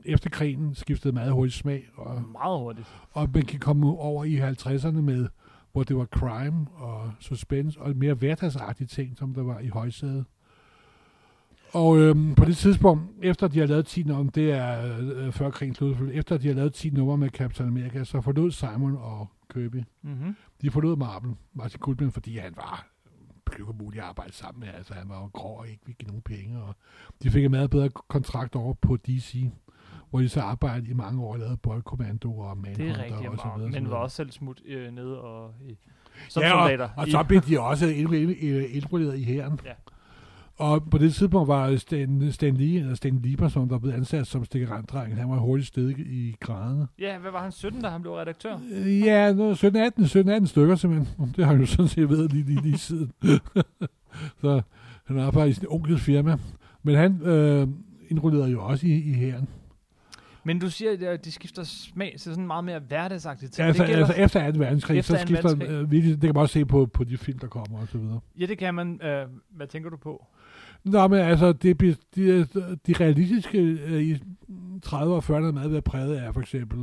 efter 0.06 0.30
krigen 0.30 0.76
skiftede 0.76 1.14
meget 1.14 1.32
hurtigt 1.32 1.56
smag. 1.56 1.90
Og, 1.96 2.24
meget 2.32 2.60
hurtigt. 2.60 2.88
Og 3.12 3.30
man 3.34 3.46
kan 3.46 3.60
komme 3.60 3.88
over 3.88 4.26
i 4.26 4.40
50'erne 4.40 5.02
med, 5.02 5.28
hvor 5.72 5.84
det 5.84 5.98
var 5.98 6.06
crime 6.06 6.68
og 6.76 7.12
suspense 7.20 7.82
og 7.82 7.96
mere 7.96 8.14
hverdagsagtige 8.14 8.88
ting, 8.88 9.18
som 9.18 9.34
der 9.34 9.44
var 9.44 9.60
i 9.60 9.68
højsædet. 9.68 10.26
Og 11.74 11.98
øhm, 12.00 12.36
på 12.36 12.46
det 12.46 12.58
tidspunkt, 12.58 13.04
efter 13.22 13.48
de 13.48 13.60
har 13.60 13.66
lavet 13.66 13.86
10 13.86 14.04
numre, 14.04 14.32
det 14.36 14.52
er 14.52 14.98
øh, 15.00 15.32
før 15.32 15.50
krigen 15.50 15.76
sluttede, 15.76 16.14
efter 16.14 16.38
de 16.38 16.48
har 16.48 16.56
lavet 16.56 16.74
10 16.74 16.90
numre 16.90 17.18
med 17.18 17.30
Captain 17.30 17.70
America, 17.70 18.04
så 18.04 18.22
forlod 18.22 18.52
Simon 18.52 18.96
og 18.96 19.28
Kirby. 19.54 19.84
Mm-hmm. 20.02 20.36
De 20.62 20.72
forlod 20.72 20.96
Marvel, 20.98 21.36
Martin 21.54 21.80
Goodman, 21.80 22.12
fordi 22.12 22.38
han 22.38 22.54
var 22.56 22.99
ikke 23.60 23.74
muligt 23.74 24.04
at 24.04 24.10
arbejde 24.10 24.34
sammen 24.34 24.60
med. 24.60 24.68
Altså, 24.78 24.94
han 24.94 25.10
var 25.10 25.22
jo 25.22 25.30
grov 25.34 25.60
og 25.60 25.68
ikke 25.68 25.82
ville 25.86 25.98
give 25.98 26.08
nogen 26.08 26.22
penge. 26.22 26.62
Og 26.64 26.76
de 27.24 27.32
fik 27.32 27.46
en 27.46 27.52
meget 27.52 27.70
bedre 27.70 27.90
kontrakt 27.90 28.56
over 28.56 28.74
på 28.74 28.98
DC, 28.98 29.50
hvor 30.10 30.20
de 30.20 30.30
så 30.30 30.42
arbejdede 30.42 30.90
i 30.90 30.94
mange 30.94 31.24
år 31.24 31.34
og 31.34 31.40
lavede 31.40 31.58
Boy 31.58 31.80
Commando 31.80 32.38
og 32.40 32.58
Manhunter 32.58 33.02
er 33.02 33.30
og 33.30 33.38
så 33.38 33.54
videre. 33.58 33.72
Men 33.72 33.90
var 33.90 33.98
også 33.98 34.16
selv 34.16 34.32
smut 34.32 34.62
øh, 34.66 34.92
nede 34.92 35.22
og 35.22 35.54
i, 35.62 35.78
som 36.30 36.44
ja, 36.44 36.50
soldater. 36.50 36.90
Og, 36.90 36.92
og 36.98 37.08
så 37.08 37.24
blev 37.24 37.42
de 37.42 37.60
også 37.60 37.88
indrulleret 37.88 39.20
i 39.20 39.24
hæren. 39.24 39.60
Ja. 39.66 39.74
Og 40.60 40.90
på 40.90 40.98
det 40.98 41.14
tidspunkt 41.14 41.48
var 41.48 41.76
Stan, 41.76 42.32
Stan 42.32 42.58
Lee, 42.58 42.80
eller 42.80 42.96
Stan 42.96 43.20
Lieber, 43.24 43.48
som 43.48 43.70
der 43.70 43.80
blev 43.80 43.94
ansat 43.94 44.28
som 44.28 44.46
stikkeranddreng, 44.46 45.16
han 45.16 45.30
var 45.30 45.38
hurtigt 45.38 45.68
sted 45.68 45.90
i 45.98 46.36
graderne. 46.40 46.88
Ja, 47.00 47.18
hvad 47.18 47.32
var 47.32 47.44
han, 47.44 47.52
17, 47.52 47.82
da 47.82 47.90
han 47.90 48.02
blev 48.02 48.14
redaktør? 48.14 48.60
Ja, 48.86 49.34
17-18 50.00 50.08
17 50.08 50.48
stykker 50.48 50.76
simpelthen. 50.76 51.34
Det 51.36 51.46
har 51.46 51.52
han 51.52 51.62
jo 51.62 51.68
sådan 51.68 51.88
set 51.88 52.10
ved 52.10 52.30
lige, 52.30 52.44
lige, 52.46 52.62
lige 52.62 52.78
siden. 52.78 53.12
så 54.42 54.62
han 55.06 55.20
arbejder 55.20 55.50
i 55.50 55.54
sin 55.54 55.66
onkels 55.70 56.02
firma. 56.02 56.38
Men 56.84 56.96
han 56.96 57.22
øh, 57.22 57.68
indrullerede 58.10 58.52
jo 58.52 58.66
også 58.66 58.88
i, 58.88 58.94
i 58.94 59.14
hæren. 59.14 59.48
Men 60.44 60.60
du 60.60 60.70
siger, 60.70 61.12
at 61.12 61.26
de 61.26 61.32
skifter 61.32 61.64
smag 61.64 62.12
til 62.12 62.32
sådan 62.32 62.48
meget 62.48 62.64
mere 62.64 62.80
hverdagsagtigt. 62.80 63.60
Ja, 63.60 63.66
altså, 63.66 63.84
altså 63.84 64.14
efter 64.14 64.52
2. 64.52 64.60
verdenskrig, 64.60 65.04
så 65.04 65.18
skifter 65.18 65.56
øh, 65.68 65.92
virkelig, 65.92 66.16
det 66.16 66.28
kan 66.28 66.34
man 66.34 66.42
også 66.42 66.54
se 66.54 66.66
på, 66.66 66.86
på 66.86 67.04
de 67.04 67.18
film, 67.18 67.40
der 67.40 67.48
kommer 67.48 67.80
og 67.80 67.88
så 67.88 67.98
videre. 67.98 68.20
Ja, 68.40 68.46
det 68.46 68.58
kan 68.58 68.74
man. 68.74 69.02
Øh, 69.04 69.28
hvad 69.50 69.68
tænker 69.68 69.90
du 69.90 69.98
på? 69.98 70.26
Nå, 70.84 71.08
men 71.08 71.20
altså, 71.20 71.52
det, 71.54 71.82
de, 71.82 71.96
de, 72.16 72.48
de 72.88 72.94
realistiske 73.00 73.58
øh, 73.62 74.02
i 74.02 74.18
30 74.84 75.16
og 75.16 75.24
40'erne 75.24 75.34
er 75.34 75.52
meget 75.52 75.72
været 75.72 75.84
præget 75.84 76.16
af, 76.16 76.34
for 76.34 76.42
eksempel 76.42 76.80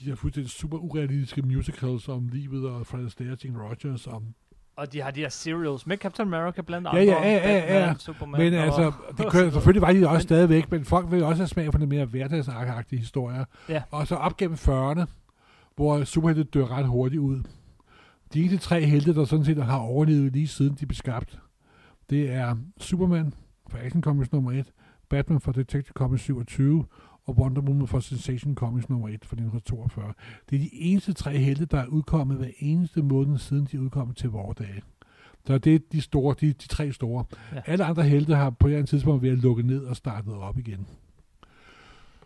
de 0.00 0.04
her 0.04 0.14
fuldstændig 0.14 0.50
super 0.50 0.78
urealistiske 0.78 1.42
musicals 1.42 2.08
om 2.08 2.28
livet 2.28 2.66
og 2.68 2.86
Fred 2.86 3.06
Astaire, 3.06 3.36
Jane 3.44 3.58
Rogers, 3.62 4.06
om 4.06 4.22
Og 4.76 4.92
de 4.92 5.02
har 5.02 5.10
de 5.10 5.20
her 5.20 5.28
serials 5.28 5.86
med 5.86 5.96
Captain 5.96 6.34
America 6.34 6.62
blandt 6.62 6.88
Ja, 6.92 6.98
andre. 7.00 7.02
ja, 7.14 7.22
ja, 7.22 7.36
ja, 7.36 7.60
Batman, 7.60 7.88
ja. 7.88 7.94
Superman 7.98 8.40
Men 8.40 8.54
og, 8.54 8.64
altså, 8.64 8.92
det 9.18 9.30
kører, 9.32 9.50
selvfølgelig 9.50 9.82
var 9.82 9.92
de 9.92 9.98
også 10.08 10.14
Men- 10.14 10.20
stadigvæk, 10.20 10.70
men 10.70 10.84
folk 10.84 11.10
vil 11.10 11.22
også 11.24 11.42
have 11.42 11.48
smag 11.48 11.72
for 11.72 11.78
det 11.78 11.88
mere 11.88 12.04
hverdagsagtige 12.04 12.98
historier. 12.98 13.44
Ja. 13.68 13.82
Og 13.90 14.06
så 14.06 14.14
op 14.14 14.36
gennem 14.36 14.56
40'erne, 14.56 15.04
hvor 15.76 16.04
superhelte 16.04 16.42
dør 16.44 16.66
ret 16.66 16.86
hurtigt 16.86 17.20
ud. 17.20 17.42
De 18.34 18.40
eneste 18.40 18.58
tre 18.58 18.80
helte, 18.84 19.14
der 19.14 19.24
sådan 19.24 19.44
set 19.44 19.64
har 19.64 19.78
overlevet 19.78 20.32
lige 20.32 20.48
siden 20.48 20.76
de 20.80 20.86
blev 20.86 20.96
skabt, 20.96 21.38
det 22.10 22.30
er 22.32 22.56
Superman 22.80 23.34
fra 23.70 23.78
Action 23.78 24.02
Comics 24.02 24.32
nummer 24.32 24.52
1, 24.52 24.72
Batman 25.10 25.40
fra 25.40 25.52
Detective 25.52 25.92
Comics 25.92 26.22
27, 26.22 26.84
og 27.26 27.38
Wonder 27.38 27.62
Woman 27.62 27.86
fra 27.86 28.00
Sensation 28.00 28.54
Comics 28.54 28.88
nummer 28.88 29.08
1 29.08 29.12
fra 29.12 29.34
1942. 29.34 30.12
Det 30.50 30.56
er 30.56 30.60
de 30.60 30.74
eneste 30.74 31.12
tre 31.12 31.38
helte, 31.38 31.64
der 31.64 31.78
er 31.78 31.86
udkommet 31.86 32.36
hver 32.36 32.50
eneste 32.58 33.02
måned, 33.02 33.38
siden 33.38 33.68
de 33.72 33.76
er 33.76 33.80
udkommet 33.80 34.16
til 34.16 34.30
vores 34.30 34.56
dage. 34.56 34.82
Så 35.46 35.58
det 35.58 35.74
er 35.74 35.78
de 35.92 36.00
store, 36.00 36.34
de, 36.40 36.46
de 36.46 36.68
tre 36.68 36.92
store. 36.92 37.24
Ja. 37.54 37.60
Alle 37.66 37.84
andre 37.84 38.02
helte 38.02 38.34
har 38.34 38.50
på 38.50 38.66
et 38.66 38.70
eller 38.70 38.78
andet 38.78 38.90
tidspunkt 38.90 39.22
været 39.22 39.38
lukket 39.38 39.66
ned 39.66 39.84
og 39.84 39.96
startet 39.96 40.34
op 40.34 40.58
igen. 40.58 40.86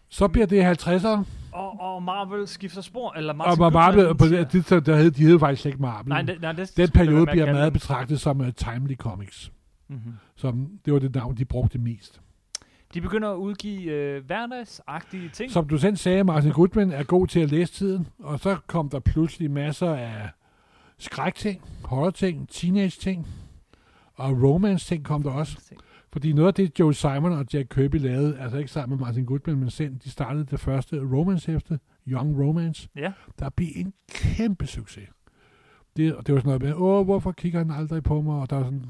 Så 0.09 0.29
bliver 0.29 0.47
det 0.47 0.87
50'ere, 0.87 1.25
og, 1.53 1.81
og 1.81 2.03
Marvel 2.03 2.49
skifter 2.49 2.81
spor, 2.81 3.13
eller 3.17 3.33
og 3.33 3.37
Martin 3.37 3.73
Marvel, 3.73 4.05
Goodman 4.05 4.17
på 4.17 4.27
det, 4.27 4.71
det, 4.71 4.87
der 4.87 4.97
hed, 4.97 5.11
de 5.11 5.23
hed 5.23 5.39
faktisk 5.39 5.67
ikke 5.67 5.79
Marvel. 5.79 6.09
Nej, 6.09 6.23
det, 6.23 6.41
nej, 6.41 6.53
det, 6.53 6.77
Den 6.77 6.91
periode 6.91 7.27
bliver 7.27 7.53
meget 7.53 7.73
betragtet 7.73 8.21
som 8.21 8.41
uh, 8.41 8.47
Timely 8.51 8.97
Comics. 8.97 9.53
Mhm. 9.89 10.13
Som, 10.37 10.79
det 10.85 10.93
var 10.93 10.99
det 10.99 11.15
navn, 11.15 11.37
de 11.37 11.45
brugte 11.45 11.79
mest. 11.79 12.21
De 12.95 13.01
begynder 13.01 13.31
at 13.31 13.37
udgive 13.37 13.93
øh, 13.93 14.25
hverdagsagtige 14.27 15.29
ting. 15.29 15.51
Som 15.53 15.69
du 15.69 15.79
selv 15.79 15.97
sagde, 15.97 16.25
Martin 16.25 16.53
Goodman 16.53 16.93
er 16.93 17.03
god 17.03 17.27
til 17.27 17.41
at 17.41 17.51
læse 17.51 17.73
tiden, 17.73 18.07
og 18.19 18.41
så 18.41 18.57
kom 18.67 18.89
der 18.89 18.99
pludselig 19.01 19.51
masser 19.51 19.95
af 19.95 20.29
skrækting, 20.99 21.63
horror-ting, 21.85 22.49
teenage-ting, 22.49 23.27
og 24.15 24.43
romance-ting 24.43 25.05
kom 25.05 25.23
der 25.23 25.31
også. 25.31 25.73
Fordi 26.13 26.33
noget 26.33 26.49
af 26.49 26.55
det, 26.55 26.79
Joe 26.81 26.95
Simon 26.95 27.33
og 27.33 27.47
Jack 27.53 27.69
Kirby 27.75 27.97
lavede, 28.01 28.39
altså 28.39 28.59
ikke 28.59 28.71
sammen 28.71 28.99
med 28.99 29.07
Martin 29.07 29.25
Goodman, 29.25 29.57
men 29.57 29.71
selv, 29.71 29.95
de 30.05 30.11
startede 30.11 30.45
det 30.45 30.61
første 30.61 31.01
romance-hæfte, 31.01 31.79
Young 32.09 32.41
Romance, 32.45 32.89
Ja. 32.97 33.13
der 33.39 33.49
blev 33.51 33.69
en 33.77 33.93
kæmpe 34.11 34.67
succes. 34.67 35.09
Det, 35.99 36.15
og 36.15 36.27
det 36.27 36.35
var 36.35 36.41
sådan 36.41 36.49
noget 36.49 36.63
med, 36.63 36.75
åh, 36.75 37.05
hvorfor 37.05 37.33
kigger 37.33 37.59
han 37.59 37.71
aldrig 37.71 38.03
på 38.03 38.21
mig? 38.21 38.35
Og 38.41 38.51
der 38.51 38.57
var 38.57 38.65
sådan 38.65 38.85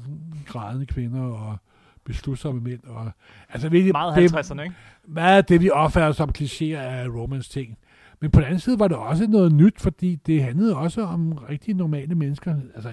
grædende 0.45 0.85
kvinder 0.85 1.21
og 1.21 1.57
beslutsomme 2.05 2.61
mænd. 2.61 2.79
Og, 2.87 3.11
altså, 3.49 3.69
virkelig, 3.69 3.91
Meget 3.91 4.15
det, 4.15 4.33
50'erne, 4.35 4.61
ikke? 4.61 4.75
meget 5.07 5.49
det, 5.49 5.61
vi 5.61 5.69
opfatter 5.69 6.11
som 6.11 6.29
klichéer 6.37 6.77
af 6.77 7.07
romance-ting. 7.07 7.77
Men 8.21 8.31
på 8.31 8.39
den 8.39 8.45
anden 8.47 8.59
side 8.59 8.79
var 8.79 8.87
det 8.87 8.97
også 8.97 9.27
noget 9.27 9.51
nyt, 9.53 9.79
fordi 9.81 10.15
det 10.15 10.43
handlede 10.43 10.75
også 10.77 11.01
om 11.01 11.31
rigtig 11.31 11.73
normale 11.75 12.15
mennesker. 12.15 12.55
Altså, 12.75 12.91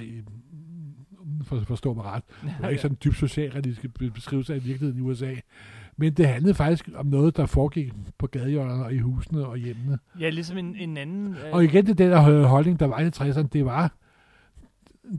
for, 1.44 1.60
forstå 1.66 1.94
mig 1.94 2.04
ret. 2.04 2.22
Det 2.42 2.54
var 2.60 2.68
ikke 2.68 2.82
sådan 2.82 2.92
en 2.94 2.98
dybt 3.04 3.16
socialrealistisk 3.16 3.94
be- 3.98 4.10
beskrivelse 4.10 4.54
af 4.54 4.64
virkeligheden 4.64 4.98
i 4.98 5.00
USA. 5.00 5.34
Men 5.96 6.12
det 6.12 6.28
handlede 6.28 6.54
faktisk 6.54 6.90
om 6.94 7.06
noget, 7.06 7.36
der 7.36 7.46
foregik 7.46 7.92
på 8.18 8.26
gadehjørnerne 8.26 8.84
og 8.84 8.92
i 8.94 8.98
husene 8.98 9.46
og 9.46 9.56
hjemmene. 9.56 9.98
Ja, 10.20 10.28
ligesom 10.30 10.58
en, 10.58 10.76
en 10.76 10.96
anden... 10.96 11.28
Øh, 11.28 11.52
Og 11.52 11.64
igen, 11.64 11.86
det 11.86 11.98
der 11.98 12.46
holdning, 12.46 12.80
der 12.80 12.86
var 12.86 13.00
i 13.00 13.08
60'erne, 13.08 13.46
det 13.52 13.64
var, 13.64 13.92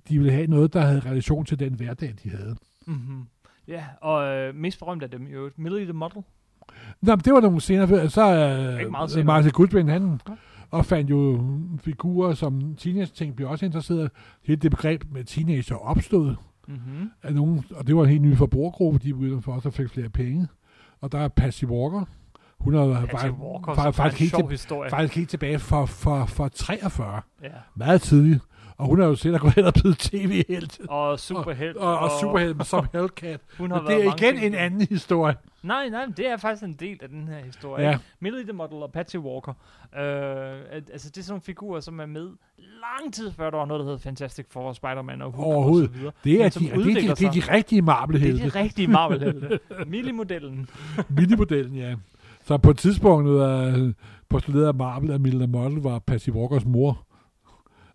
de 0.10 0.18
ville 0.18 0.32
have 0.32 0.48
noget, 0.48 0.74
der 0.74 0.82
havde 0.82 1.00
relation 1.00 1.46
til 1.46 1.60
den 1.60 1.74
hverdag, 1.74 2.14
de 2.24 2.30
havde. 2.30 2.56
mm-hmm. 2.86 3.24
Ja, 3.68 3.84
og 4.02 4.28
øh, 4.38 4.56
mest 4.56 4.80
berømt 4.80 5.04
af 5.04 5.10
dem 5.12 5.28
jo, 5.28 5.50
Millie 5.58 5.84
the 5.84 5.94
Model. 5.94 6.24
Nå, 7.02 7.16
men 7.16 7.20
det 7.20 7.34
var 7.34 7.40
nogle 7.42 7.62
senere. 7.62 8.10
Så 8.10 8.78
Ikke 8.80 8.92
meget 8.92 9.12
senere. 9.12 9.26
Martin 9.26 9.52
Goodwin, 9.52 9.88
han 9.88 10.20
og 10.72 10.86
fandt 10.86 11.10
jo 11.10 11.44
figurer 11.80 12.34
som 12.34 12.76
teenage-ting, 12.76 13.36
blev 13.36 13.50
også 13.50 13.66
interesseret. 13.66 14.12
Hele 14.44 14.56
det 14.62 14.72
begreb 14.72 15.04
med 15.12 15.24
teenager 15.24 15.76
opstod 15.76 16.36
Mm-hmm. 16.70 17.12
af 17.24 17.34
nogen, 17.34 17.66
og 17.76 17.88
det 17.88 17.96
var 17.96 18.04
en 18.04 18.10
helt 18.10 18.22
ny 18.22 18.38
forbrugergruppe, 18.38 19.00
de 19.00 19.14
begyndte 19.14 19.42
for 19.42 19.52
også 19.54 19.68
at 19.68 19.74
fik 19.74 19.90
flere 19.90 20.10
penge. 20.10 20.48
Og 21.02 21.12
der 21.12 21.20
er 21.20 21.28
Patsy 21.28 21.64
Walker. 21.66 22.06
Hun 22.60 22.74
har 22.74 23.06
faktisk, 23.16 23.98
faktisk, 23.98 24.20
helt 24.20 24.32
sjov 24.32 24.42
til, 24.42 24.50
historie. 24.52 24.90
faktisk 24.90 25.16
helt 25.16 25.30
tilbage 25.30 25.60
for, 25.60 25.86
for, 25.86 26.26
for 26.26 26.48
43. 26.48 27.22
Ja. 27.44 27.48
Meget 27.76 28.02
tidligt. 28.02 28.42
Og 28.78 28.86
hun 28.88 29.02
er 29.02 29.06
jo 29.06 29.16
selv 29.16 29.38
gået 29.38 29.54
hen 29.54 29.66
og 29.66 29.74
blevet 29.74 29.98
tv-helt. 29.98 30.80
Og 30.90 31.20
superhelt. 31.20 31.78
Og, 31.78 32.00
og 32.00 32.10
superhelt 32.22 32.66
som 32.68 32.88
Hellcat. 32.94 33.40
Hun 33.58 33.72
har 33.72 33.82
Men 33.82 33.92
det 33.92 34.06
er 34.06 34.14
igen 34.18 34.36
ting. 34.36 34.46
en 34.46 34.54
anden 34.54 34.82
historie. 34.90 35.36
Nej, 35.64 35.90
nej, 35.90 36.06
det 36.18 36.28
er 36.28 36.38
faktisk 36.38 36.64
en 36.64 36.74
del 36.74 36.98
af 37.02 37.10
den 37.10 37.28
her 37.28 37.40
historie. 37.46 37.90
Ja. 37.90 37.98
Millie 38.20 38.44
the 38.44 38.52
Model 38.54 38.74
og 38.78 38.92
Patsy 38.92 39.16
Walker. 39.16 39.52
Øh, 39.52 40.82
altså, 40.92 41.10
det 41.10 41.18
er 41.18 41.24
sådan 41.24 41.32
nogle 41.32 41.42
figurer, 41.42 41.80
som 41.80 42.00
er 42.00 42.06
med 42.06 42.30
lang 42.58 43.14
tid 43.14 43.32
før, 43.32 43.50
der 43.50 43.58
var 43.58 43.66
noget, 43.66 43.86
der 43.86 43.92
hed 43.92 44.00
Fantastic 44.00 44.46
Four, 44.50 44.74
Spider-Man 44.74 45.22
og 45.22 45.32
Hulk 45.32 45.46
Overhovedet. 45.48 45.90
og 45.90 45.94
så 45.94 46.00
videre. 46.00 46.14
Det 46.24 46.34
er, 46.34 46.60
Men 46.62 46.80
de, 46.80 46.84
det, 46.84 47.10
er 47.10 47.16
de, 47.16 47.16
det 47.16 47.28
er 47.28 47.32
de 47.32 47.54
rigtige 47.54 47.82
Det 47.82 48.46
er 48.46 48.50
de 48.50 48.60
rigtige 48.60 48.88
Marvel-helte. 48.88 49.60
Millie-modellen. 49.92 50.70
Minimodellen, 51.18 51.76
ja. 51.76 51.96
Så 52.46 52.58
på 52.58 52.70
et 52.70 52.78
tidspunkt 52.78 53.28
uh, 53.30 53.92
postuleret 54.30 54.68
af 54.68 54.76
Marvel, 54.76 55.12
at 55.12 55.22
Millie 55.22 55.48
Model 55.48 55.78
var 55.82 56.00
Patsy 56.00 56.30
Walkers 56.30 56.66
mor. 56.66 57.07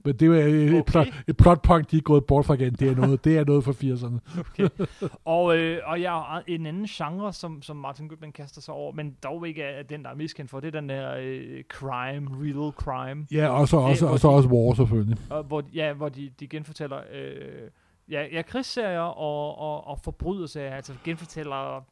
Men 0.04 0.16
det 0.16 0.28
er 0.28 0.44
et, 0.44 0.70
Okay. 0.80 0.82
plot, 0.90 1.06
et 1.28 1.36
plot 1.36 1.62
point, 1.62 1.90
de 1.90 1.96
er 1.96 2.00
gået 2.00 2.24
bort 2.24 2.44
fra 2.46 2.54
igen. 2.54 2.72
Det 2.72 2.88
er 2.88 2.96
noget, 2.96 3.24
det 3.24 3.38
er 3.38 3.44
noget 3.44 3.64
fra 3.64 3.72
80'erne. 3.72 4.40
Okay. 4.40 4.68
og, 5.24 5.56
øh, 5.58 5.78
og 5.86 6.00
ja, 6.00 6.36
og 6.36 6.42
en 6.46 6.66
anden 6.66 6.86
genre, 6.86 7.32
som, 7.32 7.62
som 7.62 7.76
Martin 7.76 8.08
Goodman 8.08 8.32
kaster 8.32 8.60
sig 8.60 8.74
over, 8.74 8.92
men 8.92 9.16
dog 9.22 9.48
ikke 9.48 9.62
er 9.62 9.82
den, 9.82 10.02
der 10.04 10.10
er 10.10 10.14
mest 10.14 10.36
kendt 10.36 10.50
for, 10.50 10.60
det 10.60 10.74
er 10.74 10.80
den 10.80 10.88
der 10.88 11.16
øh, 11.20 11.62
crime, 11.68 12.28
real 12.42 12.72
crime, 12.72 13.26
Ja, 13.32 13.48
og 13.48 13.68
så 13.68 13.76
også, 13.76 14.04
hvor 14.04 14.12
og 14.12 14.20
så 14.20 14.28
de- 14.28 14.34
også 14.34 14.48
War 14.48 14.74
selvfølgelig. 14.74 15.18
og 15.30 15.42
hvor, 15.44 15.62
ja, 15.74 15.92
hvor 15.92 16.08
de, 16.08 16.30
de 16.40 16.46
genfortæller 16.46 16.98
øh, 17.14 17.68
ja, 18.10 18.26
ja, 18.32 18.42
krigsserier 18.42 18.98
og, 19.00 19.58
og, 19.58 19.86
og 19.86 19.98
forbryderserier, 20.04 20.70
altså 20.74 20.92
genfortæller 21.04 21.84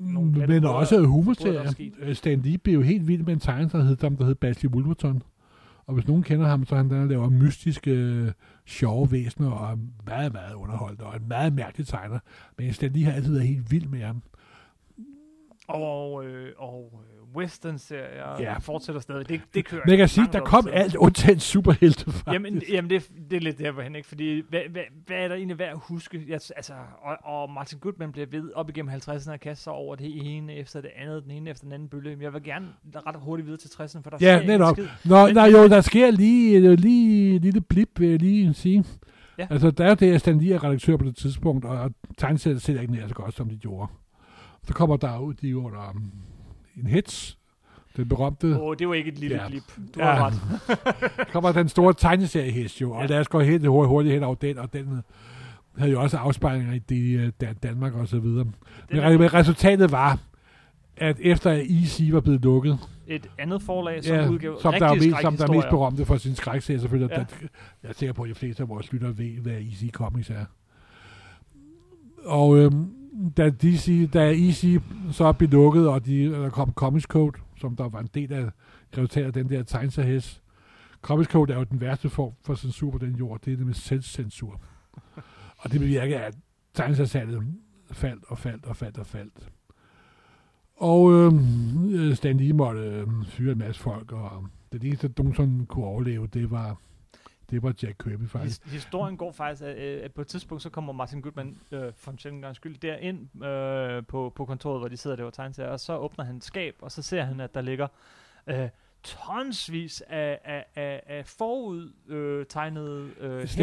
nogle 0.00 0.30
Men 0.30 0.48
måder. 0.48 0.68
også 0.68 0.96
er 0.96 1.06
humorserier. 1.06 1.72
Øh, 2.00 2.14
Stan 2.14 2.40
Lee 2.40 2.58
blev 2.58 2.74
jo 2.74 2.80
helt 2.80 3.08
vild 3.08 3.22
med 3.22 3.32
en 3.32 3.40
tegner, 3.40 3.68
der 3.68 3.82
hed, 3.82 3.96
der 3.96 4.24
hed 4.24 4.34
Basley 4.34 4.70
Wolverton. 4.70 5.22
Og 5.90 5.94
hvis 5.94 6.08
nogen 6.08 6.22
kender 6.22 6.46
ham, 6.46 6.66
så 6.66 6.74
er 6.74 6.76
han 6.76 6.90
der, 6.90 6.98
der 6.98 7.04
laver 7.04 7.30
mystiske, 7.30 8.32
sjove 8.66 9.12
væsener, 9.12 9.50
og 9.50 9.72
er 9.72 9.76
meget, 10.06 10.32
meget 10.32 10.54
underholdt, 10.54 11.00
og 11.00 11.16
en 11.16 11.28
meget 11.28 11.52
mærkelig 11.52 11.86
tegner. 11.86 12.18
Men 12.58 12.66
jeg 12.66 12.90
lige 12.90 13.04
har 13.04 13.12
altid 13.12 13.32
været 13.32 13.46
helt 13.46 13.70
vild 13.70 13.86
med 13.86 14.00
ham. 14.00 14.22
Og, 15.74 16.24
øh, 16.24 16.52
og 16.58 16.92
øh, 16.94 17.36
western-serier 17.36 18.40
Ja. 18.40 18.58
fortsætter 18.58 19.00
stadig. 19.00 19.28
Det, 19.28 19.40
det 19.54 19.64
kører 19.64 19.80
Men 19.84 19.90
jeg 19.90 19.98
kan 19.98 20.08
sige, 20.08 20.28
der 20.32 20.40
kom 20.40 20.64
til. 20.64 20.70
alt 20.70 20.96
undtagen 20.96 21.40
superhelte, 21.40 22.04
faktisk. 22.04 22.26
Jamen, 22.26 22.62
jamen 22.72 22.90
det, 22.90 23.10
det 23.30 23.36
er 23.36 23.40
lidt 23.40 23.58
der, 23.58 23.70
hvor 23.70 23.82
han 23.82 23.94
ikke, 23.96 24.08
fordi 24.08 24.42
hvad, 24.48 24.60
hvad, 24.70 24.82
hvad 25.06 25.16
er 25.16 25.28
der 25.28 25.34
egentlig 25.34 25.58
værd 25.58 25.70
at 25.72 25.78
huske? 25.82 26.24
Jeg, 26.28 26.40
altså, 26.56 26.72
og, 27.02 27.16
og 27.42 27.50
Martin 27.50 27.78
Goodman 27.78 28.12
bliver 28.12 28.26
ved 28.30 28.52
op 28.54 28.68
igennem 28.68 28.94
50'erne 28.94 29.32
og 29.32 29.40
kaster 29.40 29.62
sig 29.62 29.72
over 29.72 29.94
det 29.96 30.36
ene 30.36 30.54
efter 30.54 30.80
det 30.80 30.90
andet, 30.96 31.22
den 31.22 31.30
ene 31.30 31.50
efter 31.50 31.64
den 31.64 31.72
anden 31.72 31.88
bølge. 31.88 32.16
Men 32.16 32.22
jeg 32.22 32.32
vil 32.32 32.42
gerne 32.42 32.66
ret 33.06 33.16
hurtigt 33.18 33.46
videre 33.46 33.60
til 33.60 33.68
60'erne, 33.68 34.02
for 34.02 34.10
der 34.10 34.16
Ja, 34.20 34.38
sker 34.38 34.46
netop. 34.46 34.76
skid. 34.76 34.86
Nå, 35.04 35.26
Men- 35.26 35.34
nej, 35.34 35.46
jo, 35.50 35.68
der 35.68 35.80
sker 35.80 36.10
lige, 36.10 36.76
lige 36.76 37.34
en 37.34 37.40
lille 37.40 37.60
blip, 37.60 37.88
vil 38.00 38.08
jeg 38.08 38.18
lige 38.18 38.54
sige. 38.54 38.84
Ja. 39.38 39.46
Altså, 39.50 39.70
der 39.70 39.84
er 39.84 39.88
jo 39.88 39.94
det, 39.94 40.12
at 40.14 40.20
Stan 40.20 40.38
Lee 40.38 40.54
er 40.54 40.64
redaktør 40.64 40.96
på 40.96 41.04
det 41.04 41.16
tidspunkt, 41.16 41.64
og 41.64 41.90
tegneseriet 42.18 42.62
ser 42.62 42.80
ikke 42.80 42.92
nær 42.92 43.08
så 43.08 43.14
godt, 43.14 43.34
som 43.34 43.48
de 43.48 43.56
gjorde. 43.56 43.88
Så 44.66 44.74
kommer 44.74 44.96
der 44.96 45.18
ud, 45.18 45.34
de 45.34 45.58
under 45.58 45.94
en 46.76 46.86
hits, 46.86 47.38
den 47.96 48.08
berømte, 48.08 48.46
Åh, 48.46 48.60
oh, 48.62 48.76
det 48.78 48.88
var 48.88 48.94
ikke 48.94 49.12
et 49.12 49.18
lille 49.18 49.36
Ja. 49.36 49.48
blip. 49.48 49.62
Du 49.94 50.00
Ja. 50.00 50.04
har 50.14 50.26
ret. 50.26 51.28
kommer 51.32 51.52
den 51.52 51.68
store 51.68 51.94
tegneseriehest 51.94 52.80
jo, 52.80 52.92
og 52.92 53.00
Ja. 53.00 53.06
lad 53.06 53.20
os 53.20 53.28
gå 53.28 53.40
helt 53.40 53.66
hurtigt, 53.66 53.88
hurtigt 53.88 54.14
hen 54.14 54.22
over 54.22 54.34
den, 54.34 54.58
og 54.58 54.72
den 54.72 54.92
øh, 54.92 55.02
havde 55.78 55.92
jo 55.92 56.02
også 56.02 56.16
afspejlinger 56.16 56.74
i 56.74 56.78
det, 56.78 57.18
øh, 57.20 57.32
Dan- 57.40 57.54
Danmark 57.62 57.94
og 57.94 58.08
så 58.08 58.18
videre. 58.18 58.44
Men, 58.90 58.98
er 59.00 59.18
men 59.18 59.34
resultatet 59.34 59.92
var, 59.92 60.18
at 60.96 61.16
efter 61.20 61.50
at 61.50 61.62
EC 61.68 62.08
var 62.12 62.20
blevet 62.20 62.42
lukket, 62.42 62.78
et 63.06 63.30
andet 63.38 63.62
forlag, 63.62 64.04
som 64.04 64.16
ja, 64.16 64.28
udgav 64.28 64.60
som 64.60 64.72
der, 64.78 64.86
er 64.86 64.94
mest, 64.94 65.16
som 65.22 65.36
der 65.36 65.44
er 65.48 65.52
mest 65.52 65.68
berømte 65.68 66.04
for 66.04 66.16
sin 66.16 66.34
skrækserie, 66.34 66.80
selvfølgelig. 66.80 67.10
Ja. 67.14 67.18
Ja. 67.20 67.26
Der, 67.30 67.36
jeg 67.82 67.88
er 67.88 67.92
sikker 67.92 68.12
på, 68.12 68.22
at 68.22 68.28
de 68.28 68.34
fleste 68.34 68.62
af 68.62 68.68
vores 68.68 68.92
lyttere 68.92 69.18
ved, 69.18 69.30
hvad 69.40 69.52
EC 69.52 69.90
Comics 69.92 70.30
er. 70.30 70.44
Og 72.24 72.58
øhm, 72.58 72.86
da, 73.36 73.50
DC, 73.50 74.10
da 74.12 74.32
EC 74.32 74.80
så 75.12 75.32
blev 75.32 75.50
lukket, 75.50 75.88
og 75.88 76.06
de, 76.06 76.24
der 76.24 76.50
kom 76.50 76.72
Comics 76.72 77.04
Code, 77.04 77.38
som 77.56 77.76
der 77.76 77.88
var 77.88 78.00
en 78.00 78.08
del 78.14 78.32
af 78.32 78.44
resultatet 78.92 79.26
af 79.26 79.32
den 79.32 79.48
der 79.48 79.62
tegnsahæs. 79.62 80.42
Comics 81.02 81.30
Code 81.30 81.52
er 81.52 81.58
jo 81.58 81.64
den 81.64 81.80
værste 81.80 82.08
form 82.08 82.32
for 82.42 82.54
censur 82.54 82.90
på 82.90 82.98
den 82.98 83.16
jord. 83.16 83.40
Det 83.40 83.52
er 83.52 83.56
det 83.56 83.66
med 83.66 83.74
selvcensur. 83.74 84.60
og 85.58 85.72
det 85.72 85.80
bevirker, 85.80 86.20
at 86.20 86.34
tegnsagsalget 86.74 87.42
faldt 87.92 88.24
og 88.28 88.38
faldt 88.38 88.66
og 88.66 88.76
faldt 88.76 88.98
og 88.98 89.06
faldt. 89.06 89.50
Og 90.76 91.12
øh, 91.12 91.32
Stan 92.14 92.36
Lee 92.36 92.52
måtte 92.52 92.80
øh, 92.80 93.06
fyre 93.24 93.52
en 93.52 93.58
masse 93.58 93.82
folk, 93.82 94.12
og 94.12 94.46
det 94.72 94.84
eneste, 94.84 95.10
nogen 95.18 95.34
sådan 95.34 95.66
kunne 95.66 95.84
overleve, 95.84 96.26
det 96.26 96.50
var, 96.50 96.76
det 97.50 97.62
var 97.62 97.74
Jack 97.82 97.96
Kirby 98.04 98.28
faktisk. 98.28 98.64
His, 98.64 98.72
historien 98.72 99.16
går 99.16 99.32
faktisk, 99.32 99.62
at, 99.62 99.78
øh, 99.78 100.04
at 100.04 100.12
på 100.12 100.20
et 100.20 100.26
tidspunkt, 100.26 100.62
så 100.62 100.70
kommer 100.70 100.92
Martin 100.92 101.20
Goodman 101.20 101.58
øh, 101.70 101.92
for 101.96 102.10
en 102.10 102.18
sjældent 102.18 102.42
gang 102.42 102.56
skyld 102.56 102.78
derind 102.78 103.44
øh, 103.44 104.06
på, 104.06 104.32
på 104.34 104.44
kontoret, 104.44 104.80
hvor 104.80 104.88
de 104.88 104.96
sidder 104.96 105.16
der 105.16 105.24
og 105.24 105.32
tegneserier, 105.32 105.70
og 105.70 105.80
så 105.80 105.96
åbner 105.96 106.24
han 106.24 106.36
et 106.36 106.44
skab, 106.44 106.74
og 106.80 106.92
så 106.92 107.02
ser 107.02 107.22
han, 107.22 107.40
at 107.40 107.54
der 107.54 107.60
ligger 107.60 107.88
øh, 108.46 108.68
tonsvis 109.04 110.02
af, 110.08 110.38
af, 110.44 110.64
af, 110.76 111.02
af 111.06 111.26
forud 111.26 111.90
øh, 112.08 112.38
øh, 112.40 112.46
Stan 112.46 112.72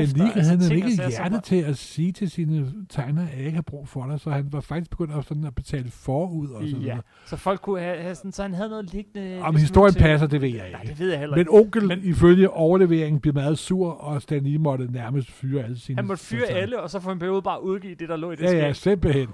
Lee 0.05 0.31
altså 0.35 0.57
havde 0.57 0.75
ikke 0.75 0.95
som 0.95 1.09
hjerte 1.09 1.41
til 1.41 1.55
at 1.55 1.77
sige 1.77 2.11
til 2.11 2.29
sine 2.31 2.73
tegnere, 2.89 3.29
at 3.31 3.37
jeg 3.37 3.45
ikke 3.45 3.55
har 3.55 3.61
brug 3.61 3.87
for 3.87 4.05
dig, 4.05 4.19
så 4.19 4.29
han 4.29 4.47
var 4.53 4.61
faktisk 4.61 4.91
begyndt 4.91 5.13
at, 5.13 5.25
sådan 5.25 5.43
at 5.45 5.55
betale 5.55 5.91
forud 5.91 6.49
og 6.49 6.63
sådan 6.67 6.81
Ja, 6.81 6.87
noget. 6.89 7.03
så 7.25 7.35
folk 7.37 7.61
kunne 7.61 7.79
have, 7.81 8.01
have 8.01 8.15
sådan, 8.15 8.31
så 8.31 8.41
han 8.41 8.53
havde 8.53 8.69
noget 8.69 8.93
liggende... 8.93 9.41
Om 9.41 9.55
historien 9.55 9.93
til- 9.93 10.01
passer, 10.01 10.27
det 10.27 10.41
ved 10.41 10.49
jeg 10.49 10.71
Nej, 10.71 10.81
ikke. 10.81 10.91
det 10.91 10.99
ved 10.99 11.09
jeg 11.09 11.19
heller 11.19 11.35
Men 11.35 11.41
ikke. 11.41 11.51
onkel, 11.53 11.87
Men- 11.87 11.99
ifølge 12.03 12.49
overleveringen, 12.49 13.19
blev 13.21 13.33
meget 13.33 13.57
sur, 13.57 13.91
og 13.91 14.21
Stan 14.21 14.43
Lee 14.43 14.57
måtte 14.57 14.91
nærmest 14.91 15.31
fyre 15.31 15.63
alle 15.63 15.79
sine... 15.79 15.95
Han 15.95 16.05
måtte 16.07 16.23
fyre 16.23 16.45
alle, 16.47 16.79
og 16.81 16.89
så 16.89 16.99
for 16.99 17.11
en 17.11 17.19
periode 17.19 17.41
bare 17.41 17.63
udgive 17.63 17.95
det, 17.95 18.09
der 18.09 18.15
lå 18.15 18.31
i 18.31 18.35
det 18.35 18.43
Ja, 18.43 18.51
ja, 18.51 18.73
skab. 18.73 18.75
simpelthen. 18.75 19.27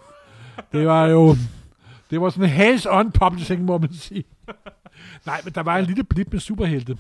Det 0.71 0.87
var 0.87 1.07
jo... 1.07 1.35
Det 2.11 2.21
var 2.21 2.29
sådan 2.29 2.43
en 2.43 2.49
hands-on 2.49 3.11
publishing, 3.11 3.61
må 3.65 3.77
man 3.77 3.93
sige. 3.93 4.23
Nej, 5.25 5.41
men 5.43 5.53
der 5.53 5.61
var 5.63 5.77
en 5.77 5.85
lille 5.85 6.03
blip 6.03 6.31
med 6.31 6.39
superhelte. 6.39 6.97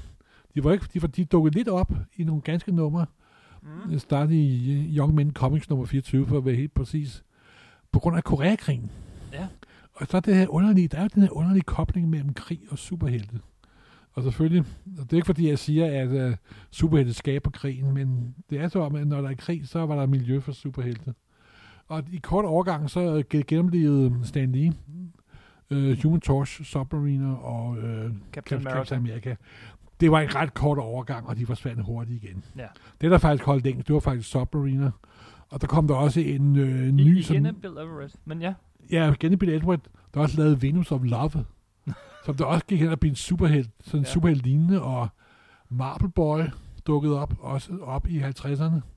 De 0.55 0.63
var 0.63 0.71
ikke, 0.73 0.85
de, 0.93 1.01
var, 1.01 1.07
de 1.07 1.25
dukkede 1.25 1.55
lidt 1.55 1.67
op 1.67 1.91
i 2.15 2.23
nogle 2.23 2.41
ganske 2.41 2.71
numre. 2.71 3.05
Mm. 3.61 3.89
Det 3.91 4.01
startede 4.01 4.43
i 4.43 4.77
uh, 4.79 4.97
Young 4.97 5.13
Men 5.15 5.33
Comics 5.33 5.69
nummer 5.69 5.85
24, 5.85 6.27
for 6.27 6.37
at 6.37 6.45
være 6.45 6.55
helt 6.55 6.73
præcis. 6.73 7.23
På 7.91 7.99
grund 7.99 8.17
af 8.17 8.23
Koreakrigen. 8.23 8.91
Ja. 9.33 9.47
Og 9.93 10.07
så 10.09 10.17
er 10.17 10.21
det 10.21 10.35
her 10.35 10.47
underlige, 10.47 10.87
der 10.87 10.97
er 10.97 11.01
jo 11.01 11.09
den 11.15 11.23
her 11.23 11.29
underlige 11.37 11.63
kobling 11.63 12.09
mellem 12.09 12.33
krig 12.33 12.59
og 12.69 12.77
superhelte. 12.77 13.39
Og 14.13 14.23
selvfølgelig, 14.23 14.65
og 14.97 15.03
det 15.03 15.13
er 15.13 15.17
ikke 15.17 15.25
fordi, 15.25 15.49
jeg 15.49 15.59
siger, 15.59 16.01
at 16.01 16.29
uh, 16.29 16.35
superhelte 16.71 17.13
skaber 17.13 17.49
krigen, 17.49 17.93
men 17.93 18.35
det 18.49 18.59
er 18.59 18.67
så 18.67 18.79
om, 18.79 18.95
at 18.95 19.07
når 19.07 19.21
der 19.21 19.29
er 19.29 19.35
krig, 19.35 19.67
så 19.67 19.85
var 19.85 19.95
der 19.95 20.05
miljø 20.05 20.39
for 20.39 20.51
superhelte. 20.51 21.13
Og 21.87 22.03
i 22.11 22.17
kort 22.17 22.45
overgang, 22.45 22.89
så 22.89 23.15
øh, 23.17 23.23
gen- 23.29 23.43
gennemlevede 23.47 24.19
Stan 24.23 24.51
Lee 24.51 24.73
uh, 25.73 26.03
Human 26.03 26.21
Torch, 26.21 26.63
Submariner 26.63 27.35
og 27.35 27.69
uh, 27.69 27.77
Captain 27.77 28.13
Captain 28.31 28.65
America. 28.65 28.95
America. 28.95 29.35
Det 29.99 30.11
var 30.11 30.19
en 30.19 30.35
ret 30.35 30.53
kort 30.53 30.77
overgang, 30.77 31.27
og 31.27 31.37
de 31.37 31.45
forsvandt 31.45 31.85
hurtigt 31.85 32.23
igen. 32.23 32.43
Ja. 32.57 32.67
Det, 33.01 33.11
der 33.11 33.17
faktisk 33.17 33.45
holdt 33.45 33.63
længst, 33.63 33.87
det 33.87 33.93
var 33.93 33.99
faktisk 33.99 34.29
Submariner. 34.29 34.91
Og 35.49 35.61
der 35.61 35.67
kom 35.67 35.87
der 35.87 35.95
også 35.95 36.19
en 36.19 36.55
øh, 36.55 36.87
I, 36.87 36.91
ny... 36.91 37.01
igen 37.01 37.23
som, 37.23 37.45
er 37.45 37.51
Bill 37.51 37.77
Everett. 37.77 38.15
Men 38.25 38.41
ja, 38.41 38.53
ja, 38.91 39.13
igen 39.13 39.39
Bill 39.39 39.51
Edward, 39.51 39.79
der 40.13 40.19
også 40.19 40.37
lavede 40.37 40.61
Venus 40.61 40.91
of 40.91 41.01
Love, 41.03 41.45
som 42.25 42.35
der 42.35 42.45
også 42.45 42.65
gik 42.65 42.79
hen 42.79 42.89
og 42.89 42.99
blev 42.99 43.09
en 43.09 43.15
superhelt, 43.15 43.69
sådan 43.81 43.99
en 43.99 44.05
ja. 44.05 44.11
superhelt 44.11 44.43
lignende, 44.43 44.81
og 44.81 45.07
Marble 45.69 46.09
Boy 46.09 46.41
dukkede 46.87 47.19
op, 47.19 47.33
også 47.39 47.77
op 47.81 48.07
i 48.07 48.19
50'erne. 48.19 48.92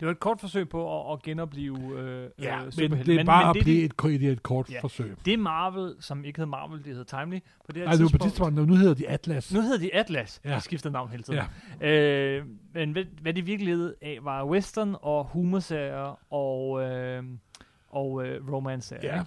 Det 0.00 0.06
var 0.06 0.12
et 0.12 0.20
kort 0.20 0.40
forsøg 0.40 0.68
på 0.68 1.10
at, 1.10 1.12
at 1.12 1.22
genopleve 1.22 2.00
øh, 2.00 2.30
Ja, 2.38 2.58
øh, 2.64 2.90
men 2.90 3.06
det 3.06 3.20
er 3.20 3.24
bare 3.24 3.42
men 3.44 3.50
at 3.50 3.54
det, 3.54 3.62
blive 3.64 3.76
det, 3.78 3.84
et, 3.84 3.96
ko- 3.96 4.08
det 4.08 4.22
er 4.22 4.32
et 4.32 4.42
kort 4.42 4.70
Ja. 4.70 4.80
forsøg. 4.80 5.16
det 5.24 5.32
er 5.32 5.38
Marvel, 5.38 5.94
som 6.00 6.24
ikke 6.24 6.40
hed 6.40 6.46
Marvel, 6.46 6.84
det 6.84 6.94
hed 6.94 7.04
Timely. 7.04 7.38
På 7.66 7.72
det 7.72 7.76
her 7.76 7.84
Nej, 7.84 7.94
det 7.94 8.02
var 8.02 8.08
på 8.18 8.18
tidspunkt, 8.24 8.54
nu 8.54 8.74
hedder 8.74 8.94
de 8.94 9.08
Atlas. 9.08 9.54
Nu 9.54 9.60
hedder 9.60 9.78
de 9.78 9.94
Atlas. 9.94 10.40
Ja. 10.44 10.54
De 10.56 10.60
skifter 10.60 10.90
navn 10.90 11.10
hele 11.10 11.22
tiden. 11.22 11.40
Ja. 11.80 11.88
Øh, 11.90 12.44
men 12.74 12.92
hvad, 12.92 13.04
hvad 13.22 13.34
de 13.34 13.42
virkelig 13.42 13.74
levede 13.74 13.94
af, 14.02 14.18
var 14.22 14.44
western 14.46 14.96
og 15.02 15.24
humorserier 15.24 16.18
og, 16.32 16.82
øh, 16.82 17.22
og 17.90 18.26
øh, 18.26 18.52
romance-serier. 18.52 19.14
Ja. 19.16 19.22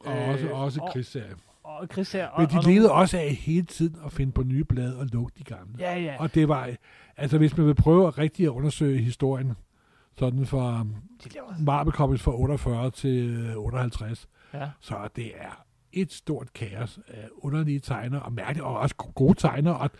Og 0.00 0.16
Øh, 0.18 0.28
også, 0.28 0.48
også 0.48 0.80
og- 0.80 0.92
krigsserier. 0.92 1.34
Og 1.64 1.88
krigsserier. 1.88 2.26
og, 2.26 2.40
Men 2.42 2.50
de 2.50 2.56
og 2.58 2.64
levede 2.64 2.92
også 2.92 3.18
af 3.18 3.34
hele 3.34 3.66
tiden 3.66 3.96
at 4.04 4.12
finde 4.12 4.32
på 4.32 4.42
nye 4.42 4.64
blade 4.64 4.98
og 4.98 5.06
lukke 5.12 5.32
de 5.38 5.44
gamle. 5.44 5.74
Ja, 5.78 5.98
ja. 5.98 6.16
Og 6.18 6.34
det 6.34 6.48
var, 6.48 6.70
altså 7.16 7.38
hvis 7.38 7.56
man 7.56 7.66
vil 7.66 7.74
prøve 7.74 8.06
at 8.06 8.18
rigtig 8.18 8.44
at 8.46 8.50
undersøge 8.50 8.98
historien, 9.02 9.52
sådan 10.18 10.46
fra 10.46 10.86
Marvel 11.60 11.92
Comics 11.92 12.22
fra 12.22 12.32
48 12.34 12.90
til 12.90 13.28
øh, 13.28 13.56
58, 13.56 14.28
ja. 14.54 14.70
så 14.80 15.08
det 15.16 15.26
er 15.36 15.62
et 15.92 16.12
stort 16.12 16.52
kaos 16.52 16.98
af 17.08 17.28
underlige 17.38 17.80
tegner 17.80 18.20
og 18.20 18.32
mærkelige, 18.32 18.64
og 18.64 18.78
også 18.78 18.94
gode 18.96 19.34
tegner, 19.34 19.72
og 19.72 19.90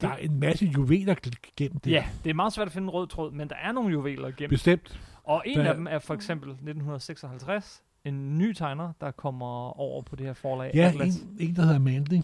der 0.00 0.08
er 0.08 0.16
en 0.16 0.40
masse 0.40 0.66
juveler 0.66 1.14
gennem 1.56 1.80
det. 1.80 1.90
ja, 1.90 2.04
det 2.24 2.30
er 2.30 2.34
meget 2.34 2.52
svært 2.52 2.66
at 2.66 2.72
finde 2.72 2.86
en 2.86 2.90
rød 2.90 3.06
tråd, 3.06 3.32
men 3.32 3.48
der 3.48 3.54
er 3.62 3.72
nogle 3.72 3.90
juveler 3.92 4.30
gennem. 4.30 4.50
Bestemt. 4.50 5.00
Og 5.24 5.42
en 5.46 5.58
Der- 5.58 5.68
af 5.68 5.74
dem 5.74 5.86
er 5.90 5.98
for 5.98 6.14
eksempel 6.14 6.48
1956. 6.50 7.82
En 8.04 8.38
ny 8.38 8.52
tegner, 8.52 8.92
der 9.00 9.10
kommer 9.10 9.80
over 9.80 10.02
på 10.02 10.16
det 10.16 10.26
her 10.26 10.32
forlag. 10.32 10.70
Ja, 10.74 10.88
Atlas. 10.88 11.16
en, 11.16 11.36
en, 11.40 11.56
der 11.56 11.62
hedder 11.62 11.78
Mandy. 11.78 12.22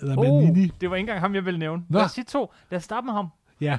Eller 0.00 0.16
Oh, 0.18 0.24
Manini. 0.42 0.70
det 0.80 0.90
var 0.90 0.96
ikke 0.96 1.02
engang 1.02 1.20
ham, 1.20 1.34
jeg 1.34 1.44
ville 1.44 1.58
nævne. 1.58 1.84
Nå. 1.88 1.98
Lad 1.98 2.04
os 2.04 2.10
sige 2.12 2.24
to. 2.24 2.52
Lad 2.70 2.76
os 2.76 2.84
starte 2.84 3.04
med 3.04 3.12
ham. 3.14 3.28
Ja, 3.60 3.78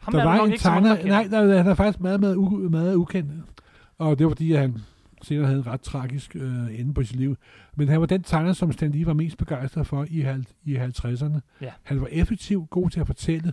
ham 0.00 0.12
der 0.14 0.20
er 0.20 0.24
var 0.24 0.44
en 0.44 0.52
ikke 0.52 0.62
tegner, 0.62 0.88
der 0.88 0.96
kender. 0.96 1.28
nej, 1.28 1.46
der, 1.46 1.56
han 1.56 1.66
er 1.66 1.74
faktisk 1.74 2.00
meget, 2.00 2.20
meget, 2.20 2.36
u, 2.36 2.48
meget 2.70 2.94
ukendt. 2.94 3.32
Og 3.98 4.18
det 4.18 4.26
var 4.26 4.30
fordi, 4.30 4.52
at 4.52 4.60
han 4.60 4.76
senere 5.22 5.46
havde 5.46 5.58
en 5.58 5.66
ret 5.66 5.80
tragisk 5.80 6.36
øh, 6.36 6.80
ende 6.80 6.94
på 6.94 7.02
sit 7.04 7.16
liv. 7.16 7.36
Men 7.76 7.88
han 7.88 8.00
var 8.00 8.06
den 8.06 8.22
tegner, 8.22 8.52
som 8.52 8.72
Stan 8.72 8.90
Lee 8.90 9.06
var 9.06 9.12
mest 9.14 9.38
begejstret 9.38 9.86
for 9.86 10.06
i, 10.10 10.20
hal- 10.20 10.46
i 10.64 10.76
50'erne. 10.76 11.38
Ja. 11.60 11.70
Han 11.82 12.00
var 12.00 12.08
effektiv, 12.10 12.66
god 12.70 12.90
til 12.90 13.00
at 13.00 13.06
fortælle, 13.06 13.52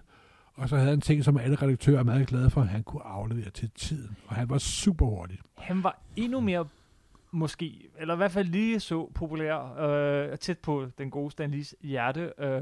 og 0.55 0.69
så 0.69 0.75
havde 0.75 0.89
han 0.89 1.01
ting, 1.01 1.23
som 1.23 1.37
alle 1.37 1.55
redaktører 1.55 1.99
er 1.99 2.03
meget 2.03 2.27
glade 2.27 2.49
for, 2.49 2.61
at 2.61 2.67
han 2.67 2.83
kunne 2.83 3.03
aflevere 3.03 3.49
til 3.49 3.69
tiden. 3.75 4.17
Og 4.27 4.35
han 4.35 4.49
var 4.49 4.57
super 4.57 5.05
hurtig. 5.05 5.39
han 5.57 5.83
var 5.83 6.01
endnu 6.15 6.39
mere 6.39 6.65
måske, 7.35 7.87
eller 7.99 8.13
i 8.13 8.17
hvert 8.17 8.31
fald 8.31 8.47
lige 8.47 8.79
så 8.79 9.11
populær, 9.15 9.79
øh, 10.31 10.37
tæt 10.37 10.57
på 10.59 10.85
den 10.97 11.09
gode 11.09 11.31
Stan 11.31 11.51
Lees 11.51 11.75
hjerte, 11.81 12.31
øh, 12.39 12.51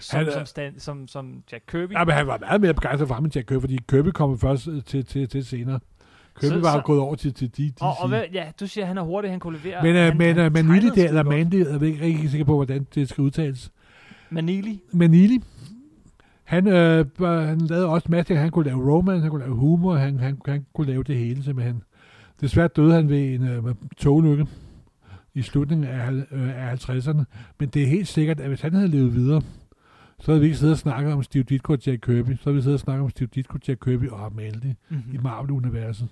som, 0.00 0.18
Han 0.18 0.32
som, 0.32 0.46
Stan, 0.46 0.74
som, 0.78 1.08
som 1.08 1.42
Jack 1.52 1.64
Kirby. 1.68 1.92
Ja, 1.92 2.04
men 2.04 2.14
han 2.14 2.26
var 2.26 2.38
meget 2.38 2.60
mere 2.60 2.74
begejstret 2.74 3.08
for 3.08 3.14
ham 3.14 3.24
end 3.24 3.36
Jack 3.36 3.46
Kirby, 3.48 3.60
fordi 3.60 3.78
Kirby 3.88 4.08
kom 4.08 4.38
først 4.38 4.68
øh, 4.68 4.82
til, 4.84 5.04
til, 5.06 5.28
til 5.28 5.44
senere. 5.44 5.80
Kirby 6.40 6.52
Så- 6.54 6.60
var 6.60 6.72
så- 6.72 6.82
gået 6.84 7.00
over 7.00 7.14
til, 7.14 7.34
til 7.34 7.48
DC. 7.50 7.74
og, 7.80 7.92
og 8.00 8.08
hvad, 8.08 8.22
ja, 8.32 8.44
du 8.60 8.66
siger, 8.66 8.84
at 8.84 8.88
han 8.88 8.98
er 8.98 9.02
hurtig, 9.02 9.30
han 9.30 9.40
kunne 9.40 9.58
levere. 9.58 9.82
men 9.82 9.94
han, 9.94 10.12
uh, 10.12 10.18
men 10.18 10.36
han 10.36 10.46
uh, 10.46 10.52
Manili 10.52 10.88
der, 10.90 11.08
eller. 11.08 11.22
Mandy, 11.22 11.54
jeg 11.66 11.74
er 11.76 11.82
ikke 11.82 12.04
rigtig 12.04 12.30
sikker 12.30 12.44
på, 12.44 12.54
hvordan 12.54 12.86
det 12.94 13.08
skal 13.08 13.22
udtales. 13.22 13.70
Manili. 14.30 14.80
Manili, 14.92 15.38
han, 16.44 16.66
øh, 16.68 17.06
han 17.20 17.58
lavede 17.60 17.86
også 17.86 18.06
en 18.06 18.10
masse 18.10 18.28
ting. 18.28 18.40
Han 18.40 18.50
kunne 18.50 18.64
lave 18.64 18.92
romance, 18.94 19.20
han 19.22 19.30
kunne 19.30 19.42
lave 19.44 19.54
humor, 19.54 19.94
han, 19.94 20.18
han, 20.18 20.38
han 20.46 20.66
kunne 20.74 20.86
lave 20.86 21.02
det 21.02 21.16
hele 21.16 21.44
simpelthen. 21.44 21.82
Desværre 22.40 22.68
døde 22.68 22.92
han 22.94 23.08
ved 23.08 23.34
en 23.34 23.48
øh, 23.48 23.74
togulykke 23.96 24.46
i 25.34 25.42
slutningen 25.42 25.86
af, 25.86 26.10
øh, 26.12 26.70
af 26.70 26.88
50'erne. 26.88 27.22
Men 27.58 27.68
det 27.68 27.82
er 27.82 27.86
helt 27.86 28.08
sikkert, 28.08 28.40
at 28.40 28.48
hvis 28.48 28.60
han 28.60 28.74
havde 28.74 28.88
levet 28.88 29.14
videre, 29.14 29.42
så 30.20 30.30
havde 30.30 30.40
vi 30.40 30.46
ikke 30.46 30.58
siddet 30.58 30.74
og 30.74 30.78
snakket 30.78 31.12
om 31.12 31.22
Steve 31.22 31.44
Ditko 31.44 31.72
og 31.72 31.78
Jack 31.86 32.00
Kirby. 32.00 32.30
Så 32.36 32.40
havde 32.44 32.54
vi 32.56 32.62
siddet 32.62 32.74
og 32.74 32.80
snakket 32.80 33.04
om 33.04 33.10
Steve 33.10 33.28
Ditko, 33.34 33.58
Jack 33.68 33.80
Kirby 33.84 34.08
og 34.08 34.18
i 34.18 34.74
Mm-hmm. 34.90 35.22
Marvel-universet. 35.22 36.08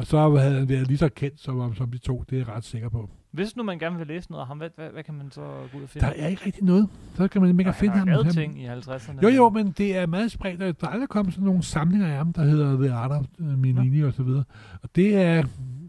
Og 0.00 0.06
så 0.06 0.36
havde 0.36 0.54
han 0.58 0.68
været 0.68 0.86
lige 0.86 0.98
så 0.98 1.08
kendt 1.08 1.40
som, 1.40 1.74
som 1.74 1.90
de 1.90 1.98
to, 1.98 2.24
det 2.30 2.36
er 2.36 2.40
jeg 2.40 2.48
ret 2.48 2.64
sikker 2.64 2.88
på. 2.88 3.10
Hvis 3.30 3.56
nu 3.56 3.62
man 3.62 3.78
gerne 3.78 3.98
vil 3.98 4.06
læse 4.06 4.30
noget 4.30 4.40
af 4.40 4.46
ham, 4.46 4.58
hvad, 4.58 4.68
hvad, 4.76 4.88
hvad 4.90 5.02
kan 5.02 5.14
man 5.14 5.30
så 5.30 5.40
gå 5.40 5.78
ud 5.78 5.82
og 5.82 5.88
finde? 5.88 6.06
Der 6.06 6.12
er 6.12 6.26
ikke 6.26 6.46
rigtig 6.46 6.64
noget. 6.64 6.88
Så 7.14 7.28
kan 7.28 7.40
man 7.42 7.60
ikke 7.60 7.72
finde 7.72 7.90
han 7.92 7.98
ham. 7.98 8.08
har 8.08 8.14
lavet 8.14 8.24
Han- 8.26 8.34
ting 8.34 8.62
i 8.62 8.66
50'erne. 8.66 9.20
Jo, 9.22 9.28
jo, 9.28 9.48
men 9.50 9.74
det 9.78 9.96
er 9.96 10.06
meget 10.06 10.32
spredt, 10.32 10.62
og 10.62 10.80
der 10.80 10.86
er 10.86 10.90
aldrig 10.90 11.08
kommet 11.08 11.34
sådan 11.34 11.46
nogle 11.46 11.62
samlinger 11.62 12.06
af 12.06 12.16
ham, 12.16 12.32
der 12.32 12.44
hedder 12.44 12.76
The 12.76 12.92
Art 12.92 13.10
of 13.12 13.24
øh, 13.40 13.58
Minini 13.58 14.00
og 14.00 14.12
så 14.12 14.22
videre. 14.22 14.44
Og 14.82 14.88
det 14.96 15.16
er, 15.16 15.42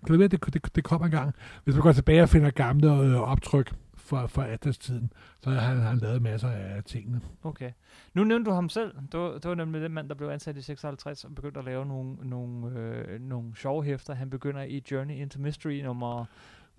kan 0.08 0.20
det 0.20 0.32
det, 0.32 0.54
det, 0.54 0.76
det 0.76 0.84
kommer 0.84 1.06
en 1.06 1.12
gang. 1.12 1.34
Hvis 1.64 1.76
man 1.76 1.82
går 1.82 1.92
tilbage 1.92 2.24
og 2.24 2.30
finder 2.30 2.50
gamle 2.50 2.88
øh, 3.00 3.16
optryk 3.16 3.72
fra, 4.12 4.26
fra 4.26 4.48
Atlas-tiden, 4.48 5.14
så 5.44 5.50
har 5.50 5.60
han, 5.60 5.80
han 5.80 5.98
lavet 5.98 6.22
masser 6.22 6.50
af 6.50 6.84
tingene. 6.84 7.22
Okay. 7.44 7.72
Nu 8.14 8.24
nævnte 8.24 8.50
du 8.50 8.56
ham 8.56 8.70
selv. 8.70 8.94
Det 9.12 9.20
var, 9.20 9.32
det 9.34 9.46
var 9.46 9.56
nemlig 9.56 9.82
den 9.82 9.94
mand, 9.94 10.10
der 10.10 10.16
blev 10.16 10.28
ansat 10.30 10.58
i 10.58 10.62
56 10.62 11.24
og 11.24 11.36
begyndte 11.36 11.60
at 11.60 11.66
lave 11.66 11.86
nogle, 11.86 12.16
nogle, 12.24 12.80
øh, 12.80 13.22
nogle 13.22 13.56
sjove 13.56 13.84
hæfter. 13.84 14.14
Han 14.16 14.30
begynder 14.30 14.62
i 14.64 14.84
Journey 14.92 15.16
into 15.16 15.40
Mystery 15.40 15.82
nummer, 15.84 16.26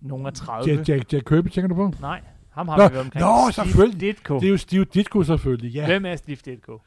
nummer 0.01 0.31
30. 0.31 0.75
Jack, 0.75 0.89
Jack, 0.89 1.13
Jack 1.13 1.25
Kirby, 1.29 1.49
tænker 1.49 1.69
du 1.69 1.75
på? 1.75 1.95
Nej, 2.01 2.21
ham 2.51 2.69
har 2.69 2.77
Nå, 2.77 2.89
vi 2.89 2.95
været 2.95 3.05
omkring. 3.05 3.25
nå, 3.25 3.51
Steve 3.53 3.67
selvfølgelig. 3.67 4.01
Ditko. 4.01 4.41
Det 4.41 4.47
er 4.47 4.51
jo 4.51 4.57
Steve 4.57 4.85
Ditko 4.85 5.23
selvfølgelig, 5.23 5.73
ja. 5.73 5.87
Hvem 5.87 6.05
er 6.05 6.17
Steve 6.17 6.39
Ditko? 6.45 6.81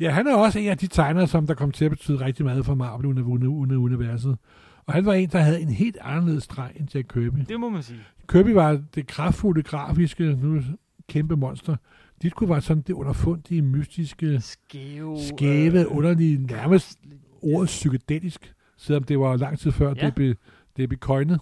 Ja, 0.00 0.10
han 0.10 0.26
er 0.26 0.34
også 0.36 0.58
en 0.58 0.68
af 0.68 0.78
de 0.78 0.86
tegnere, 0.86 1.26
som 1.26 1.46
der 1.46 1.54
kom 1.54 1.70
til 1.72 1.84
at 1.84 1.90
betyde 1.90 2.20
rigtig 2.20 2.44
meget 2.44 2.64
for 2.66 2.74
Marvel-universet. 2.74 4.38
Og 4.86 4.92
han 4.94 5.06
var 5.06 5.12
en, 5.12 5.28
der 5.28 5.38
havde 5.38 5.60
en 5.60 5.68
helt 5.68 5.96
anderledes 6.00 6.42
streg 6.44 6.72
end 6.76 6.94
Jack 6.94 7.08
Kirby. 7.08 7.38
Det 7.48 7.60
må 7.60 7.68
man 7.68 7.82
sige. 7.82 8.00
Kirby 8.28 8.48
var 8.50 8.82
det 8.94 9.06
kraftfulde, 9.06 9.62
grafiske, 9.62 10.24
nu 10.42 10.62
kæmpe 11.08 11.36
monster. 11.36 11.76
Ditko 12.22 12.44
var 12.44 12.60
sådan 12.60 12.82
det 12.86 12.92
underfundige, 12.92 13.62
mystiske, 13.62 14.40
Skæve. 14.40 15.18
skæve, 15.22 15.80
øh, 15.80 15.96
underlige, 15.96 16.46
nærmest 16.46 16.98
ordet 17.42 17.66
psykedelisk, 17.66 18.54
selvom 18.76 19.02
det 19.04 19.18
var 19.18 19.36
lang 19.36 19.58
tid 19.58 19.72
før, 19.72 19.88
Ja. 19.88 19.94
ja. 20.00 20.06
det, 20.06 20.14
blev, 20.14 20.34
det 20.76 20.88
blev 20.88 20.98
coinet. 20.98 21.40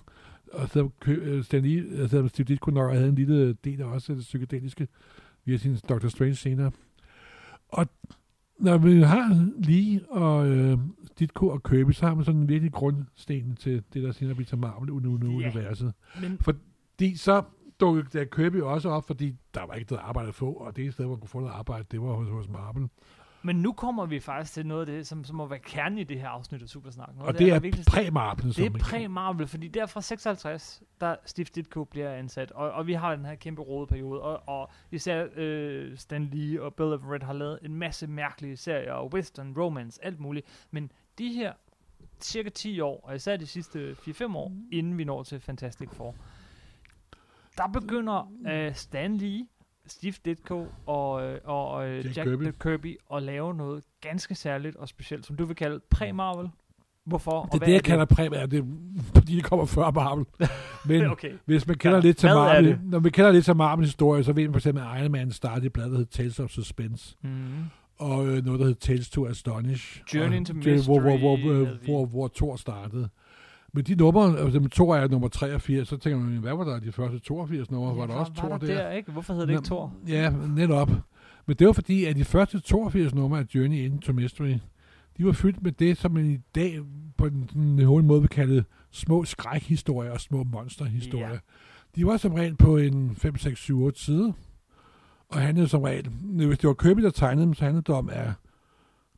Og 0.53 0.69
så 0.69 0.89
Stan 1.43 1.63
Lee, 1.63 2.01
altså 2.01 2.29
Steve 2.29 2.45
Ditko 2.45 2.71
nok 2.71 2.93
havde 2.93 3.09
en 3.09 3.15
lille 3.15 3.53
del 3.53 3.81
af 3.81 3.85
også 3.85 4.13
af 4.13 4.17
det 4.17 4.23
psykedeliske 4.25 4.89
via 5.45 5.57
sin 5.57 5.77
Doctor 5.89 6.09
Strange 6.09 6.35
senere. 6.35 6.71
Og 7.69 7.87
når 8.61 8.79
vi 8.79 9.03
har 9.03 9.49
Lee 9.59 10.01
og 10.11 10.49
øh, 10.49 10.79
Ditko 11.19 11.49
og 11.49 11.63
Kirby, 11.63 11.91
så 11.93 12.07
har 12.07 12.15
man 12.15 12.25
sådan 12.25 12.41
en 12.41 12.49
virkelig 12.49 12.73
grundsten 12.73 13.57
til 13.57 13.83
det, 13.95 14.03
der 14.03 14.13
senere 14.13 14.35
bliver 14.35 14.47
til 14.47 14.59
Marvel-universet. 14.59 15.93
Men 16.21 16.39
Fordi 16.95 17.17
så 17.17 17.43
dukkede 17.81 18.19
der 18.19 18.25
Kirby 18.25 18.61
også 18.61 18.89
op, 18.89 19.07
fordi 19.07 19.37
der 19.55 19.67
var 19.67 19.75
ikke 19.75 19.93
noget 19.93 20.05
arbejde 20.07 20.29
at 20.29 20.35
få, 20.35 20.53
og 20.53 20.77
det 20.77 20.93
sted, 20.93 21.05
hvor 21.05 21.15
man 21.15 21.21
kunne 21.21 21.29
få 21.29 21.41
noget 21.41 21.53
arbejde, 21.55 21.85
det 21.91 22.03
var 22.03 22.13
hos, 22.13 22.29
hos 22.29 22.49
Marvel. 22.49 22.89
Men 23.45 23.57
nu 23.57 23.73
kommer 23.73 24.07
vi 24.07 24.21
faktisk 24.21 24.53
til 24.55 24.67
noget 24.67 24.81
af 24.81 24.87
det, 24.87 25.07
som, 25.07 25.25
som 25.25 25.37
må 25.37 25.47
være 25.47 25.59
kernen 25.59 25.99
i 25.99 26.05
det 26.05 26.21
her 26.21 26.29
afsnit 26.29 26.63
af 26.63 26.69
Supersnak. 26.69 27.09
Noget 27.17 27.29
Og 27.29 27.39
det 27.39 27.47
der 27.47 27.55
er 27.55 27.59
virkelig- 27.61 27.85
præ-Marvel. 27.89 28.49
det 28.57 28.67
er 28.67 28.71
præ-Marvel, 28.79 29.47
fordi 29.47 29.69
der 29.69 29.87
fra 29.87 30.01
56, 30.01 30.83
der 31.01 31.17
Steve 31.27 31.47
Ditko 31.55 31.85
bliver 31.85 32.13
ansat, 32.15 32.51
og, 32.51 32.71
og 32.71 32.87
vi 32.87 32.93
har 32.93 33.17
den 33.17 33.25
her 33.25 33.35
kæmpe 33.35 33.63
rode 33.63 33.87
periode, 33.87 34.21
og, 34.23 34.49
og 34.61 34.71
især 34.91 35.27
øh, 35.37 35.97
Stan 35.99 36.25
Lee 36.25 36.63
og 36.63 36.75
Bill 36.75 36.93
Everett 36.93 37.25
har 37.25 37.33
lavet 37.33 37.59
en 37.63 37.75
masse 37.75 38.07
mærkelige 38.07 38.57
serier, 38.57 38.93
og 38.93 39.13
western, 39.15 39.55
romance, 39.59 40.05
alt 40.05 40.21
muligt, 40.21 40.67
men 40.71 40.91
de 41.19 41.29
her 41.33 41.53
cirka 42.21 42.49
10 42.49 42.81
år, 42.81 43.01
og 43.05 43.15
især 43.17 43.37
de 43.37 43.47
sidste 43.47 43.93
4-5 43.93 44.37
år, 44.37 44.53
inden 44.73 44.99
vi 44.99 45.05
når 45.05 45.23
til 45.23 45.41
Fantastic 45.41 45.89
Four, 45.93 46.15
der 47.59 47.69
begynder 47.81 48.33
øh, 48.53 48.75
Stan 48.75 49.17
Lee, 49.17 49.47
Steve 49.87 50.15
Ditko 50.25 50.67
og, 50.87 51.23
øh, 51.27 51.39
og 51.45 51.89
øh, 51.89 52.05
Jack 52.05 52.17
Jack, 52.17 52.29
Kirby. 52.29 52.53
Kirby. 52.63 52.97
At 53.15 53.23
lave 53.23 53.55
noget 53.55 53.85
ganske 54.01 54.35
særligt 54.35 54.77
og 54.77 54.89
specielt, 54.89 55.27
som 55.27 55.37
du 55.37 55.45
vil 55.45 55.57
kalde 55.57 55.81
præ-Marvel. 55.95 56.49
Hvorfor? 57.05 57.31
og 57.31 57.49
Det 57.53 57.63
er 57.63 57.67
det, 57.67 57.73
jeg 57.73 57.83
kalder 57.85 58.05
præ 58.05 58.29
er 58.33 58.47
det, 58.47 58.65
fordi 59.17 59.37
det 59.37 59.45
kommer 59.45 59.65
før 59.67 59.91
Marvel. 59.91 60.27
Men 61.01 61.11
Okay. 61.11 61.33
hvis 61.45 61.67
man 61.67 61.77
kender 61.79 61.97
Ja, 61.99 62.03
lidt 62.03 62.17
til 62.17 62.29
Marvel, 62.29 62.79
når 62.83 62.99
man 63.01 63.13
kender 63.13 63.33
lidt 63.33 63.45
til 63.45 63.57
Marvels 63.57 63.89
historie, 63.89 64.25
så 64.25 64.33
ved 64.33 64.45
man 64.45 64.53
for 64.53 64.59
eksempel, 64.59 64.85
at 64.95 65.01
Iron 65.01 65.13
Man 65.13 65.31
startede 65.31 65.67
et 65.67 65.73
blad, 65.73 65.91
der 65.91 65.97
hed 65.97 66.07
Tales 66.07 66.41
of 66.41 66.51
Suspense, 66.51 67.17
Mm. 67.23 67.31
og 67.99 68.27
øh, 68.27 68.45
noget, 68.45 68.61
der 68.61 68.67
hed 68.67 68.75
Tales 68.75 69.11
to 69.11 69.27
Astonish. 69.27 70.03
Journey 70.15 70.31
og, 70.31 70.37
into 70.37 70.53
Journey- 70.55 70.85
hvor, 70.85 71.01
hvor, 71.01 71.19
hvor, 71.19 71.37
Mystery 71.37 71.53
hvor, 71.55 71.65
vi. 71.65 71.79
hvor, 71.85 72.07
hvor 72.07 72.31
Thor 72.37 72.57
startede. 72.57 73.09
Men 73.75 73.85
de 73.85 73.95
numre, 73.95 74.39
altså 74.39 74.61
med 74.61 74.71
Thor 74.71 74.97
er 74.97 75.09
nummer 75.09 75.29
83, 75.29 75.89
så 75.89 75.97
tænker 75.97 76.21
man, 76.21 76.39
hvad 76.39 76.55
var 76.55 76.65
der 76.65 76.81
de 76.81 76.93
første 76.93 77.19
82 77.19 77.71
numre? 77.71 77.97
var 77.97 78.07
der 78.07 78.15
også 78.15 78.33
Thor 78.33 78.49
var 78.49 78.59
der? 78.59 78.67
der, 78.67 78.75
der? 78.75 78.91
ikke? 78.91 79.13
Hvorfor 79.13 79.33
hedder 79.33 79.47
det 79.47 79.53
ikke 79.53 79.65
Thor? 79.65 79.95
Ja, 80.09 80.33
netop. 80.57 80.91
Men 81.47 81.57
det 81.57 81.67
var 81.67 81.73
fordi, 81.73 82.05
at 82.05 82.17
de 82.17 82.25
første 82.25 82.61
82 82.61 83.15
numre 83.15 83.39
af 83.39 83.45
Journey 83.55 83.77
into 83.77 84.13
Mystery, 84.13 84.55
de 85.19 85.27
var 85.27 85.33
fyldt 85.33 85.63
med 85.63 85.73
det, 85.73 85.99
som 85.99 86.13
man 86.13 86.27
i 86.31 86.39
dag 86.55 86.81
på 87.17 87.27
en, 87.27 87.51
en 87.57 87.85
hurtig 87.85 88.07
måde 88.07 88.21
vil 88.21 88.31
kalde 88.31 88.65
små 88.91 89.25
skrækhistorier 89.25 90.11
og 90.13 90.21
små 90.21 90.45
monsterhistorier. 90.45 91.29
Ja. 91.29 91.33
Ja. 91.33 91.39
De 91.97 92.07
var 92.07 92.17
som 92.17 92.33
regel 92.33 92.57
på 92.57 92.77
en 92.77 93.17
5, 93.17 93.37
6, 93.37 93.61
7, 93.61 93.83
8 93.83 94.01
sider, 94.01 94.33
og 95.29 95.41
handlede 95.41 95.69
som 95.69 95.83
regel, 95.83 96.09
hvis 96.09 96.59
det 96.59 96.69
var 96.69 96.75
Kirby, 96.75 97.03
der 97.03 97.11
tegnede 97.11 97.47
dem, 97.47 97.55
så 97.55 97.65
handlede 97.65 97.85
det 97.87 97.95
om, 97.95 98.11
at 98.13 98.31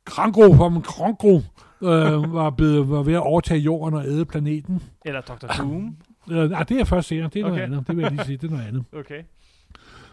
Krankro 0.05 0.55
fra 0.55 0.81
Krankro 0.81 1.37
øh, 1.83 2.35
var, 2.35 2.51
blevet, 2.51 2.91
var 2.91 3.03
ved 3.03 3.15
at 3.15 3.21
overtage 3.21 3.61
jorden 3.61 3.95
og 3.99 4.05
æde 4.07 4.25
planeten. 4.25 4.83
Eller 5.05 5.21
Dr. 5.21 5.47
Doom? 5.59 5.97
Øh, 6.31 6.51
nej, 6.51 6.63
det 6.63 6.81
er 6.81 6.85
først 6.85 7.09
senere. 7.09 7.31
Det 7.33 7.37
er 7.37 7.43
noget 7.43 7.53
Okay. 7.63 7.65
andet. 7.73 7.87
Det 7.89 7.97
vil 7.97 8.03
jeg 8.03 8.11
lige 8.13 8.25
sige. 8.25 8.37
Det 8.37 8.47
er 8.47 8.51
noget 8.51 8.67
andet. 8.69 8.85
Okay. 9.01 9.23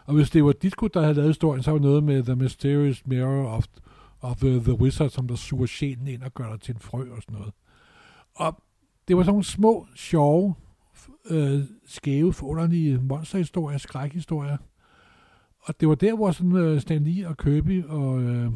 Og 0.06 0.14
hvis 0.14 0.30
det 0.30 0.44
var 0.46 0.52
Ditko, 0.52 0.88
der 0.88 1.02
havde 1.02 1.14
lavet 1.14 1.30
historien, 1.30 1.64
så 1.64 1.72
var 1.72 1.80
noget 1.80 2.04
med 2.04 2.24
The 2.24 2.36
Mysterious 2.36 3.08
Mirror 3.08 3.48
of, 3.48 3.66
of 4.22 4.38
the, 4.38 4.60
the 4.60 4.74
Wizard, 4.74 5.10
som 5.10 5.28
der 5.28 5.36
suger 5.36 5.66
sjælen 5.66 6.08
ind 6.08 6.24
og 6.24 6.34
gør 6.34 6.52
dig 6.52 6.62
til 6.62 6.74
en 6.74 6.80
frø 6.80 7.00
og 7.00 7.22
sådan 7.22 7.36
noget. 7.38 7.54
Og 8.36 8.62
det 9.08 9.18
var 9.18 9.24
sådan 9.24 9.32
nogle 9.32 9.44
små, 9.44 9.88
sjove, 9.96 10.56
øh, 11.30 11.60
skæve, 11.86 12.34
forunderlige 12.34 12.98
monsterhistorier, 13.02 13.78
skrækhistorier. 13.78 14.58
Og 15.62 15.80
det 15.80 15.88
var 15.88 15.96
der, 15.96 16.16
hvor 16.16 16.32
sådan, 16.32 16.56
øh, 16.56 16.82
Stan 16.82 17.04
Lee 17.04 17.28
og 17.28 17.38
Kirby 17.38 17.86
og 17.86 18.22
øh, 18.22 18.52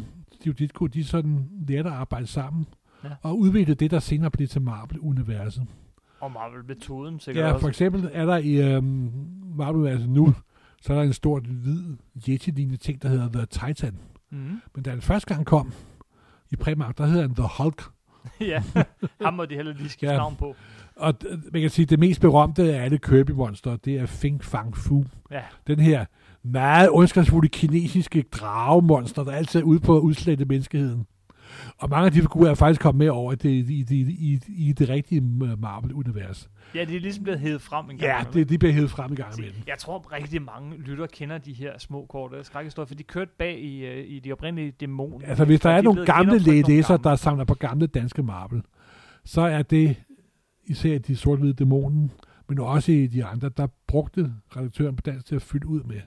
Ditko, 0.53 0.87
de 0.87 1.03
sådan 1.03 1.49
lærte 1.67 1.89
at 1.89 1.95
arbejde 1.95 2.27
sammen. 2.27 2.65
Ja. 3.03 3.09
Og 3.21 3.39
udvikle 3.39 3.73
det, 3.73 3.91
der 3.91 3.99
senere 3.99 4.31
blev 4.31 4.47
til 4.47 4.61
Marvel-universet. 4.61 5.67
Og 6.19 6.31
Marvel-metoden 6.31 7.19
sikkert 7.19 7.45
Ja, 7.45 7.55
for 7.57 7.67
eksempel 7.67 8.09
er 8.13 8.25
der 8.25 8.37
i 8.37 8.73
øhm, 8.73 9.11
Marvel, 9.55 9.87
altså 9.87 10.07
nu, 10.07 10.33
så 10.81 10.93
er 10.93 10.97
der 10.97 11.03
en 11.03 11.13
stor 11.13 11.39
hvid 11.39 11.97
yeti 12.29 12.77
ting, 12.77 13.01
der 13.01 13.09
hedder 13.09 13.29
The 13.29 13.45
Titan. 13.45 13.97
Mm. 14.31 14.61
Men 14.75 14.83
da 14.83 14.91
den 14.91 15.01
første 15.01 15.33
gang 15.33 15.45
kom 15.45 15.73
i 16.51 16.55
Primark, 16.55 16.97
der 16.97 17.05
hedder 17.05 17.27
den 17.27 17.35
The 17.35 17.47
Hulk. 17.57 17.83
ja, 18.41 18.63
ham 19.21 19.33
må 19.33 19.45
de 19.45 19.55
heller 19.55 19.73
lige 19.73 19.89
skifte 19.89 20.11
Ja. 20.13 20.17
navn 20.17 20.35
på. 20.35 20.55
Og 20.95 21.13
man 21.51 21.61
kan 21.61 21.69
sige, 21.69 21.83
at 21.83 21.89
det 21.89 21.99
mest 21.99 22.21
berømte 22.21 22.75
af 22.75 22.83
alle 22.83 22.97
Kirby-monster, 22.97 23.75
det 23.75 23.95
er 23.99 24.05
Fing 24.05 24.43
Fang 24.43 24.77
Fu. 24.77 25.03
Ja. 25.31 25.41
Den 25.67 25.79
her 25.79 26.05
meget 26.45 26.89
ondskabsfulde 26.91 27.47
kinesiske 27.47 28.21
dragemonster, 28.31 29.23
der 29.23 29.31
altid 29.31 29.59
er 29.59 29.63
ude 29.63 29.79
på 29.79 29.97
at 29.97 30.01
udslette 30.01 30.45
menneskeheden. 30.45 31.05
Og 31.77 31.89
mange 31.89 32.05
af 32.05 32.11
de 32.11 32.21
figurer 32.21 32.49
er 32.49 32.55
faktisk 32.55 32.81
kommet 32.81 32.99
med 32.99 33.09
over 33.09 33.33
i 33.33 33.35
det, 33.35 33.49
i, 33.49 33.83
det, 33.83 33.95
i, 33.95 34.39
i 34.47 34.73
det 34.73 34.89
rigtige 34.89 35.21
øh, 35.21 35.61
Marvel-univers. 35.61 36.49
Ja, 36.75 36.85
de 36.85 36.95
er 36.95 36.99
ligesom 36.99 37.23
blevet 37.23 37.39
hævet 37.39 37.61
frem 37.61 37.89
en 37.89 37.97
gang. 37.97 38.27
Ja, 38.27 38.39
det, 38.39 38.49
de 38.49 38.57
bliver 38.57 38.73
hævet 38.73 38.89
frem 38.89 39.13
i 39.13 39.15
gang 39.15 39.33
Se, 39.33 39.41
imellem. 39.41 39.61
Jeg 39.67 39.77
tror 39.77 40.13
rigtig 40.13 40.41
mange 40.41 40.77
lytter 40.77 41.05
kender 41.07 41.37
de 41.37 41.53
her 41.53 41.79
små 41.79 42.05
korte 42.05 42.43
skrækhistorier, 42.43 42.87
for 42.87 42.95
de 42.95 43.03
kørte 43.03 43.31
bag 43.39 43.59
i, 43.59 43.85
øh, 43.85 44.05
i 44.07 44.19
de 44.19 44.31
oprindelige 44.31 44.71
dæmoner. 44.71 45.27
Altså, 45.27 45.45
hvis 45.45 45.59
der 45.59 45.69
er 45.69 45.77
de 45.77 45.83
nogle 45.83 45.95
blevet 45.95 46.07
gamle 46.07 46.31
genoptrykt 46.31 46.67
nogle 46.67 46.83
gamle. 46.87 47.03
der 47.03 47.15
samler 47.15 47.45
på 47.45 47.53
gamle 47.53 47.87
danske 47.87 48.23
Marvel, 48.23 48.61
så 49.25 49.41
er 49.41 49.61
det 49.61 49.95
især 50.65 50.97
de 50.97 51.15
sort-hvide 51.15 51.53
dæmonen, 51.53 52.11
men 52.49 52.59
også 52.59 52.91
i 52.91 53.07
de 53.07 53.25
andre, 53.25 53.49
der 53.49 53.67
brugte 53.87 54.33
redaktøren 54.57 54.95
på 54.95 55.01
dansk 55.01 55.25
til 55.25 55.35
at 55.35 55.41
fylde 55.41 55.67
ud 55.67 55.83
med. 55.83 56.01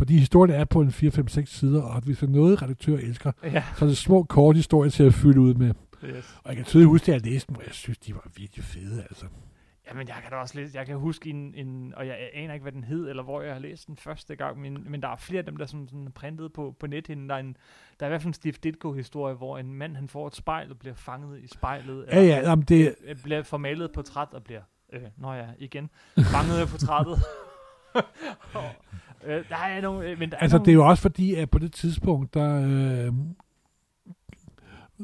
Fordi 0.00 0.18
historien 0.18 0.54
er 0.54 0.64
på 0.64 0.80
en 0.80 0.88
4-5-6 0.88 1.44
sider, 1.44 1.82
og 1.82 2.00
hvis 2.00 2.18
der 2.18 2.26
er 2.26 2.30
noget, 2.30 2.62
redaktør 2.62 2.96
elsker, 2.96 3.32
Ja, 3.42 3.64
så 3.76 3.84
er 3.84 3.88
det 3.88 3.96
små, 3.96 4.22
korte 4.22 4.56
historier 4.56 4.90
til 4.90 5.02
at 5.02 5.14
fylde 5.14 5.40
ud 5.40 5.54
med. 5.54 5.74
yes. 6.04 6.36
Og 6.44 6.48
jeg 6.48 6.56
kan 6.56 6.64
tydeligt 6.64 6.88
huske, 6.88 7.14
at 7.14 7.24
jeg 7.24 7.32
læste 7.32 7.48
dem, 7.48 7.56
og 7.56 7.62
jeg 7.66 7.74
synes, 7.74 7.98
de 7.98 8.14
var 8.14 8.28
virkelig 8.36 8.64
fede, 8.64 9.02
altså. 9.02 9.26
Jamen, 9.88 10.08
jeg 10.08 10.16
kan 10.22 10.30
da 10.30 10.36
også 10.36 10.58
læse, 10.58 10.78
jeg 10.78 10.86
kan 10.86 10.96
huske 10.96 11.30
en, 11.30 11.54
en, 11.54 11.94
og 11.96 12.06
jeg 12.06 12.16
aner 12.34 12.54
ikke, 12.54 12.62
hvad 12.62 12.72
den 12.72 12.84
hed, 12.84 13.08
eller 13.08 13.22
hvor 13.22 13.42
jeg 13.42 13.52
har 13.52 13.60
læst 13.60 13.86
den 13.86 13.96
første 13.96 14.36
gang, 14.36 14.60
men, 14.60 14.86
men 14.90 15.02
der 15.02 15.08
er 15.08 15.16
flere 15.16 15.38
af 15.38 15.44
dem, 15.44 15.56
der 15.56 15.64
er 15.64 15.68
sådan, 15.68 15.88
sådan 15.88 16.12
printet 16.14 16.52
på, 16.52 16.74
på 16.80 16.86
nethinden. 16.86 17.28
Der 17.28 17.34
er, 17.34 17.38
en, 17.40 17.56
der 18.00 18.06
er 18.06 18.08
i 18.08 18.10
hvert 18.10 18.22
fald 18.22 18.28
en 18.30 18.34
Steve 18.34 18.54
Ditko-historie, 18.62 19.34
hvor 19.34 19.58
en 19.58 19.74
mand, 19.74 19.96
han 19.96 20.08
får 20.08 20.26
et 20.26 20.36
spejl 20.36 20.70
og 20.70 20.78
bliver 20.78 20.94
fanget 20.94 21.40
i 21.40 21.46
spejlet. 21.46 22.04
Ja, 22.12 22.22
ja, 22.22 22.38
jamen 22.48 22.64
det, 22.64 22.94
bliver 23.22 23.42
formalet 23.42 23.84
et 23.84 23.92
portræt 23.92 24.28
og 24.32 24.44
bliver, 24.44 24.62
øh, 24.92 25.02
nå 25.16 25.32
ja, 25.32 25.46
igen, 25.58 25.90
fanget 26.18 26.58
af 26.60 26.68
portrættet. 26.68 27.18
og, 28.54 28.64
øh, 29.24 29.44
der 29.48 29.56
er 29.56 29.80
nogle, 29.80 30.10
øh, 30.10 30.18
men 30.18 30.30
der 30.30 30.36
altså, 30.36 30.56
er 30.56 30.62
det 30.62 30.72
er 30.72 30.76
nogle, 30.76 30.86
jo 30.86 30.90
også 30.90 31.02
fordi, 31.02 31.34
at 31.34 31.50
på 31.50 31.58
det 31.58 31.72
tidspunkt, 31.72 32.34
der 32.34 32.62
øh, 33.08 33.12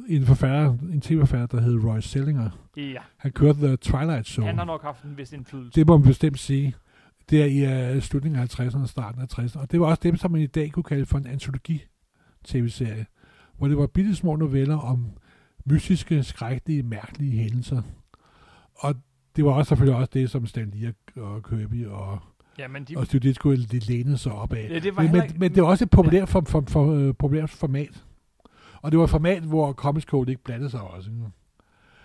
en 0.08 0.26
forfatter, 0.26 0.78
en 0.92 1.00
tv-forfatter, 1.00 1.46
der 1.46 1.60
hed 1.60 1.84
Roy 1.84 2.00
Sellinger, 2.00 2.50
ja, 2.76 3.00
han 3.16 3.32
kørte 3.32 3.58
The 3.58 3.76
Twilight 3.76 4.26
Zone. 4.26 4.46
han 4.46 4.58
har 4.58 4.64
nok 4.64 4.82
haft 4.82 5.02
en 5.02 5.18
vis 5.18 5.32
indflydelse. 5.32 5.80
Det 5.80 5.86
må 5.86 5.96
man 5.96 6.06
bestemt 6.06 6.38
sige. 6.38 6.74
Det 7.30 7.42
er 7.42 7.46
i 7.46 7.96
uh, 7.96 8.02
slutningen 8.02 8.42
af 8.42 8.60
50'erne 8.60 8.82
og 8.82 8.88
starten 8.88 9.20
af 9.20 9.38
60'erne. 9.38 9.60
Og 9.60 9.70
det 9.70 9.80
var 9.80 9.86
også 9.86 10.00
dem, 10.02 10.16
som 10.16 10.30
man 10.30 10.40
i 10.40 10.46
dag 10.46 10.72
kunne 10.72 10.82
kalde 10.82 11.06
for 11.06 11.18
en 11.18 11.26
antologi-tv-serie, 11.26 13.06
hvor 13.58 13.68
det 13.68 13.76
var 13.76 13.86
bitte 13.86 14.16
små 14.16 14.36
noveller 14.36 14.78
om 14.78 15.06
mystiske, 15.64 16.22
skrækkelige, 16.22 16.82
mærkelige 16.82 17.42
hændelser. 17.42 17.82
Og 18.74 18.94
det 19.36 19.44
var 19.44 19.50
også 19.50 19.68
selvfølgelig 19.68 19.96
også 19.96 20.10
det, 20.14 20.30
som 20.30 20.46
Stan 20.46 20.70
Lee 20.74 20.94
og 21.16 21.42
Kirby 21.42 21.86
og, 21.86 22.18
Ja, 22.58 22.68
men 22.68 22.84
de, 22.84 22.96
og 22.96 23.06
Steve 23.06 23.20
Ditko 23.20 23.52
de 23.52 23.78
lænede 23.78 24.18
sig 24.18 24.32
op 24.32 24.52
af. 24.52 24.68
Ja, 24.70 24.78
det 24.78 24.96
var 24.96 25.02
men, 25.02 25.14
ikke- 25.14 25.34
men 25.38 25.54
det 25.54 25.62
var 25.62 25.68
også 25.68 25.84
et 25.84 25.90
populært, 25.90 26.28
for, 26.28 26.42
for, 26.46 26.64
for, 26.68 26.84
uh, 26.84 27.14
populært 27.18 27.50
format. 27.50 28.02
Og 28.82 28.90
det 28.92 28.98
var 28.98 29.04
et 29.04 29.10
format, 29.10 29.42
hvor 29.42 29.72
Comics 29.72 30.06
Code 30.06 30.30
ikke 30.30 30.42
blandede 30.44 30.70
sig 30.70 30.80
også. 30.80 31.10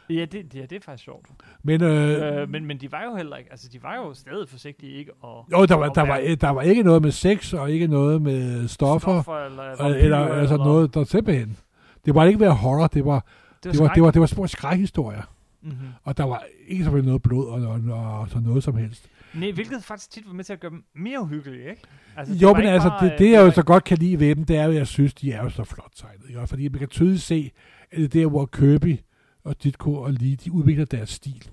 ja, 0.10 0.26
det, 0.26 0.56
ja, 0.56 0.62
det 0.62 0.72
er 0.72 0.80
faktisk 0.86 1.04
sjovt. 1.04 1.28
Men, 1.64 1.84
øh, 1.84 2.42
Øh, 2.42 2.50
men, 2.50 2.66
men 2.66 2.78
de 2.78 2.92
var 2.92 3.04
jo 3.04 3.16
heller 3.16 3.36
ikke, 3.38 3.52
altså 3.52 3.70
de 3.74 3.84
var 3.84 3.96
jo 3.96 4.14
stadig 4.14 4.50
forsigtige 4.50 4.92
ikke 4.92 5.12
at... 5.24 5.30
jo, 5.52 5.66
der 5.66 5.76
var, 5.76 5.90
der, 5.90 6.02
var, 6.02 6.22
der 6.42 6.50
var 6.50 6.62
ikke 6.62 6.84
noget 6.84 7.02
med 7.02 7.12
sex, 7.12 7.54
og 7.54 7.72
ikke 7.72 7.88
noget 7.88 8.22
med 8.22 8.68
stoffer. 8.68 9.22
stoffer 9.22 9.46
eller, 9.46 9.64
Og, 9.64 9.78
vampyrer, 9.80 9.96
eller 10.04 10.18
altså 10.18 10.58
noget, 10.58 10.94
der 10.94 11.04
simpelthen... 11.04 11.58
Det 12.06 12.16
var 12.16 12.26
ikke 12.26 12.40
være 12.40 12.54
horror, 12.54 12.88
det 12.88 13.06
var, 13.06 13.26
det 13.64 13.80
var, 13.80 13.88
det 13.94 14.04
var, 14.04 14.12
det 14.12 14.22
var 14.22 14.28
små 14.28 14.48
skrækhistorier. 14.48 15.22
Mm-hmm. 15.62 15.78
Og 16.04 16.18
der 16.18 16.24
var 16.24 16.44
ikke 16.68 16.84
selvfølgelig 16.84 17.08
noget 17.08 17.22
blod 17.22 17.48
og, 17.48 17.62
og, 17.62 17.82
og, 17.92 18.20
og 18.20 18.30
sådan 18.30 18.44
noget 18.48 18.64
som 18.64 18.76
helst. 18.76 19.10
Nej, 19.34 19.52
hvilket 19.52 19.84
faktisk 19.84 20.12
tit 20.12 20.28
var 20.28 20.34
med 20.34 20.44
til 20.44 20.54
at 20.54 20.60
gøre 20.60 20.72
dem 20.72 20.84
mere 20.96 21.22
uhyggelige, 21.22 21.70
ikke? 21.70 21.82
Altså, 22.18 22.34
jo, 22.36 22.54
men 22.54 22.66
altså, 22.66 22.90
bare, 22.90 23.06
det, 23.06 23.14
øh, 23.14 23.20
det 23.20 23.32
jeg 23.32 23.42
jo 23.42 23.52
så 23.52 23.64
godt 23.64 23.84
kan 23.84 23.98
lide 23.98 24.20
ved 24.20 24.36
dem, 24.36 24.46
det 24.46 24.58
er 24.58 24.64
jo, 24.64 24.70
at 24.70 24.76
jeg 24.76 24.88
synes, 24.88 25.14
de 25.14 25.32
er 25.32 25.44
jo 25.44 25.50
så 25.50 25.64
flot 25.64 25.92
tegnet. 25.96 26.30
Ikke? 26.30 26.48
Fordi 26.48 26.68
man 26.68 26.80
kan 26.80 26.88
tydeligt 26.88 27.22
se, 27.22 27.52
at 27.92 27.98
det 27.98 28.04
er 28.04 28.08
der, 28.08 28.30
hvor 28.30 28.46
Kirby 28.46 29.00
og 29.44 29.64
Ditko 29.64 29.94
og 29.94 30.14
Lee, 30.14 30.36
de 30.36 30.52
udvikler 30.52 30.86
deres 30.86 31.10
stil, 31.10 31.50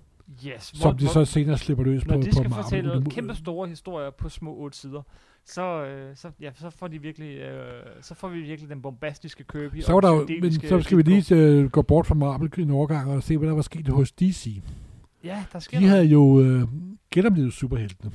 Yes, 0.47 0.73
som 0.75 0.97
de 0.97 1.09
så 1.09 1.25
senere 1.25 1.59
slipper 1.59 1.85
løs 1.85 2.07
når 2.07 2.15
på, 2.15 2.23
de 2.23 2.31
på 2.31 2.37
skal 2.37 2.51
fortælle 2.51 3.05
kæmpe 3.11 3.35
store 3.35 3.69
historier 3.69 4.11
på 4.11 4.29
små 4.29 4.55
otte 4.55 4.79
sider, 4.79 5.03
så, 5.45 5.85
øh, 5.85 6.17
så, 6.17 6.31
ja, 6.41 6.51
så 6.55 6.71
får 6.71 6.89
de 6.89 7.03
virkelig, 7.03 7.39
øh, 7.39 7.83
så 8.03 8.15
får 8.15 8.29
vi 8.29 8.41
virkelig 8.41 8.71
den 8.71 8.83
bombastiske 8.83 9.45
Kirby. 9.45 9.81
Så, 9.81 9.93
og 9.93 10.03
der, 10.03 10.41
men 10.41 10.53
så 10.53 10.81
skal 10.81 10.97
vi 10.97 11.03
lige 11.03 11.37
øh, 11.37 11.71
gå 11.71 11.83
bort 11.83 12.07
fra 12.07 12.15
Marvel 12.15 12.51
i 12.57 12.63
en 12.63 12.71
overgang 12.71 13.11
og 13.11 13.23
se, 13.23 13.39
hvad 13.39 13.49
der 13.49 13.55
var 13.55 13.63
sket 13.63 13.89
hos 13.89 14.13
DC. 14.13 14.63
Ja, 15.29 15.45
der 15.53 15.59
sker 15.59 15.79
De 15.79 15.85
noget. 15.85 15.97
havde 15.97 16.11
jo 16.13 16.41
øh, 16.41 16.69
genoplevet 17.11 17.53
superheltene. 17.53 18.13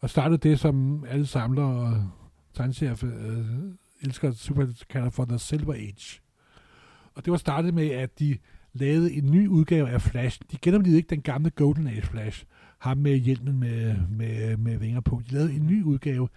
Og 0.00 0.10
startede 0.10 0.48
det, 0.48 0.60
som 0.60 1.04
alle 1.08 1.26
samlere 1.26 1.66
og 1.66 2.10
tegneserier 2.54 3.04
øh, 3.04 3.46
elsker 4.00 4.32
superhelte 4.32 4.84
kalder 4.90 5.10
for 5.10 5.24
The 5.24 5.38
Silver 5.38 5.74
Age. 5.74 6.20
Og 7.14 7.24
det 7.24 7.30
var 7.30 7.36
startet 7.36 7.74
med, 7.74 7.86
at 7.90 8.18
de 8.18 8.38
lavede 8.72 9.12
en 9.12 9.30
ny 9.30 9.48
udgave 9.48 9.90
af 9.90 10.02
Flash. 10.02 10.40
De 10.52 10.56
genoplevede 10.62 10.96
ikke 10.96 11.10
den 11.10 11.22
gamle 11.22 11.50
Golden 11.50 11.86
Age 11.86 12.02
Flash. 12.02 12.44
Ham 12.78 12.98
med 12.98 13.16
hjelmen 13.16 13.60
med, 13.60 13.94
med, 14.10 14.56
med 14.56 14.76
vinger 14.78 15.00
på. 15.00 15.22
De 15.28 15.34
lavede 15.34 15.52
en 15.52 15.66
ny 15.66 15.82
udgave, 15.82 16.28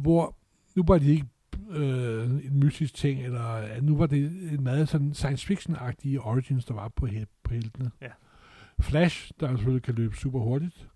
hvor 0.00 0.36
nu 0.76 0.84
var 0.88 0.98
de 0.98 1.06
ikke 1.10 1.26
øh, 1.70 2.24
en 2.30 2.60
mystisk 2.60 2.94
ting, 2.94 3.20
eller 3.24 3.80
nu 3.82 3.96
var 3.96 4.06
det 4.06 4.24
en 4.52 4.62
meget 4.62 4.88
sådan 4.88 5.14
science 5.14 5.46
fiction-agtige 5.52 6.18
origins, 6.20 6.64
der 6.64 6.74
var 6.74 6.88
på, 6.88 7.06
he- 7.06 7.40
på 7.42 7.54
heltene. 7.54 7.90
Ja. 8.02 8.08
Flash, 8.80 9.30
der 9.40 9.48
selvfølgelig 9.56 9.82
kan 9.82 9.94
løbe 9.94 10.16
super 10.16 10.40
hurtigt. 10.40 10.88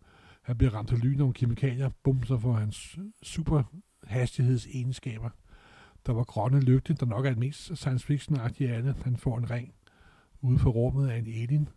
Han 0.43 0.57
bliver 0.59 0.75
ramt 0.75 0.93
af 0.93 1.01
lyn 1.01 1.19
nogle 1.19 1.35
kemikalier. 1.35 1.91
Bum, 2.05 2.25
så 2.25 2.39
får 2.39 2.53
han 2.53 2.73
s- 2.73 2.99
super 3.23 3.63
hastighedsegenskaber. 4.05 5.31
Der 6.07 6.13
var 6.13 6.25
grønne 6.25 6.61
lygte, 6.61 6.95
der 6.95 7.07
nok 7.07 7.25
er 7.27 7.31
det 7.31 7.39
mest 7.39 7.77
science 7.77 8.07
fiction-agtige 8.13 8.69
af 8.71 8.83
det. 8.83 8.97
Han 9.05 9.17
får 9.17 9.39
en 9.39 9.51
ring 9.51 9.73
ude 10.41 10.59
for 10.59 10.71
rummet 10.71 11.09
af 11.09 11.19
en 11.19 11.27
alien. 11.27 11.69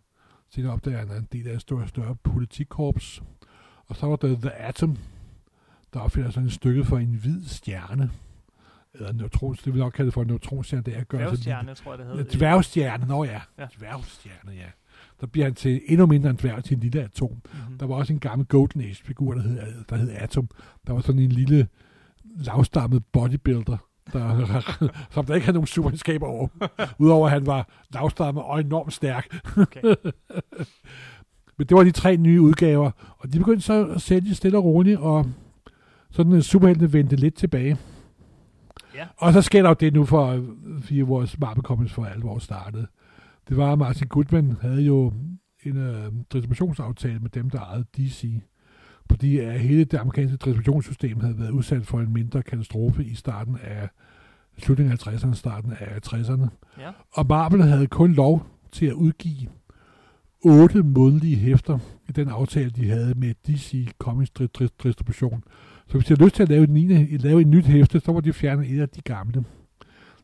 Senere 0.50 0.72
opdager 0.72 0.98
han, 0.98 1.10
at 1.10 1.18
en 1.18 1.28
del 1.32 1.48
af 1.48 1.54
et 1.54 1.60
større, 1.60 1.88
større 1.88 2.14
politikkorps. 2.16 3.22
Og 3.86 3.96
så 3.96 4.06
var 4.06 4.16
der 4.16 4.36
The 4.36 4.52
Atom, 4.52 4.98
der 5.94 6.00
opfinder 6.00 6.30
sådan 6.30 6.46
et 6.46 6.52
stykke 6.52 6.84
for 6.84 6.98
en 6.98 7.14
hvid 7.14 7.44
stjerne. 7.44 8.10
Eller 8.94 9.12
neutron, 9.12 9.54
det 9.54 9.66
vil 9.72 9.80
nok 9.80 9.92
kalde 9.92 10.06
det 10.06 10.14
for 10.14 10.22
en 10.22 10.28
neutronstjerne, 10.28 10.84
det 10.84 10.94
er 10.96 10.98
sig 10.98 11.10
Dværgstjerne, 11.10 11.74
tror 11.74 11.92
jeg, 11.92 11.98
det 11.98 12.06
hedder. 12.06 12.36
Dværgstjerne, 12.38 13.06
nå 13.06 13.24
ja. 13.24 13.30
Ja. 13.32 13.40
ja. 13.58 13.66
Dværgstjerne, 13.78 14.52
ja. 14.52 14.66
Der 15.24 15.28
bliver 15.28 15.44
han 15.44 15.54
til 15.54 15.80
endnu 15.86 16.06
mindre 16.06 16.30
en 16.30 16.36
dværg 16.36 16.64
til 16.64 16.74
en 16.74 16.80
lille 16.80 17.02
atom. 17.02 17.30
Mm-hmm. 17.30 17.78
Der 17.78 17.86
var 17.86 17.94
også 17.94 18.12
en 18.12 18.18
gammel 18.18 18.46
Golden 18.46 18.80
Age-figur, 18.80 19.34
der 19.34 19.42
hed, 19.42 19.58
der 19.88 19.96
hed 19.96 20.10
Atom. 20.10 20.48
Der 20.86 20.92
var 20.92 21.00
sådan 21.00 21.20
en 21.20 21.32
lille 21.32 21.68
lavstammet 22.36 23.04
bodybuilder, 23.12 23.76
der, 24.12 24.60
som 25.14 25.24
der 25.24 25.34
ikke 25.34 25.44
havde 25.44 25.54
nogen 25.54 25.66
superskaber 25.66 26.26
over. 26.26 26.48
Udover 26.98 27.26
at 27.26 27.32
han 27.32 27.46
var 27.46 27.68
lavstammet 27.94 28.44
og 28.44 28.60
enormt 28.60 28.92
stærk. 28.92 29.40
Okay. 29.56 29.82
Men 31.58 31.66
det 31.66 31.76
var 31.76 31.84
de 31.84 31.90
tre 31.90 32.16
nye 32.16 32.40
udgaver, 32.40 32.90
og 33.18 33.32
de 33.32 33.38
begyndte 33.38 33.62
så 33.62 33.86
at 33.86 34.00
sælge 34.00 34.34
stille 34.34 34.58
og 34.58 34.64
roligt, 34.64 34.98
og 34.98 35.26
sådan 36.10 36.32
en 36.32 36.42
superhelte 36.42 36.92
vendte 36.92 37.16
lidt 37.16 37.34
tilbage. 37.34 37.76
Ja. 38.94 39.06
Og 39.16 39.32
så 39.32 39.42
sker 39.42 39.62
der 39.62 39.68
jo 39.68 39.76
det 39.80 39.94
nu, 39.94 40.04
for 40.04 40.44
fire 40.82 41.04
vores 41.04 41.38
Marvel 41.38 41.62
Comics 41.62 41.92
for 41.92 42.04
alvor 42.04 42.38
startede. 42.38 42.86
Det 43.48 43.56
var, 43.56 43.72
at 43.72 43.78
Martin 43.78 44.08
Goodman 44.08 44.56
havde 44.60 44.82
jo 44.82 45.12
en 45.64 45.76
øh, 45.76 46.12
distributionsaftale 46.32 47.18
med 47.18 47.30
dem, 47.30 47.50
der 47.50 47.60
ejede 47.60 47.84
DC. 47.96 48.40
Fordi 49.10 49.38
at 49.38 49.60
hele 49.60 49.84
det 49.84 49.98
amerikanske 49.98 50.36
distributionssystem 50.36 51.20
havde 51.20 51.38
været 51.38 51.50
udsat 51.50 51.86
for 51.86 52.00
en 52.00 52.12
mindre 52.12 52.42
katastrofe 52.42 53.04
i 53.04 53.14
starten 53.14 53.58
af 53.62 53.88
slutningen 54.58 54.92
af 54.92 55.06
50'erne, 55.06 55.34
starten 55.34 55.72
af 55.72 55.98
60'erne. 56.06 56.48
Ja. 56.80 56.90
Og 57.12 57.26
Marvel 57.26 57.62
havde 57.62 57.86
kun 57.86 58.12
lov 58.12 58.46
til 58.72 58.86
at 58.86 58.92
udgive 58.92 59.48
otte 60.44 60.82
månedlige 60.82 61.36
hæfter 61.36 61.78
i 62.08 62.12
den 62.12 62.28
aftale, 62.28 62.70
de 62.70 62.88
havde 62.88 63.14
med 63.16 63.34
DC 63.46 63.88
Comics 63.98 64.30
distribution. 64.82 65.44
Så 65.86 65.92
hvis 65.92 66.04
de 66.06 66.14
havde 66.14 66.24
lyst 66.24 66.34
til 66.34 66.42
at 66.42 66.48
lave, 66.48 66.68
en, 66.68 67.18
lave 67.18 67.40
et 67.40 67.46
nyt 67.46 67.64
hæfte, 67.64 68.00
så 68.00 68.12
må 68.12 68.20
de 68.20 68.32
fjerne 68.32 68.66
et 68.66 68.80
af 68.80 68.88
de 68.88 69.00
gamle. 69.00 69.44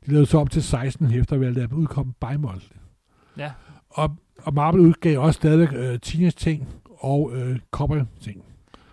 De 0.06 0.10
lavede 0.12 0.26
så 0.26 0.38
op 0.38 0.50
til 0.50 0.62
16 0.62 1.06
hæfter 1.06 1.36
ved 1.36 1.46
at 1.46 1.54
lade 1.54 1.68
dem 1.68 1.78
udkomme 1.78 2.12
bimonthly. 2.20 2.79
Ja. 3.40 3.50
Og, 3.90 4.16
og 4.42 4.54
Marvel 4.54 4.80
udgav 4.80 5.18
også 5.18 5.38
stadig 5.38 5.74
øh, 5.74 5.98
teenage-ting 5.98 6.68
og 7.00 7.30
øh, 7.34 7.58
cowboy-ting, 7.70 8.42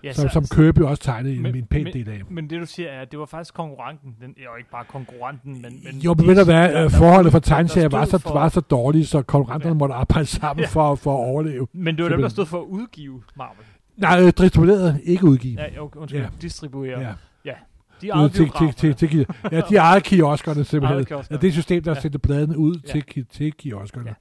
ja 0.04 0.14
som, 0.14 0.30
som 0.30 0.44
Kirby 0.56 0.80
også 0.80 1.04
tegnede 1.04 1.36
en, 1.36 1.46
en 1.56 1.66
pæn 1.66 1.86
del 1.86 2.10
af. 2.10 2.22
Men 2.30 2.50
det 2.50 2.60
du 2.62 2.66
siger 2.66 2.90
er, 2.90 3.02
at 3.02 3.12
det 3.12 3.20
var 3.20 3.26
faktisk 3.26 3.54
konkurrenten, 3.54 4.16
den, 4.22 4.30
jo 4.38 4.50
ikke 4.58 4.70
bare 4.70 4.86
konkurrenten, 4.88 5.62
men... 5.62 5.80
men 5.84 6.02
Jo, 6.02 6.14
men 6.14 6.28
ved 6.28 6.36
du 6.36 6.44
hvad, 6.44 6.84
øh, 6.84 6.92
forholdet 6.92 7.32
for 7.32 7.40
tegneserier 7.40 7.90
var 7.90 8.06
så, 8.06 8.30
var 8.34 8.50
så 8.50 8.60
dårligt, 8.62 9.08
så 9.08 9.22
konkurrenterne 9.22 9.74
Ja. 9.74 9.78
måtte 9.78 9.96
arbejde 9.96 10.26
sammen 10.26 10.62
Ja. 10.64 10.68
for, 10.70 10.96
for 10.96 11.12
at 11.14 11.26
overleve. 11.30 11.68
Men 11.74 11.96
det 11.96 12.04
var 12.04 12.10
dem, 12.10 12.22
der 12.22 12.30
stod 12.30 12.46
for 12.46 12.62
at 12.62 12.66
udgive 12.66 13.24
Marvel. 13.36 13.66
Nej, 13.98 14.22
øh, 14.22 14.34
distribueret, 14.38 15.02
ikke 15.04 15.26
udgive. 15.26 15.62
Ja, 15.62 15.82
okay, 15.82 16.00
undskyld, 16.00 16.22
Ja. 16.22 16.28
distribuere. 16.42 17.00
ja. 17.02 17.14
De 18.02 18.08
Ud 18.08 18.12
ejede 18.12 18.30
til, 18.30 18.52
til, 18.60 18.96
til, 18.96 19.10
til, 19.10 19.26
ja, 19.52 19.62
de 19.70 19.76
ejede 19.76 20.02
kioskerne 20.02 20.64
simpelthen. 20.64 20.94
Ejede 20.96 21.06
kioskerne. 21.06 21.36
Ja, 21.36 21.42
det 21.42 21.44
er 21.44 21.48
et 21.48 21.54
system, 21.54 21.84
der 21.84 21.92
Ja. 21.92 21.96
ja. 21.96 22.02
sendte 22.02 22.20
pladene 22.20 22.58
ud 22.58 22.76
Ja. 22.96 23.02
til, 23.02 23.26
til 23.26 23.54
kioskerne. 23.54 24.08
Ja. 24.10 24.14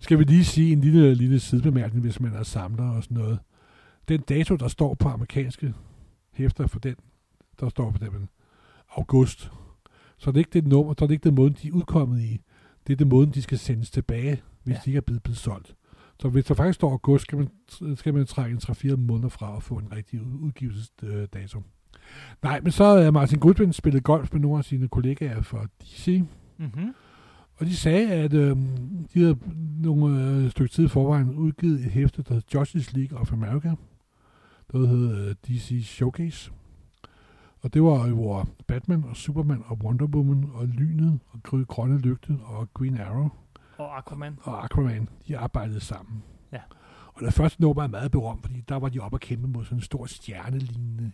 Skal 0.00 0.18
vi 0.18 0.24
lige 0.24 0.44
sige 0.44 0.72
en 0.72 0.80
lille, 0.80 1.14
lille 1.14 1.40
sidebemærkning, 1.40 2.04
hvis 2.04 2.20
man 2.20 2.32
er 2.34 2.42
samler 2.42 2.90
og 2.90 3.02
sådan 3.02 3.16
noget. 3.16 3.38
Den 4.08 4.20
dato, 4.20 4.56
der 4.56 4.68
står 4.68 4.94
på 4.94 5.08
amerikanske 5.08 5.74
hæfter 6.32 6.66
for 6.66 6.78
den, 6.78 6.94
der 7.60 7.68
står 7.68 7.90
på 7.90 7.98
den, 7.98 8.28
august. 8.96 9.50
Så 10.18 10.30
det 10.30 10.36
er 10.36 10.38
ikke 10.38 10.50
det 10.52 10.66
nummer, 10.66 10.94
så 10.98 11.04
er 11.04 11.06
det 11.06 11.14
ikke 11.14 11.24
den 11.24 11.34
måde, 11.34 11.50
de 11.50 11.68
er 11.68 11.72
udkommet 11.72 12.20
i. 12.20 12.40
Det 12.86 12.92
er 12.92 12.96
den 12.96 13.08
måde, 13.08 13.26
de 13.26 13.42
skal 13.42 13.58
sendes 13.58 13.90
tilbage, 13.90 14.42
hvis 14.64 14.74
Ja. 14.74 14.80
de 14.84 14.90
ikke 14.90 14.96
er 14.96 15.00
blevet, 15.00 15.22
blevet 15.22 15.38
solgt. 15.38 15.74
Så 16.20 16.28
hvis 16.28 16.44
der 16.44 16.54
faktisk 16.54 16.74
står 16.74 16.90
august, 16.90 17.22
skal 17.22 17.38
man, 17.38 17.48
skal 17.96 18.14
man 18.14 18.26
trække 18.26 18.52
en 18.54 18.58
3-4 18.92 18.96
måneder 18.96 19.28
fra 19.28 19.54
og 19.54 19.62
få 19.62 19.74
en 19.74 19.92
rigtig 19.92 20.22
ud- 20.22 20.38
udgivelsesdato. 20.40 21.62
Nej, 22.42 22.60
men 22.60 22.72
så 22.72 22.84
er 22.84 23.10
Martin 23.10 23.38
Goodwin 23.38 23.72
spillet 23.72 24.04
golf 24.04 24.32
med 24.32 24.40
nogle 24.40 24.58
af 24.58 24.64
sine 24.64 24.88
kollegaer 24.88 25.42
fra 25.42 25.66
DC, 25.82 26.22
Mm-hmm. 26.58 26.94
Og 27.56 27.66
de 27.66 27.76
sagde, 27.76 28.12
at 28.12 28.32
øh, 28.32 28.56
de 29.14 29.20
havde 29.20 29.38
nogle 29.82 30.30
øh, 30.30 30.50
stykke 30.50 30.72
tid 30.72 30.88
forvejen 30.88 31.34
udgivet 31.34 31.80
et 31.80 31.90
hæfte, 31.90 32.22
der 32.22 32.34
hedder 32.34 32.58
Justice 32.60 32.96
League 32.98 33.18
of 33.18 33.32
America. 33.32 33.74
Der 34.72 34.86
hed 34.86 35.28
øh, 35.28 35.34
DC 35.46 35.86
Showcase. 35.86 36.52
Og 37.60 37.74
det 37.74 37.82
var 37.82 38.08
jo, 38.08 38.14
hvor 38.14 38.48
Batman 38.66 39.04
og 39.04 39.16
Superman 39.16 39.62
og 39.66 39.78
Wonder 39.84 40.06
Woman 40.06 40.50
og 40.54 40.66
Lynet 40.66 41.18
og 41.30 41.66
Grønne 41.66 41.98
Lygte 41.98 42.38
og 42.44 42.68
Green 42.74 43.00
Arrow 43.00 43.28
Og 43.78 43.98
Aquaman. 43.98 44.38
og 44.42 44.64
Aquaman, 44.64 45.08
de 45.28 45.38
arbejdede 45.38 45.80
sammen. 45.80 46.22
Ja. 46.52 46.60
Og 47.14 47.22
det 47.24 47.34
første 47.34 47.62
nummer 47.62 47.82
er 47.82 47.86
meget 47.88 48.10
berømt, 48.10 48.42
fordi 48.46 48.60
der 48.68 48.76
var 48.76 48.88
de 48.88 49.00
oppe 49.00 49.16
og 49.16 49.20
kæmpe 49.20 49.48
mod 49.48 49.64
sådan 49.64 49.78
en 49.78 49.82
stor 49.82 50.06
stjernelignende, 50.06 51.12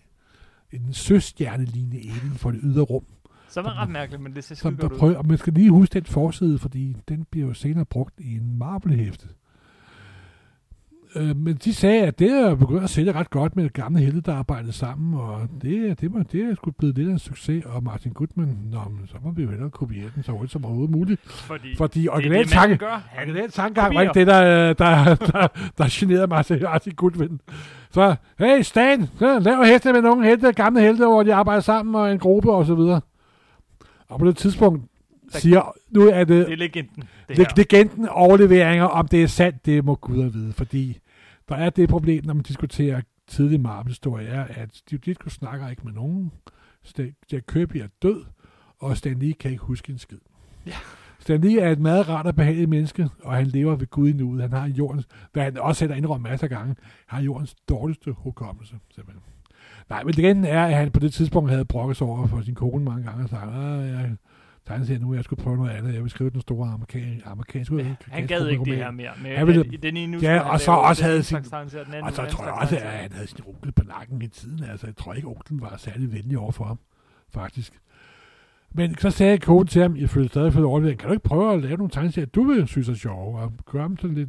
en 0.73 0.93
søstjernelignende 0.93 1.97
alien 1.99 2.33
for 2.35 2.51
det 2.51 2.61
ydre 2.63 2.83
rum. 2.83 3.05
Så 3.53 3.63
var 3.63 3.71
det 3.71 3.79
ret 3.79 3.89
mærkeligt, 3.89 4.23
men 4.23 4.35
det 4.35 4.45
ser 4.45 4.55
Som 4.55 4.73
skide 4.73 4.81
godt 4.83 4.93
ud. 4.93 4.99
prøver, 4.99 5.17
og 5.19 5.27
man 5.27 5.39
skal 5.39 5.53
lige 5.53 5.71
huske 5.71 5.93
den 5.95 6.05
forside, 6.05 6.59
fordi 6.59 6.97
den 7.09 7.27
bliver 7.31 7.47
jo 7.47 7.55
senere 7.55 7.85
brugt 7.85 8.15
i 8.21 8.35
en 8.37 8.59
Marvel-hæfte. 8.59 9.27
Øh, 11.17 11.37
men 11.37 11.55
de 11.65 11.75
sagde, 11.75 12.03
at 12.07 12.19
det 12.19 12.31
er 12.31 12.55
begyndt 12.55 12.85
at 12.85 12.91
sælge 12.91 13.13
ret 13.13 13.31
godt 13.31 13.57
med 13.57 13.71
gamle 13.71 14.01
helte, 14.01 14.21
der 14.21 14.35
arbejdede 14.35 14.73
sammen, 14.73 15.21
og 15.21 15.41
det, 15.63 16.01
det, 16.01 16.15
var, 16.15 16.23
det 16.23 16.41
er 16.41 16.55
sgu 16.55 16.71
blevet 16.71 16.97
lidt 16.99 17.09
af 17.09 17.13
en 17.13 17.19
succes, 17.19 17.65
og 17.67 17.83
Martin 17.83 18.13
Goodman, 18.13 18.59
nå, 18.71 18.79
men 18.91 19.07
så 19.07 19.15
må 19.25 19.31
vi 19.31 19.43
jo 19.43 19.49
hellere 19.51 19.71
kopiere 19.71 20.11
den 20.15 20.23
så 20.23 20.33
hurtigt 20.33 20.53
som 20.53 20.65
overhovedet 20.65 20.91
muligt. 20.97 21.21
Fordi, 21.31 21.77
Fordi 21.77 22.01
det 22.01 22.07
er 22.07 22.13
original 22.13 22.45
det, 22.45 22.49
tanke, 22.49 22.87
original 23.19 23.51
tankegang 23.51 23.95
var 23.95 24.01
ikke 24.01 24.15
det, 24.15 24.27
der, 24.27 24.73
der, 24.73 25.15
der, 25.15 25.47
der 25.79 25.85
generede 25.91 26.27
Martin, 26.27 26.63
Martin 26.63 26.93
Goodman. 26.95 27.41
Så, 27.91 28.15
hey 28.39 28.63
Stan, 28.63 29.07
så 29.19 29.39
lav 29.39 29.65
hæfte 29.65 29.93
med 29.93 30.03
nogle 30.03 30.27
helte, 30.27 30.53
gamle 30.53 30.81
helte, 30.81 31.05
hvor 31.07 31.23
de 31.23 31.35
arbejder 31.35 31.61
sammen, 31.61 31.95
og 31.95 32.13
en 32.13 32.19
gruppe 32.19 32.53
og 32.53 32.67
så 32.67 32.75
videre. 32.75 33.01
Og 34.13 34.19
på 34.19 34.27
det 34.27 34.37
tidspunkt 34.37 34.91
Der- 35.33 35.39
siger, 35.39 35.73
nu 35.91 36.01
er 36.09 36.25
det, 36.25 36.47
det 36.47 36.53
er 36.53 36.57
legenden, 36.57 37.03
det 37.29 37.37
her. 37.37 37.47
legenden 37.57 38.09
overleveringer, 38.09 38.85
om 38.85 39.09
det 39.09 39.23
er 39.23 39.27
sandt, 39.27 39.67
det 39.67 39.85
må 39.85 39.95
Gud 39.95 40.25
at 40.25 40.35
vide, 40.35 40.53
fordi 40.53 40.99
der 41.49 41.55
er 41.55 41.71
det 41.71 41.89
problem, 41.89 42.25
når 42.25 42.35
man 42.35 42.43
diskuterer 42.43 43.01
tidlig 43.27 43.61
Marvel-historie, 43.61 44.27
er, 44.27 44.45
at 44.51 44.69
Steve 44.73 45.01
Ditko 45.05 45.29
snakker 45.31 45.69
ikke 45.69 45.83
med 45.85 45.93
nogen. 45.93 46.33
Jack 47.33 47.45
Kirby 47.53 47.77
er 47.77 47.87
død, 48.03 48.25
og 48.79 48.97
Stan 48.97 49.19
Lee 49.19 49.33
kan 49.35 49.51
ikke 49.51 49.63
huske 49.63 49.93
en 49.93 49.99
skid. 49.99 50.19
Ja. 50.67 50.73
Stan 51.19 51.41
Lee 51.41 51.61
er 51.61 51.71
et 51.71 51.79
meget 51.81 52.09
rart 52.09 52.27
og 52.27 52.35
behageligt 52.37 52.71
menneske, 52.71 53.09
og 53.23 53.33
han 53.35 53.47
lever 53.47 53.77
ved 53.77 53.87
Gud 53.87 54.09
i 54.09 54.13
nuet. 54.13 54.41
Han 54.43 54.53
har 54.53 54.67
jordens, 54.69 55.09
hvad 55.33 55.43
han 55.43 55.59
også 55.59 55.79
selv 55.79 55.91
har 55.91 55.97
indrømt 55.97 56.23
masser 56.23 56.47
af 56.47 56.51
gange, 56.51 56.77
har 57.07 57.21
jordens 57.23 57.55
dårligste 57.69 58.13
hukommelse, 58.13 58.75
simpelthen. 58.95 59.23
Nej, 59.91 60.05
men 60.05 60.15
legenden 60.15 60.45
er, 60.45 60.65
at 60.65 60.75
han 60.75 60.91
på 60.91 61.01
det 61.01 61.13
tidspunkt 61.13 61.51
havde 61.51 61.65
brokket 61.65 61.97
sig 61.97 62.07
over 62.07 62.27
for 62.27 62.41
sin 62.43 62.55
kone 62.55 62.85
mange 62.85 63.05
gange 63.05 63.25
og 63.25 63.29
sagt, 63.31 63.43
at 63.55 63.87
jeg 63.89 64.17
tegneserie 64.67 64.99
nu, 65.01 65.15
jeg 65.15 65.25
skulle 65.25 65.43
prøve 65.43 65.57
noget 65.57 65.71
andet. 65.71 65.95
Jeg 65.95 66.03
vil 66.03 66.11
skrive 66.11 66.31
den 66.31 66.41
store 66.41 66.69
amerikan, 66.69 67.23
amerikanske 67.25 67.77
Ja, 67.77 67.95
han 68.11 68.27
gad 68.27 68.49
ikke 68.49 68.65
det 68.65 68.77
her 68.77 68.91
mere. 68.91 69.11
Med, 69.23 69.37
Han 69.37 69.47
ville- 69.47 69.65
i 69.73 69.77
den 69.77 69.97
ene 69.97 70.19
Ja, 70.23 70.41
og 70.41 70.61
så 70.61 70.71
også 70.73 71.05
havde 71.05 71.23
sin- 71.23 71.37
den 71.37 71.45
Og 72.03 72.13
så 72.13 72.27
tror 72.31 72.45
jeg 72.45 72.53
også, 72.53 72.77
at 72.77 72.83
han 72.83 73.13
havde 73.13 73.27
sin 73.27 73.39
onkel 73.47 73.73
på 73.73 73.85
nakken 73.85 74.23
i 74.23 74.27
tiden. 74.29 74.65
Altså, 74.65 74.87
jeg 74.87 74.97
tror 74.97 75.15
ikke, 75.15 75.29
onklen 75.29 75.61
var 75.61 75.75
særlig 75.79 76.13
venlig 76.13 76.39
over 76.39 76.53
for 76.53 76.65
ham, 76.65 76.79
faktisk. 77.35 77.73
Men 78.75 78.99
så 78.99 79.11
sagde 79.11 79.39
konen 79.39 79.67
til 79.67 79.83
ham, 79.83 79.97
jeg 79.97 80.11
følte 80.11 80.29
stadig 80.29 80.53
for 80.53 80.61
det 80.61 80.67
overlevering, 80.67 80.99
kan 81.01 81.09
du 81.09 81.13
ikke 81.13 81.25
prøve 81.25 81.53
at 81.55 81.63
lave 81.63 81.77
nogle 81.77 81.91
tegneserier, 81.91 82.27
du 82.27 82.45
vil 82.45 82.69
synes 82.69 82.89
er 82.89 82.95
sjove, 82.95 83.39
og 83.39 83.53
gøre 83.67 83.89
dem 83.89 83.99
sådan 83.99 84.17
lidt, 84.17 84.29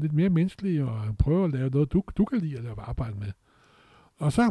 lidt 0.00 0.12
mere 0.12 0.28
menneskelige, 0.28 0.84
og 0.84 1.16
prøve 1.18 1.44
at 1.44 1.50
lave 1.52 1.70
noget, 1.70 1.92
du, 1.92 2.02
du 2.16 2.24
kan 2.24 2.38
lide 2.38 2.56
at 2.58 2.64
lave 2.64 2.74
arbejde 2.80 3.14
med. 3.18 3.26
Og 4.18 4.32
så 4.32 4.50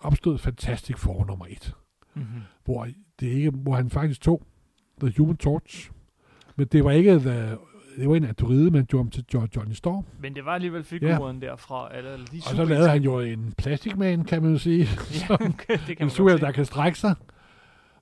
opstod 0.00 0.38
Fantastic 0.38 0.96
Four 0.98 1.24
nummer 1.24 1.46
et, 1.50 1.74
Mhm. 2.14 2.24
hvor, 2.64 2.88
det 3.20 3.26
ikke, 3.26 3.50
hvor 3.50 3.74
han 3.74 3.90
faktisk 3.90 4.20
tog 4.20 4.42
The 5.00 5.12
Human 5.18 5.36
Torch, 5.36 5.90
men 6.56 6.66
det 6.66 6.84
var 6.84 6.90
ikke 6.90 7.18
the, 7.18 7.56
det 7.96 8.08
var 8.08 8.14
en 8.16 8.24
androide, 8.24 8.70
man 8.70 8.84
gjorde 8.84 9.04
ham 9.04 9.10
til 9.10 9.24
Jo- 9.34 9.46
Johnny 9.56 9.72
Storm. 9.74 10.04
Men 10.20 10.34
det 10.34 10.44
var 10.44 10.52
alligevel 10.54 10.84
figuren 10.84 11.40
der 11.42 11.56
fra 11.56 11.88
alle, 11.94 12.10
alle 12.10 12.26
de 12.26 12.36
Og 12.36 12.56
så 12.56 12.64
lavede 12.64 12.88
han 12.90 13.02
jo 13.02 13.18
en 13.20 13.54
plastikman, 13.58 14.24
kan 14.24 14.42
man 14.42 14.52
jo 14.52 14.58
sige. 14.58 14.88
Ja, 15.28 15.34
okay, 15.48 15.78
det 15.86 15.96
kan 15.96 16.06
en 16.06 16.10
superhelt, 16.10 16.42
der 16.42 16.52
kan 16.52 16.64
strække 16.64 16.98
sig. 16.98 17.14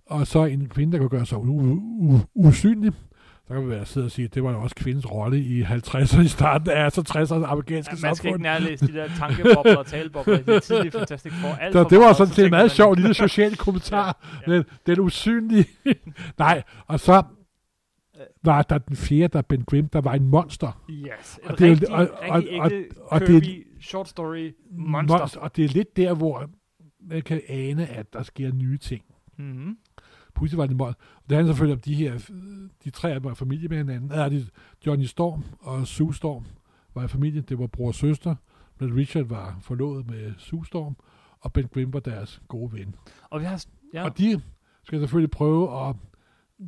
Og 0.07 0.27
så 0.27 0.45
en 0.45 0.69
kvinde, 0.69 0.93
der 0.93 0.99
kan 0.99 1.09
gøre 1.09 1.27
sig 1.27 1.37
u- 1.39 1.81
u- 2.13 2.27
usynlig. 2.35 2.93
Så 3.49 3.55
kan 3.55 3.65
vi 3.65 3.69
være 3.71 3.87
sidde 3.87 4.05
og 4.05 4.11
sige, 4.11 4.25
at 4.25 4.35
det 4.35 4.43
var 4.45 4.53
jo 4.53 4.63
også 4.63 4.77
kvindens 4.77 5.11
rolle 5.11 5.39
i 5.41 5.63
50'erne 5.63 6.21
i 6.21 6.29
starten 6.29 6.71
af 6.71 6.93
så 6.93 7.01
60'erne 7.01 7.47
amerikanske 7.47 7.95
Ja, 8.03 8.07
man 8.09 8.17
skal 8.17 8.29
ikke 8.29 8.43
nærlæse 8.43 8.87
de 8.87 8.93
der 8.93 9.09
tankebobler 9.19 9.77
og 9.77 9.87
talebobler 9.87 10.39
i 10.39 10.43
det 10.43 10.63
tidlige 10.63 10.91
Fantastic 10.99 11.33
Four. 11.33 11.51
Alt 11.51 11.73
Så 11.73 11.87
det 11.91 11.99
var 11.99 12.13
sådan 12.13 12.29
så 12.29 12.35
set 12.35 12.45
en 12.45 12.51
meget 12.51 12.71
sjov 12.71 12.95
lille 12.95 13.15
social 13.15 13.57
kommentar. 13.57 14.19
Ja, 14.47 14.53
Den, 14.53 14.65
den 14.87 15.01
usynlige. 15.01 15.67
Nej, 16.39 16.63
og 16.87 17.01
så 17.01 17.23
var 18.45 18.63
der 18.63 18.79
den 18.79 18.97
fjerde, 18.97 19.29
der 19.33 19.43
Ben 19.43 19.65
Grimm, 19.65 19.89
der 19.89 20.01
var 20.01 20.13
en 20.15 20.25
monster. 20.29 20.85
Yes, 20.91 21.39
Og 21.45 21.53
et 21.53 21.59
det 21.59 21.67
er 21.67 21.71
rigtig, 21.71 21.89
og- 21.91 22.09
og- 22.29 22.35
rigtig 22.35 22.61
og- 22.61 22.71
og 23.13 23.21
det 23.21 23.37
er- 23.37 23.41
Kirby 23.41 23.67
short 23.81 24.09
story 24.09 24.51
monster. 24.79 25.39
Og 25.41 25.57
det 25.57 25.65
er 25.65 25.69
lidt 25.69 25.97
der, 25.97 26.15
hvor 26.15 26.51
man 27.09 27.23
kan 27.23 27.41
ane, 27.49 27.87
at 27.87 28.13
der 28.13 28.23
sker 28.23 28.53
nye 28.53 28.79
ting. 28.79 29.03
Mm-hmm. 29.39 29.77
Pludselig 30.35 30.59
var 30.59 30.67
det 30.67 30.77
mål. 30.77 30.89
Og 30.89 31.23
det 31.29 31.37
handler 31.37 31.53
selvfølgelig 31.53 31.75
om 31.75 31.81
de 31.81 31.95
her, 31.95 32.31
de 32.85 32.91
tre 32.91 33.09
af 33.09 33.21
dem 33.21 33.25
var 33.25 33.35
familie 33.35 33.69
med 33.69 33.77
hinanden. 33.77 34.11
Der 34.11 34.17
er 34.25 34.29
de 34.29 34.47
Johnny 34.87 35.05
Storm 35.05 35.45
og 35.61 35.87
Sue 35.87 36.15
Storm 36.15 36.45
var 36.95 37.05
i 37.05 37.09
familie. 37.09 37.41
Det 37.41 37.59
var 37.59 37.67
bror 37.67 37.89
og 37.89 37.95
søster. 37.95 38.35
Men 38.81 38.97
Richard 38.97 39.25
var 39.25 39.59
forlovet 39.61 40.11
med 40.11 40.33
Sue 40.39 40.67
Storm, 40.67 40.97
og 41.41 41.53
Ben 41.53 41.69
Grimm 41.75 41.93
var 41.93 42.01
deres 42.01 42.43
gode 42.49 42.73
ven. 42.73 42.95
Og 43.31 43.41
vi 43.41 43.45
har... 43.45 43.65
Ja, 43.95 44.01
Ja. 44.01 44.05
Og 44.05 44.19
de 44.19 44.41
skal 44.85 44.99
selvfølgelig 45.01 45.31
prøve 45.31 45.89
at 45.89 45.97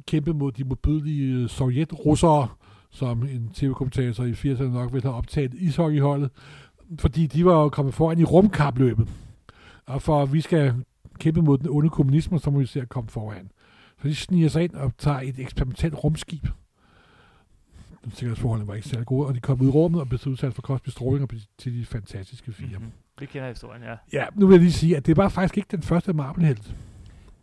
kæmpe 0.06 0.32
mod 0.32 0.52
de 0.52 0.64
modbydelige 0.64 1.48
sovjetrussere, 1.48 2.48
som 2.90 3.22
en 3.22 3.50
tv-kommentator 3.54 4.24
i 4.24 4.32
80'erne 4.32 4.62
nok 4.62 4.92
ville 4.92 5.02
have 5.02 5.14
optaget 5.14 5.54
ishockeyholdet, 5.54 6.30
fordi 6.98 7.26
de 7.26 7.44
var 7.44 7.62
jo 7.62 7.68
kommet 7.68 7.94
foran 7.94 8.18
i 8.18 8.24
rumkapløbet. 8.24 9.08
Og 9.86 10.02
for 10.02 10.22
at 10.22 10.32
vi 10.32 10.40
skal 10.40 10.74
kæmpe 11.18 11.42
mod 11.42 11.58
den 11.58 11.68
onde 11.70 11.90
kommunisme, 11.90 12.38
så 12.38 12.50
må 12.50 12.58
vi 12.58 12.66
se 12.66 12.80
at 12.80 12.88
komme 12.88 13.10
foran. 13.10 13.50
Så 14.02 14.08
de 14.08 14.14
sniger 14.14 14.48
sig 14.48 14.64
ind 14.64 14.74
og 14.74 14.92
tager 14.98 15.20
et 15.20 15.38
eksperimentelt 15.38 15.94
rumskib. 16.04 16.46
Sikkerhedsforholdene 18.12 18.68
var 18.68 18.74
ikke 18.74 18.88
særlig 18.88 19.06
gode, 19.06 19.26
og 19.26 19.34
de 19.34 19.40
kom 19.40 19.60
ud 19.60 19.66
i 19.66 19.70
rummet 19.70 20.00
og 20.00 20.08
blev 20.08 20.20
udsat 20.26 20.54
for 20.54 20.62
kosmisk 20.62 20.96
stråling 20.96 21.30
til 21.58 21.74
de 21.80 21.86
fantastiske 21.86 22.52
fire. 22.52 22.68
mm-hmm. 22.78 22.92
Vi 23.18 23.26
kender 23.26 23.48
historien, 23.48 23.82
ja. 23.82 23.94
Ja, 24.12 24.24
nu 24.34 24.46
vil 24.46 24.54
jeg 24.54 24.60
lige 24.60 24.72
sige, 24.72 24.96
at 24.96 25.06
det 25.06 25.16
var 25.16 25.28
faktisk 25.28 25.56
ikke 25.56 25.68
den 25.70 25.82
første 25.82 26.12
Marvel-helt. 26.12 26.74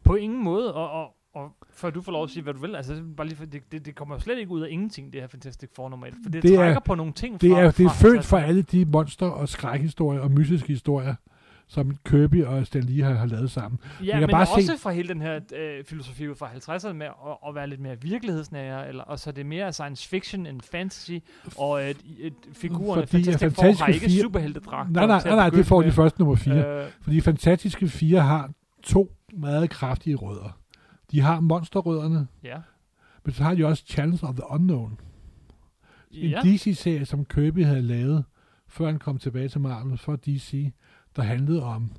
På 0.03 0.15
ingen 0.15 0.43
måde, 0.43 0.73
og, 0.73 0.91
og, 0.91 1.15
og 1.33 1.51
før 1.73 1.89
du 1.89 2.01
får 2.01 2.11
lov 2.11 2.23
at 2.23 2.29
sige, 2.29 2.43
hvad 2.43 2.53
du 2.53 2.59
vil, 2.59 2.75
altså 2.75 3.03
bare 3.17 3.27
lige 3.27 3.37
for, 3.37 3.45
det, 3.45 3.71
det, 3.71 3.85
det 3.85 3.95
kommer 3.95 4.17
slet 4.19 4.37
ikke 4.39 4.51
ud 4.51 4.61
af 4.61 4.67
ingenting, 4.71 5.13
det 5.13 5.21
her 5.21 5.27
Fantastic 5.27 5.69
Four 5.75 5.89
nummer 5.89 6.07
1, 6.07 6.13
for 6.23 6.29
det, 6.29 6.33
Det 6.33 6.43
det 6.43 6.53
er- 6.53 6.57
trækker 6.57 6.79
på 6.79 6.95
nogle 6.95 7.13
ting 7.13 7.41
Det 7.41 7.51
fra, 7.51 7.59
er, 7.59 7.71
det 7.71 7.85
er 7.85 7.89
fra 7.89 7.95
født 7.95 8.25
for 8.25 8.37
50'erne. 8.37 8.41
alle 8.43 8.61
de 8.61 8.85
monster- 8.85 9.25
og 9.25 9.49
skrækhistorier 9.49 10.19
og 10.21 10.31
mystiske 10.31 10.67
historier, 10.67 11.15
som 11.73 11.95
Kirby 12.05 12.43
og 12.45 12.67
Stan 12.67 12.83
Lee 12.83 13.03
har, 13.03 13.13
har 13.13 13.25
lavet 13.25 13.51
sammen. 13.51 13.79
Ja, 14.05 14.11
kan 14.11 14.19
men 14.21 14.29
bare 14.29 14.41
også 14.55 14.67
se- 14.67 14.77
fra 14.77 14.91
hele 14.91 15.07
den 15.07 15.21
her 15.21 15.39
øh, 15.55 15.83
filosofi 15.85 16.27
ud 16.27 16.35
fra 16.35 16.47
50'erne 16.47 16.93
med 16.93 17.05
at, 17.05 17.37
at 17.47 17.55
være 17.55 17.67
lidt 17.67 17.81
mere 17.81 18.01
virkelighedsnære, 18.01 18.87
eller, 18.87 19.03
og 19.03 19.19
så 19.19 19.29
er 19.29 19.33
det 19.33 19.45
mere 19.45 19.73
science 19.73 20.09
fiction 20.09 20.45
end 20.45 20.61
fantasy, 20.61 21.11
og 21.57 21.83
et, 21.89 21.97
et, 22.19 22.33
figurerne 22.53 23.07
Fordi 23.07 23.23
Fantastic 23.23 23.55
Four 23.55 23.79
har 23.85 23.87
ikke 23.87 24.05
Fire- 24.05 24.21
superheltedragter. 24.21 24.91
Nej, 24.93 25.05
nej, 25.05 25.21
nej, 25.25 25.35
nej, 25.35 25.49
det 25.49 25.65
får 25.65 25.81
de 25.81 25.85
med. 25.87 25.93
først 25.93 26.19
nummer 26.19 26.35
4. 26.35 26.81
Øh, 26.83 26.87
Fordi 27.01 27.21
Fantastiske 27.21 27.87
Fire 27.87 28.21
har 28.21 28.51
to 28.83 29.11
meget 29.33 29.69
kraftige 29.69 30.15
rødder. 30.15 30.57
De 31.11 31.21
har 31.21 31.39
monsterrødderne, 31.39 32.27
ja. 32.43 32.57
men 33.25 33.33
så 33.33 33.43
har 33.43 33.55
de 33.55 33.65
også 33.65 33.83
Challenge 33.87 34.27
of 34.27 34.35
the 34.35 34.43
Unknown. 34.49 34.99
En 36.11 36.29
Ja. 36.29 36.41
DC-serie, 36.43 37.05
som 37.05 37.25
Kirby 37.25 37.65
havde 37.65 37.81
lavet, 37.81 38.23
før 38.67 38.85
han 38.85 38.99
kom 38.99 39.17
tilbage 39.17 39.49
til 39.49 39.61
Marvel 39.61 39.97
for 39.97 40.15
DC, 40.15 40.71
der 41.15 41.21
handlede 41.21 41.63
om 41.63 41.91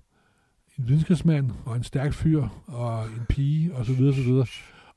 en 0.79 0.89
videnskabsmand 0.89 1.51
og 1.65 1.77
en 1.77 1.85
stærk 1.85 2.13
fyr 2.13 2.47
og 2.67 3.05
en 3.05 3.23
pige 3.29 3.75
og 3.75 3.87
så 3.87 3.93
videre, 3.93 4.15
så 4.15 4.23
videre. 4.23 4.47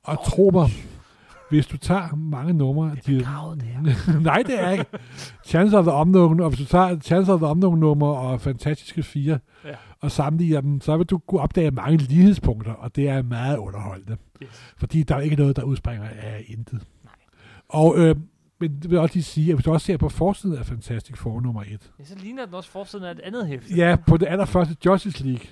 Og 0.04 0.18
tro 0.26 0.50
mig, 0.54 0.70
hvis 1.50 1.68
du 1.68 1.78
tager 1.78 2.16
mange 2.16 2.54
numre... 2.54 2.90
Det 2.90 2.98
er 2.98 3.02
de- 3.12 3.18
begravet, 3.18 3.62
det 3.62 3.68
her. 3.68 4.20
Nej, 4.32 4.44
det 4.46 4.62
er 4.64 4.70
ikke. 4.70 4.86
Chance 5.46 5.78
of 5.78 5.86
the 5.86 5.94
Unknown, 5.94 6.40
og 6.40 6.50
hvis 6.50 6.60
du 6.60 6.66
tager 6.66 7.00
Chance 7.00 7.34
of 7.34 7.40
the 7.40 7.48
Unknown 7.48 7.80
nummer 7.80 8.08
og 8.08 8.42
Fantastiske 8.42 9.04
Fire, 9.04 9.40
Ja. 9.66 9.70
og 10.02 10.12
sammenligner 10.12 10.62
dem, 10.62 10.82
så 10.82 10.98
vil 10.98 11.06
du 11.06 11.18
kunne 11.18 11.42
opdage 11.42 11.72
mange 11.72 11.98
lighedspunkter, 11.98 12.72
og 12.74 12.96
det 12.96 13.10
er 13.10 13.22
meget 13.22 13.58
underholdende. 13.58 14.18
Yes. 14.44 14.74
Fordi 14.78 15.04
der 15.04 15.16
er 15.16 15.20
ikke 15.22 15.36
noget, 15.36 15.56
der 15.56 15.64
udspringer 15.64 16.08
af 16.10 16.44
intet. 16.48 16.84
Nej. 17.04 17.14
Og, 17.70 17.96
øh, 17.98 18.16
men 18.72 18.82
det 18.82 18.90
vil 18.90 18.96
jeg 18.96 19.02
også 19.02 19.16
lige 19.16 19.24
sige, 19.24 19.50
at 19.50 19.56
hvis 19.56 19.66
du 19.66 19.72
også 19.74 19.86
ser 19.86 19.98
på 19.98 20.10
forsiden 20.10 20.58
af 20.58 20.66
Fantastic 20.66 21.18
Four 21.18 21.42
nummer 21.42 21.62
1, 21.62 21.92
Ja, 22.00 22.04
så 22.06 22.16
ligner 22.20 22.46
den 22.46 22.54
også 22.54 22.70
forsiden 22.72 23.06
af 23.06 23.12
et 23.12 23.20
andet 23.20 23.48
hæfte. 23.48 23.74
ja, 23.76 23.98
på 24.08 24.18
det 24.18 24.28
allerførste 24.28 24.78
Justice 24.86 25.24
League, 25.24 25.46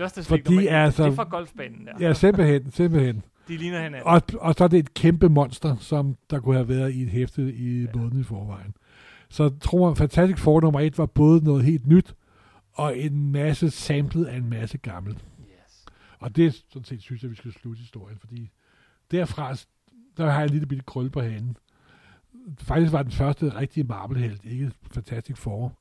Justice 0.00 0.30
League 0.30 0.42
Fordi 0.44 0.54
nummer 0.54 0.70
et. 0.70 0.74
altså- 0.74 1.04
Det 1.04 1.10
er 1.10 1.14
fra 1.14 1.24
golfbanen 1.24 1.86
der. 1.86 1.92
ja, 2.00 2.12
simpelthen, 2.14 2.70
simpelthen. 2.72 3.22
De 3.48 3.56
ligner 3.56 3.82
hinanden. 3.82 4.06
Og, 4.08 4.22
og 4.40 4.54
så 4.58 4.64
er 4.64 4.68
det 4.68 4.78
et 4.78 4.94
kæmpe 4.94 5.28
monster, 5.28 5.76
som 5.76 6.16
der 6.30 6.40
kunne 6.40 6.54
have 6.56 6.68
været 6.68 6.92
i 6.94 7.02
et 7.02 7.08
hæfte 7.08 7.54
i 7.54 7.80
Ja. 7.82 7.86
måneden 7.94 8.20
i 8.20 8.22
forvejen. 8.22 8.74
Så 9.28 9.48
tror 9.60 9.88
jeg, 9.90 9.96
Fantastic 9.96 10.38
Four 10.38 10.60
nummer 10.60 10.80
1 10.80 10.98
var 10.98 11.06
både 11.06 11.44
noget 11.44 11.64
helt 11.64 11.86
nyt, 11.86 12.14
og 12.72 12.98
en 12.98 13.32
masse 13.32 13.70
samlet 13.70 14.24
af 14.24 14.36
en 14.36 14.50
masse 14.50 14.78
gammelt. 14.78 15.18
Yes. 15.40 15.84
Og 16.18 16.36
det 16.36 16.46
er 16.46 16.50
sådan 16.68 16.84
set, 16.84 17.02
synes 17.02 17.22
jeg, 17.22 17.30
vi 17.30 17.36
skal 17.36 17.52
slutte 17.52 17.80
historien, 17.80 18.18
fordi 18.18 18.50
derfra, 19.10 19.54
der 20.16 20.30
har 20.30 20.38
jeg 20.38 20.44
en 20.44 20.50
lille 20.50 20.66
bitte 20.66 20.84
krølle 20.86 21.10
på 21.10 21.20
hanen. 21.20 21.56
Faktisk 22.58 22.92
var 22.92 23.02
den 23.02 23.12
første 23.12 23.54
rigtige 23.58 23.84
Marvel-held, 23.84 24.38
ikke 24.44 24.70
Fantastic 24.92 25.38
Four, 25.38 25.72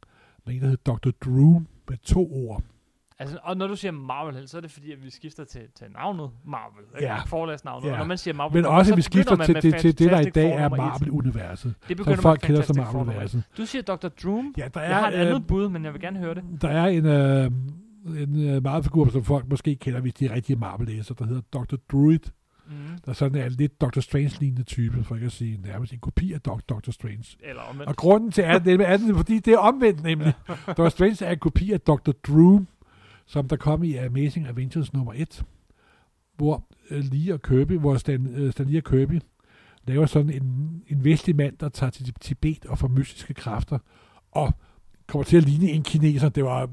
men 0.45 0.55
en, 0.55 0.61
der 0.61 0.67
hed 0.67 0.77
Dr. 0.77 1.09
Drew 1.25 1.61
med 1.89 1.97
to 1.97 2.31
ord. 2.33 2.63
Altså, 3.21 3.37
og 3.43 3.57
når 3.57 3.67
du 3.67 3.75
siger 3.75 3.91
Marvel, 3.91 4.47
så 4.47 4.57
er 4.57 4.61
det 4.61 4.71
fordi, 4.71 4.91
at 4.91 5.03
vi 5.03 5.09
skifter 5.09 5.43
til, 5.43 5.61
til 5.75 5.87
navnet 5.91 6.29
Marvel. 6.45 6.83
Ikke? 6.95 7.05
Ja. 7.05 7.23
Forlagsnavnet. 7.23 7.87
Ja. 7.87 7.91
Og 7.91 7.97
når 7.97 8.05
man 8.05 8.17
siger 8.17 8.33
Marvel, 8.33 8.53
Men 8.55 8.63
så 8.63 8.69
også, 8.69 8.91
at 8.91 8.97
vi 8.97 9.01
skifter 9.01 9.35
til, 9.35 9.61
til, 9.61 9.73
til 9.73 9.99
det, 9.99 10.11
der 10.11 10.19
i 10.19 10.29
dag 10.29 10.51
er. 10.51 10.69
Marvel-universet. 10.69 11.73
Det 11.87 11.97
begynder 11.97 12.15
Som 12.15 12.21
folk 12.21 12.39
kender 12.43 12.61
som. 12.61 12.75
Marvel-universet. 12.77 13.43
Du 13.57 13.65
siger 13.65 13.81
Dr. 13.81 14.07
Doom. 14.07 14.53
Ja, 14.57 14.67
der 14.73 14.81
Jeg 14.81 14.95
har 14.95 15.07
et 15.07 15.15
er, 15.19 15.21
andet 15.21 15.35
øh, 15.41 15.47
bud, 15.47 15.69
men 15.69 15.85
jeg 15.85 15.93
vil 15.93 16.01
gerne 16.01 16.19
høre 16.19 16.35
det. 16.35 16.43
der 16.61 16.69
er 16.69 16.85
en, 16.87 17.05
øh, 17.05 17.45
en 18.23 18.49
øh, 18.49 18.63
Marvel-figur, 18.63 19.09
som 19.09 19.23
folk 19.23 19.49
måske 19.49 19.75
kender, 19.75 19.99
hvis 20.01 20.13
de 20.13 20.25
er 20.25 20.33
rigtige 20.33 20.55
Marvel-læser, 20.55 21.13
der 21.15 21.25
hedder 21.25 21.41
Dr. 21.53 21.75
Druid, 21.91 22.19
Mm. 22.69 22.75
der 23.05 23.13
sådan 23.13 23.41
er 23.41 23.45
en 23.45 23.51
lidt 23.51 23.81
Dr. 23.81 23.99
Strange-lignende 23.99 24.63
type, 24.63 25.03
for 25.03 25.15
ikke 25.15 25.25
at 25.25 25.31
sige 25.31 25.59
nærmest 25.61 25.93
en 25.93 25.99
kopi 25.99 26.33
af 26.33 26.41
Dr. 26.41 26.59
Dr. 26.69 26.91
Strange. 26.91 27.37
Eller 27.39 27.61
omvendt. 27.61 27.89
Og 27.89 27.95
grunden 27.95 28.31
til 28.31 28.41
at 28.41 28.65
det 28.65 28.81
er 28.81 28.87
andet, 28.87 29.15
fordi 29.15 29.39
det 29.39 29.53
er 29.53 29.57
omvendt 29.57 30.03
nemlig. 30.03 30.33
Dr. 30.77 30.89
Strange 30.89 31.25
er 31.25 31.31
en 31.31 31.39
kopi 31.39 31.71
af 31.71 31.81
Dr. 31.81 32.11
Drew, 32.27 32.65
som 33.25 33.47
der 33.47 33.55
kom 33.55 33.83
i 33.83 33.95
Amazing 33.95 34.47
Avengers 34.47 34.93
nummer 34.93 35.13
1, 35.15 35.43
hvor 36.37 36.63
øh, 36.89 37.03
Lee 37.11 37.33
og 37.33 37.41
Kirby, 37.41 37.77
hvor 37.77 37.97
Stan, 37.97 38.27
øh, 38.27 38.51
Stan 38.51 38.65
Lee 38.65 38.79
og 38.79 38.83
Kirby 38.83 39.21
laver 39.87 40.05
sådan 40.05 40.29
en, 40.29 40.43
en 40.87 41.03
vestlig 41.03 41.35
mand, 41.35 41.57
der 41.57 41.69
tager 41.69 41.89
til 41.89 42.13
Tibet 42.21 42.65
og 42.65 42.77
får 42.77 42.87
mystiske 42.87 43.33
kræfter, 43.33 43.79
og 44.31 44.53
kommer 45.07 45.23
til 45.23 45.37
at 45.37 45.43
ligne 45.43 45.69
en 45.69 45.83
kineser. 45.83 46.29
Det 46.29 46.43
var, 46.43 46.69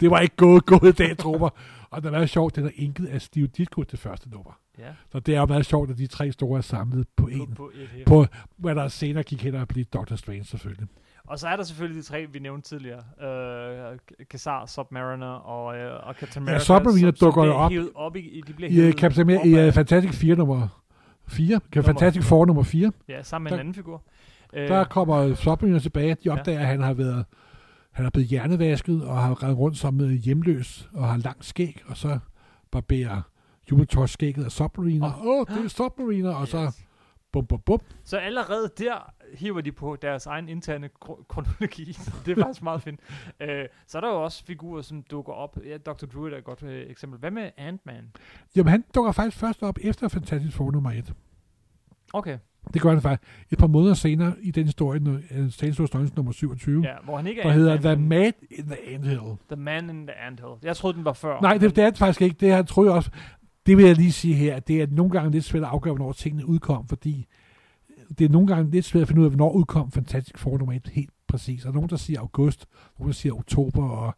det 0.00 0.10
var 0.10 0.20
ikke 0.20 0.36
gået, 0.36 0.66
gået 0.66 0.88
i 0.88 0.92
dag, 0.92 1.40
mig. 1.40 1.50
Og 1.90 2.02
det 2.02 2.08
er 2.08 2.10
meget 2.10 2.30
sjovt, 2.30 2.56
den 2.56 2.66
er 2.66 2.70
inket 2.74 3.06
af 3.06 3.22
Steve 3.22 3.46
Ditko 3.46 3.82
det 3.82 3.98
første 3.98 4.30
nummer. 4.30 4.58
Ja. 4.80 4.92
Så 5.12 5.20
det 5.20 5.34
er 5.36 5.40
jo 5.40 5.46
meget 5.46 5.66
sjovt, 5.66 5.90
at 5.90 5.98
de 5.98 6.06
tre 6.06 6.32
store 6.32 6.58
er 6.58 6.62
samlet 6.62 7.06
på 7.16 7.22
På, 7.22 7.28
en. 7.28 7.54
på 7.54 7.70
et 7.74 7.88
hæfte. 7.88 8.04
På, 8.06 8.26
hvad 8.56 8.74
der 8.74 8.88
senere 8.88 9.22
gik 9.22 9.42
hen 9.42 9.54
og 9.54 9.68
blev 9.68 9.84
Dr. 9.84 10.14
Strange 10.16 10.44
selvfølgelig. 10.44 10.88
Og 11.26 11.38
så 11.38 11.48
er 11.48 11.56
der 11.56 11.62
selvfølgelig 11.62 12.02
de 12.02 12.06
tre, 12.08 12.26
vi 12.32 12.38
nævnte 12.38 12.68
tidligere. 12.68 13.02
Øh, 13.22 13.98
Kassar, 14.30 14.66
Submariner 14.66 15.26
og, 15.26 15.76
øh, 15.78 16.08
og 16.08 16.14
Captain 16.14 16.44
Ja, 16.44 16.50
America. 16.50 16.64
Submariner 16.64 17.10
som- 17.10 17.16
som 17.16 17.26
dukker 17.26 17.44
jo 17.44 17.52
op. 17.52 17.72
op 17.94 18.16
i, 18.16 18.42
de 18.46 18.52
bliver 18.52 18.88
I 18.88 18.92
Captain 18.92 19.30
America, 19.30 19.64
i 19.64 19.68
uh, 19.68 19.74
Fantastic 19.74 20.14
4 20.14 20.36
nummer 20.36 20.68
4, 21.28 21.60
Nummer- 21.74 21.86
Fantastic 21.86 22.24
Four 22.24 22.46
nummer 22.46 22.62
4, 22.62 22.92
Ja, 23.08 23.22
sammen 23.22 23.44
med 23.44 23.50
der- 23.50 23.56
en 23.56 23.60
anden 23.60 23.74
figur. 23.74 24.02
Øh, 24.52 24.68
der 24.68 24.84
kommer 24.84 25.34
Submariner 25.34 25.78
tilbage. 25.78 26.10
De 26.14 26.16
Ja. 26.24 26.32
opdager, 26.38 26.60
at 26.60 26.66
han 26.66 26.80
har 26.82 26.92
været 26.94 27.24
han 27.92 28.06
er 28.06 28.10
blevet 28.10 28.28
hjernevasket 28.28 29.04
og 29.04 29.18
har 29.18 29.42
rendt 29.42 29.58
rundt 29.58 29.76
som 29.78 30.00
øh, 30.00 30.10
hjemløs 30.10 30.88
og 30.92 31.08
har 31.08 31.16
langt 31.16 31.44
skæg, 31.44 31.82
og 31.86 31.96
så 31.96 32.18
barberer 32.70 33.22
Human 33.70 33.86
Torch 33.86 34.12
skægget 34.12 34.44
af 34.44 34.50
Submariner. 34.52 35.06
Åh, 35.06 35.26
oh, 35.26 35.46
det 35.46 35.64
er 35.64 35.68
Submariner, 35.68 36.34
og 36.34 36.48
så 36.48 36.64
yes. 36.64 36.84
bum, 37.32 37.46
bum, 37.46 37.60
bum. 37.66 37.80
Så 38.04 38.16
allerede 38.16 38.70
der 38.78 39.12
hiver 39.34 39.60
de 39.60 39.72
på 39.72 39.96
deres 40.02 40.26
egen 40.26 40.48
interne 40.48 40.88
kro- 41.04 41.24
kronologi. 41.28 41.84
det 42.26 42.38
er 42.38 42.42
faktisk 42.44 42.62
meget 42.62 42.82
fint. 42.82 43.00
Øh, 43.40 43.64
så 43.86 43.98
er 43.98 44.00
der 44.02 44.08
jo 44.08 44.24
også 44.24 44.44
figurer, 44.44 44.82
som 44.82 45.02
dukker 45.02 45.32
op. 45.32 45.58
Ja, 45.66 45.76
Dr. 45.78 46.06
Druid 46.06 46.32
er 46.32 46.38
et 46.38 46.44
godt 46.44 46.62
øh, 46.62 46.90
eksempel. 46.90 47.18
Hvad 47.20 47.30
med 47.30 47.50
Ant-Man? 47.56 48.04
Jamen, 48.56 48.70
han 48.70 48.84
dukker 48.94 49.12
faktisk 49.12 49.36
først 49.36 49.62
op 49.62 49.78
efter 49.82 50.08
Fantastic 50.08 50.54
Four 50.54 50.70
nummer 50.70 50.90
1. 50.90 51.14
Okay, 52.12 52.38
Det 52.74 52.82
gør 52.82 52.90
han 52.90 53.02
faktisk 53.02 53.30
et 53.50 53.58
par 53.58 53.66
måneder 53.66 53.94
senere 53.94 54.34
i 54.42 54.50
den 54.50 54.64
historie, 54.64 55.00
øh, 55.30 55.50
Stanley 55.50 55.86
Stories 55.86 56.16
nummer 56.16 56.32
27, 56.32 56.82
ja, 56.84 56.94
hvor 57.04 57.16
han 57.16 57.26
ikke 57.26 57.40
er 57.40 57.46
der 57.46 57.52
hedder 57.52 57.76
The 57.76 57.96
Man 57.96 58.32
in 58.50 58.64
the 58.64 58.94
Anthill. 58.94 59.20
The 59.50 59.56
Man 59.56 59.90
in 59.90 60.06
the 60.06 60.16
Anthill. 60.16 60.52
Jeg 60.62 60.76
troede, 60.76 60.96
den 60.96 61.04
var 61.04 61.12
før. 61.12 61.40
Nej, 61.40 61.58
det, 61.58 61.76
det 61.76 61.84
er 61.84 61.90
det 61.90 61.98
faktisk 61.98 62.22
ikke. 62.22 62.36
Det 62.40 62.48
her 62.48 62.62
tror 62.62 62.84
jeg 62.84 62.92
også. 62.92 63.10
Det 63.66 63.76
vil 63.76 63.84
jeg 63.84 63.96
lige 63.96 64.12
sige 64.12 64.34
her. 64.34 64.56
at 64.56 64.68
Det 64.68 64.82
er 64.82 64.86
nogle 64.90 65.10
gange 65.12 65.30
lidt 65.30 65.44
svært 65.44 65.62
at 65.62 65.68
afgøre, 65.68 65.94
hvornår 65.94 66.12
tingene 66.12 66.46
udkom, 66.46 66.88
fordi 66.88 67.26
det 68.18 68.24
er 68.24 68.28
nogle 68.28 68.46
gange 68.46 68.70
lidt 68.70 68.84
svært 68.84 69.02
at 69.02 69.08
finde 69.08 69.20
ud 69.20 69.26
af, 69.26 69.30
hvornår 69.30 69.52
udkom 69.52 69.90
Fantastic 69.90 70.38
Four 70.38 70.58
nummer 70.58 70.74
1 70.74 70.90
helt 70.92 71.10
præcis. 71.28 71.64
Og 71.64 71.72
nogen, 71.74 71.88
der 71.90 71.96
siger 71.96 72.20
august, 72.20 72.66
nogen, 72.98 73.08
der 73.08 73.14
siger 73.14 73.34
oktober, 73.34 73.88
og 73.88 74.14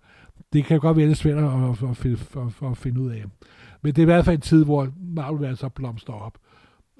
det 0.52 0.64
kan 0.64 0.80
godt 0.80 0.96
være 0.96 1.06
lidt 1.06 1.18
svært 1.18 1.38
at, 1.38 1.90
at, 1.90 1.96
finde, 1.96 2.18
at, 2.36 2.70
at 2.70 2.76
finde 2.76 3.00
ud 3.00 3.10
af. 3.10 3.24
Men 3.82 3.94
det 3.94 3.98
er 3.98 4.02
i 4.02 4.04
hvert 4.04 4.24
fald 4.24 4.36
en 4.36 4.40
tid, 4.40 4.64
hvor 4.64 4.88
Marvel 5.00 5.56
så 5.56 5.68
blomster 5.68 6.12
op. 6.12 6.38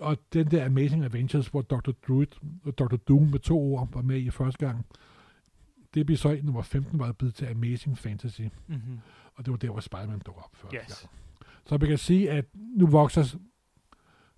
Og 0.00 0.16
den 0.32 0.50
der 0.50 0.66
Amazing 0.66 1.04
Adventures, 1.04 1.46
hvor 1.46 1.62
Dr. 1.62 1.90
Druid 2.08 2.26
og 2.64 2.78
Dr. 2.78 2.96
Doom 2.96 3.22
med 3.22 3.38
to 3.38 3.60
ord 3.60 3.88
var 3.92 4.02
med 4.02 4.18
i 4.20 4.30
første 4.30 4.66
gang, 4.66 4.86
det 5.94 6.06
blev 6.06 6.16
så 6.18 6.38
nummer 6.42 6.62
15, 6.62 6.98
var 6.98 7.06
det 7.06 7.16
blevet 7.16 7.34
til 7.34 7.44
Amazing 7.46 7.98
Fantasy. 7.98 8.40
Mm-hmm. 8.40 8.98
Og 9.34 9.44
det 9.46 9.50
var 9.50 9.56
der, 9.58 9.70
hvor 9.70 9.80
Spider-Man 9.80 10.18
dukkede 10.26 10.44
op 10.44 10.50
første 10.56 10.76
Yes. 10.76 10.98
gang. 11.00 11.21
Så 11.66 11.78
man 11.78 11.88
kan 11.88 11.98
sige, 11.98 12.30
at 12.30 12.44
nu 12.54 12.86
vokser 12.86 13.38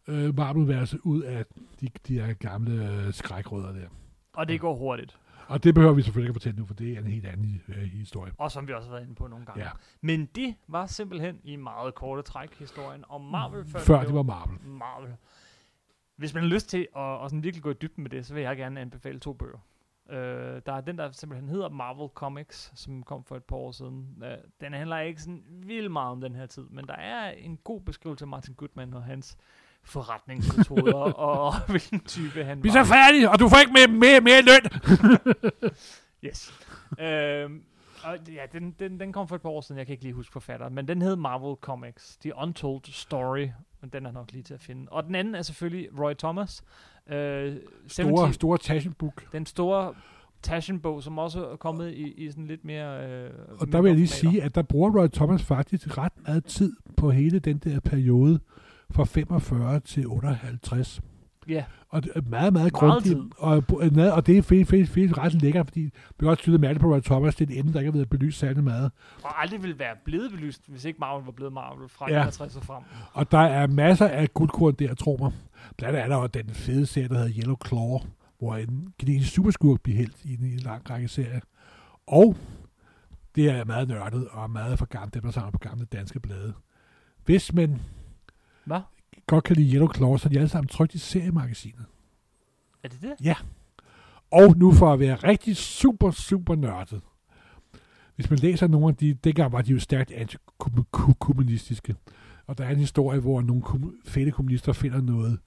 øh, 0.08 0.36
Marvel-universet 0.36 1.00
ud 1.02 1.22
af 1.22 1.44
de, 1.80 1.88
de 2.08 2.20
her 2.20 2.34
gamle 2.34 2.90
øh, 2.90 3.12
skrækrødder 3.12 3.72
der. 3.72 3.86
Og 4.32 4.48
det 4.48 4.60
går 4.60 4.74
hurtigt. 4.74 5.18
Og 5.48 5.64
det 5.64 5.74
behøver 5.74 5.94
vi 5.94 6.02
selvfølgelig 6.02 6.28
ikke 6.28 6.36
at 6.38 6.42
fortælle 6.42 6.58
nu, 6.58 6.66
for 6.66 6.74
det 6.74 6.92
er 6.92 6.98
en 6.98 7.06
helt 7.06 7.26
anden 7.26 7.62
øh, 7.68 7.76
historie. 7.76 8.32
Og 8.38 8.50
som 8.50 8.68
vi 8.68 8.72
også 8.72 8.88
har 8.88 8.94
været 8.94 9.04
inde 9.04 9.14
på 9.14 9.26
nogle 9.26 9.46
gange. 9.46 9.64
Ja. 9.64 9.70
Men 10.00 10.26
det 10.26 10.54
var 10.68 10.86
simpelthen 10.86 11.40
i 11.44 11.56
meget 11.56 11.94
korte 11.94 12.22
træk 12.22 12.58
historien 12.58 13.04
om 13.08 13.20
Marvel, 13.20 13.66
før, 13.66 13.78
Før 13.78 13.98
blev 13.98 14.08
det 14.08 14.16
var 14.16 14.22
Marvel. 14.22 14.58
Marvel. 14.66 15.14
Hvis 16.16 16.34
man 16.34 16.42
har 16.42 16.50
lyst 16.50 16.68
til 16.68 16.88
at, 16.96 17.24
at 17.24 17.30
sådan 17.30 17.42
virkelig 17.42 17.62
gå 17.62 17.70
i 17.70 17.74
dybden 17.74 18.02
med 18.02 18.10
det, 18.10 18.26
så 18.26 18.34
vil 18.34 18.42
jeg 18.42 18.56
gerne 18.56 18.80
anbefale 18.80 19.20
to 19.20 19.32
bøger. 19.32 19.58
Øh, 20.10 20.62
der 20.66 20.72
er 20.72 20.80
den, 20.80 20.98
der 20.98 21.12
simpelthen 21.12 21.48
hedder 21.48 21.68
Marvel 21.68 22.08
Comics, 22.14 22.72
som 22.74 23.02
kom 23.02 23.24
for 23.24 23.36
et 23.36 23.44
par 23.44 23.56
år 23.56 23.72
siden. 23.72 24.22
Øh, 24.24 24.36
den 24.60 24.72
handler 24.72 24.98
ikke 24.98 25.22
sådan 25.22 25.42
vildt 25.48 25.92
meget 25.92 26.10
om 26.10 26.20
den 26.20 26.34
her 26.34 26.46
tid, 26.46 26.62
men 26.70 26.86
der 26.86 26.94
er 26.94 27.30
en 27.30 27.58
god 27.64 27.80
beskrivelse 27.80 28.24
af 28.24 28.28
Martin 28.28 28.54
Goodman 28.54 28.94
og 28.94 29.02
hans 29.02 29.36
forretningsmetoder, 29.82 31.12
og 31.30 31.54
hvilken 31.68 32.00
type 32.00 32.44
han 32.44 32.62
Vi 32.62 32.68
er 32.68 32.72
så 32.72 32.84
færdige, 32.84 33.30
og 33.30 33.38
du 33.38 33.48
får 33.48 33.58
ikke 33.60 33.72
mere, 33.72 33.88
mere, 33.88 34.20
mere 34.20 34.42
løn. 34.42 34.62
Yes. 36.24 36.54
øhm, 37.00 37.64
og 38.04 38.18
ja, 38.28 38.46
den, 38.52 38.70
den, 38.78 39.00
den 39.00 39.12
kom 39.12 39.28
for 39.28 39.36
et 39.36 39.42
par 39.42 39.48
år 39.48 39.60
siden, 39.60 39.78
jeg 39.78 39.86
kan 39.86 39.92
ikke 39.92 40.04
lige 40.04 40.14
huske 40.14 40.32
forfatteren, 40.32 40.74
men 40.74 40.88
den 40.88 41.02
hed 41.02 41.16
Marvel 41.16 41.56
Comics, 41.60 42.16
The 42.16 42.36
Untold 42.36 42.84
Story, 42.84 43.48
men 43.80 43.90
den 43.90 44.06
er 44.06 44.10
nok 44.10 44.32
lige 44.32 44.42
til 44.42 44.54
at 44.54 44.60
finde. 44.60 44.92
Og 44.92 45.04
den 45.04 45.14
anden 45.14 45.34
er 45.34 45.42
selvfølgelig 45.42 45.88
Roy 45.98 46.12
Thomas, 46.18 46.64
øh, 47.10 47.56
Store, 47.88 48.06
70, 48.06 48.34
store 48.34 48.58
Taschen-book. 48.58 49.32
den 49.32 49.46
store 49.46 49.94
Taschen-bog, 50.42 51.02
som 51.02 51.18
også 51.18 51.46
er 51.46 51.56
kommet 51.56 51.92
i, 51.92 52.12
i 52.12 52.30
sådan 52.30 52.46
lidt 52.46 52.64
mere... 52.64 53.08
Øh, 53.08 53.30
Og 53.58 53.72
der 53.72 53.80
vil 53.80 53.88
jeg 53.88 53.96
lige 53.96 54.08
sige, 54.08 54.42
at 54.42 54.54
der 54.54 54.62
bruger 54.62 55.00
Roy 55.00 55.08
Thomas 55.08 55.42
faktisk 55.42 55.98
ret 55.98 56.12
meget 56.26 56.44
tid 56.44 56.72
på 56.96 57.10
hele 57.10 57.38
den 57.38 57.58
der 57.58 57.80
periode 57.80 58.40
fra 58.90 59.04
45 59.04 59.80
til 59.80 60.06
58. 60.06 61.00
Ja, 61.48 61.64
Og 61.88 62.04
det 62.04 62.12
er 62.14 62.20
meget, 62.20 62.52
meget 62.52 62.72
grundigt. 62.72 63.18
Og, 63.36 63.64
og, 63.68 63.90
og 64.12 64.26
det 64.26 64.38
er 64.38 64.42
fedt, 64.42 64.68
fedt, 64.68 64.88
fedt, 64.88 65.18
ret 65.18 65.42
lækkert, 65.42 65.66
fordi 65.66 65.84
det 66.20 66.26
er 66.26 66.30
også 66.30 66.42
tydeligt 66.42 66.60
mærkeligt 66.60 66.80
på 66.82 66.94
Roy 66.94 67.00
Thomas, 67.00 67.34
det 67.34 67.50
er 67.50 67.52
et 67.54 67.58
emne, 67.58 67.72
der 67.72 67.80
ikke 67.80 67.90
har 67.90 67.96
været 67.98 68.10
belyst 68.10 68.38
særlig 68.38 68.64
meget. 68.64 68.92
og 69.22 69.42
aldrig 69.42 69.62
ville 69.62 69.78
være 69.78 69.96
blevet 70.04 70.30
belyst, 70.30 70.62
hvis 70.68 70.84
ikke 70.84 70.98
Marvel 71.00 71.24
var 71.24 71.32
blevet 71.32 71.52
Marvel 71.52 71.88
fra 71.88 72.10
Ja. 72.10 72.14
ja. 72.16 72.22
61 72.22 72.56
og 72.56 72.62
frem. 72.62 72.82
Og 73.12 73.30
der 73.30 73.38
er 73.38 73.66
masser 73.66 74.08
af 74.08 74.34
guldkorn 74.34 74.74
der, 74.74 74.94
tror 74.94 75.16
mig. 75.16 75.32
Blandt 75.78 75.96
andet 75.98 76.16
er 76.16 76.20
der 76.20 76.42
den 76.42 76.54
fede 76.54 76.86
serie, 76.86 77.08
der 77.08 77.14
hedder 77.14 77.32
Yellow 77.38 77.56
Claw, 77.66 78.00
hvor 78.38 78.56
en 78.56 78.92
kinesisk 79.00 79.34
superskurk 79.34 79.80
bliver 79.80 79.96
helt 79.98 80.16
i 80.24 80.34
en, 80.34 80.44
i 80.46 80.52
en 80.52 80.58
lang 80.58 80.90
række 80.90 81.08
serier. 81.08 81.40
Og 82.06 82.36
det 83.34 83.50
er 83.50 83.64
meget 83.64 83.88
nørdet 83.88 84.28
og 84.28 84.50
meget 84.50 84.78
for 84.78 84.86
gamle, 84.86 85.10
dem 85.14 85.22
der 85.22 85.30
samler 85.30 85.50
på 85.50 85.58
gamle 85.58 85.84
danske 85.84 86.20
blade. 86.20 86.52
Hvis 87.24 87.52
man 87.52 87.80
Hvad? 88.64 88.80
Godt 89.26 89.44
kan 89.44 89.56
lide 89.56 89.72
Yellow 89.72 89.92
Claw, 89.94 90.16
så 90.16 90.28
er 90.28 90.30
de 90.30 90.38
alle 90.38 90.48
sammen 90.48 90.68
trygt 90.68 90.94
i 90.94 90.98
seriemagasinet. 90.98 91.84
Er 92.82 92.88
det 92.88 93.02
det? 93.02 93.12
Og 94.30 94.56
nu 94.56 94.72
for 94.72 94.92
at 94.92 95.00
være 95.00 95.14
rigtig 95.14 95.56
super, 95.56 96.10
super 96.10 96.54
nørdet. 96.54 97.00
Hvis 98.16 98.30
man 98.30 98.38
læser 98.38 98.66
nogle 98.66 98.88
af 98.88 98.96
de, 98.96 99.14
dengang 99.14 99.52
var 99.52 99.62
de 99.62 99.72
jo 99.72 99.78
stærkt 99.78 100.10
antikommunistiske. 100.10 101.94
Og 102.46 102.58
der 102.58 102.64
er 102.64 102.70
en 102.70 102.78
historie, 102.78 103.20
hvor 103.20 103.42
nogle 103.42 103.62
fæle 104.04 104.30
kommunister 104.30 104.72
finder 104.72 105.00
noget 105.00 105.38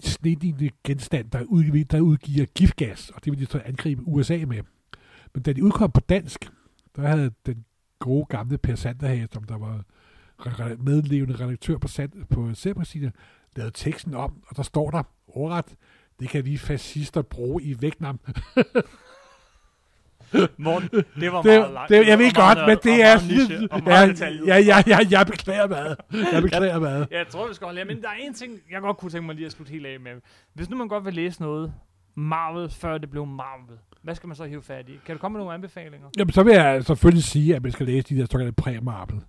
snediende 0.00 0.70
genstand, 0.84 1.30
der, 1.30 1.42
udgiver, 1.42 1.84
der 1.84 2.00
udgiver 2.00 2.46
giftgas, 2.46 3.10
og 3.10 3.24
det 3.24 3.30
vil 3.30 3.40
de 3.40 3.46
så 3.46 3.62
angribe 3.64 4.02
USA 4.02 4.44
med. 4.46 4.62
Men 5.34 5.42
da 5.42 5.52
de 5.52 5.64
udkom 5.64 5.90
på 5.90 6.00
dansk, 6.00 6.50
der 6.96 7.08
havde 7.08 7.30
den 7.46 7.64
gode 7.98 8.26
gamle 8.26 8.58
Per 8.58 8.74
Sanderhage, 8.74 9.28
som 9.32 9.44
der 9.44 9.58
var 9.58 9.84
medlevende 10.78 11.44
redaktør 11.44 11.78
på, 11.78 11.88
Sand, 11.88 12.12
på 12.30 12.50
Sætmagasinet, 12.54 13.12
lavet 13.56 13.74
teksten 13.74 14.14
om, 14.14 14.32
og 14.48 14.56
der 14.56 14.62
står 14.62 14.90
der 14.90 15.02
overret, 15.28 15.64
det 16.20 16.28
kan 16.28 16.44
vi 16.44 16.56
fascister 16.56 17.22
bruge 17.22 17.62
i 17.62 17.72
Vietnam. 17.80 18.20
Morten, 20.58 20.88
det 21.20 21.32
var 21.32 21.42
Det, 21.42 21.60
meget 21.60 21.72
langt. 21.72 21.88
det, 21.88 22.06
jeg 22.08 22.18
ved 22.18 22.26
og 22.26 22.32
meget 22.36 22.56
godt, 22.56 22.68
men 22.68 22.78
det 22.84 23.02
er... 23.02 23.14
niche, 23.14 24.46
Ja, 24.46 24.56
ja, 24.56 24.58
ja, 24.58 24.82
ja, 24.86 24.98
jeg 25.10 25.26
beklager 25.26 25.68
meget. 25.68 25.96
Jeg 26.32 26.42
beklager 26.42 26.78
meget. 26.78 27.08
Jeg 27.18 27.26
tror, 27.28 27.48
vi 27.48 27.54
skal 27.54 27.64
holde 27.64 27.78
her. 27.78 27.84
Men 27.86 28.02
der 28.02 28.08
er 28.08 28.12
en 28.20 28.34
ting, 28.34 28.52
jeg 28.70 28.80
godt 28.80 28.96
kunne 28.96 29.10
tænke 29.10 29.26
mig 29.26 29.34
lige 29.34 29.46
at 29.46 29.52
slutte 29.52 29.70
helt 29.72 29.86
af 29.86 30.00
med. 30.00 30.12
Hvis 30.54 30.70
nu 30.70 30.76
man 30.76 30.88
godt 30.88 31.04
vil 31.04 31.14
læse 31.14 31.42
noget 31.42 31.72
Marvel, 32.14 32.70
før 32.70 32.98
det 32.98 33.10
blev 33.10 33.26
Marvel, 33.26 33.76
hvad 34.02 34.14
skal 34.14 34.26
man 34.26 34.36
så 34.36 34.44
hive 34.44 34.62
fat 34.62 34.88
i? 34.88 34.92
Kan 35.06 35.16
du 35.16 35.20
komme 35.20 35.32
med 35.38 35.40
nogle 35.40 35.54
anbefalinger? 35.54 36.08
Jamen, 36.18 36.32
så 36.32 36.42
vil 36.42 36.54
jeg 36.54 36.84
selvfølgelig 36.84 37.24
sige, 37.24 37.56
at 37.56 37.62
man 37.62 37.72
skal 37.72 37.86
læse 37.86 38.14
de 38.14 38.20
der 38.20 38.26
såkaldte 38.30 38.52
præ-marble 38.62 39.20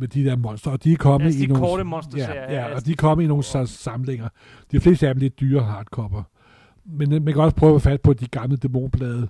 med 0.00 0.08
de 0.08 0.24
der 0.24 0.36
monster, 0.36 0.70
og 0.70 0.84
de 0.84 0.92
er 0.92 0.96
kommet 0.96 1.26
Altså, 1.26 1.40
i 1.40 1.42
de 1.46 1.52
nogle... 1.52 1.66
korte 1.66 1.84
monsterserier, 1.84 2.42
Ja, 2.42 2.52
ja, 2.54 2.64
altså, 2.64 2.76
og 2.76 2.86
de 2.86 2.92
er 2.92 2.96
kommet 2.96 3.24
i 3.24 3.26
nogle 3.26 3.44
og- 3.54 3.62
sa- 3.62 3.66
samlinger. 3.66 4.28
De 4.72 4.80
fleste 4.80 5.08
af 5.08 5.14
dem 5.14 5.20
lidt 5.20 5.40
dyre 5.40 5.62
hardcover. 5.62 6.22
Men 6.86 7.12
øh, 7.12 7.22
man 7.22 7.34
kan 7.34 7.42
også 7.42 7.56
prøve 7.56 7.74
at 7.74 7.82
få 7.82 7.88
fat 7.88 8.00
på 8.00 8.12
de 8.12 8.26
gamle 8.26 8.56
dæmonblade. 8.56 9.28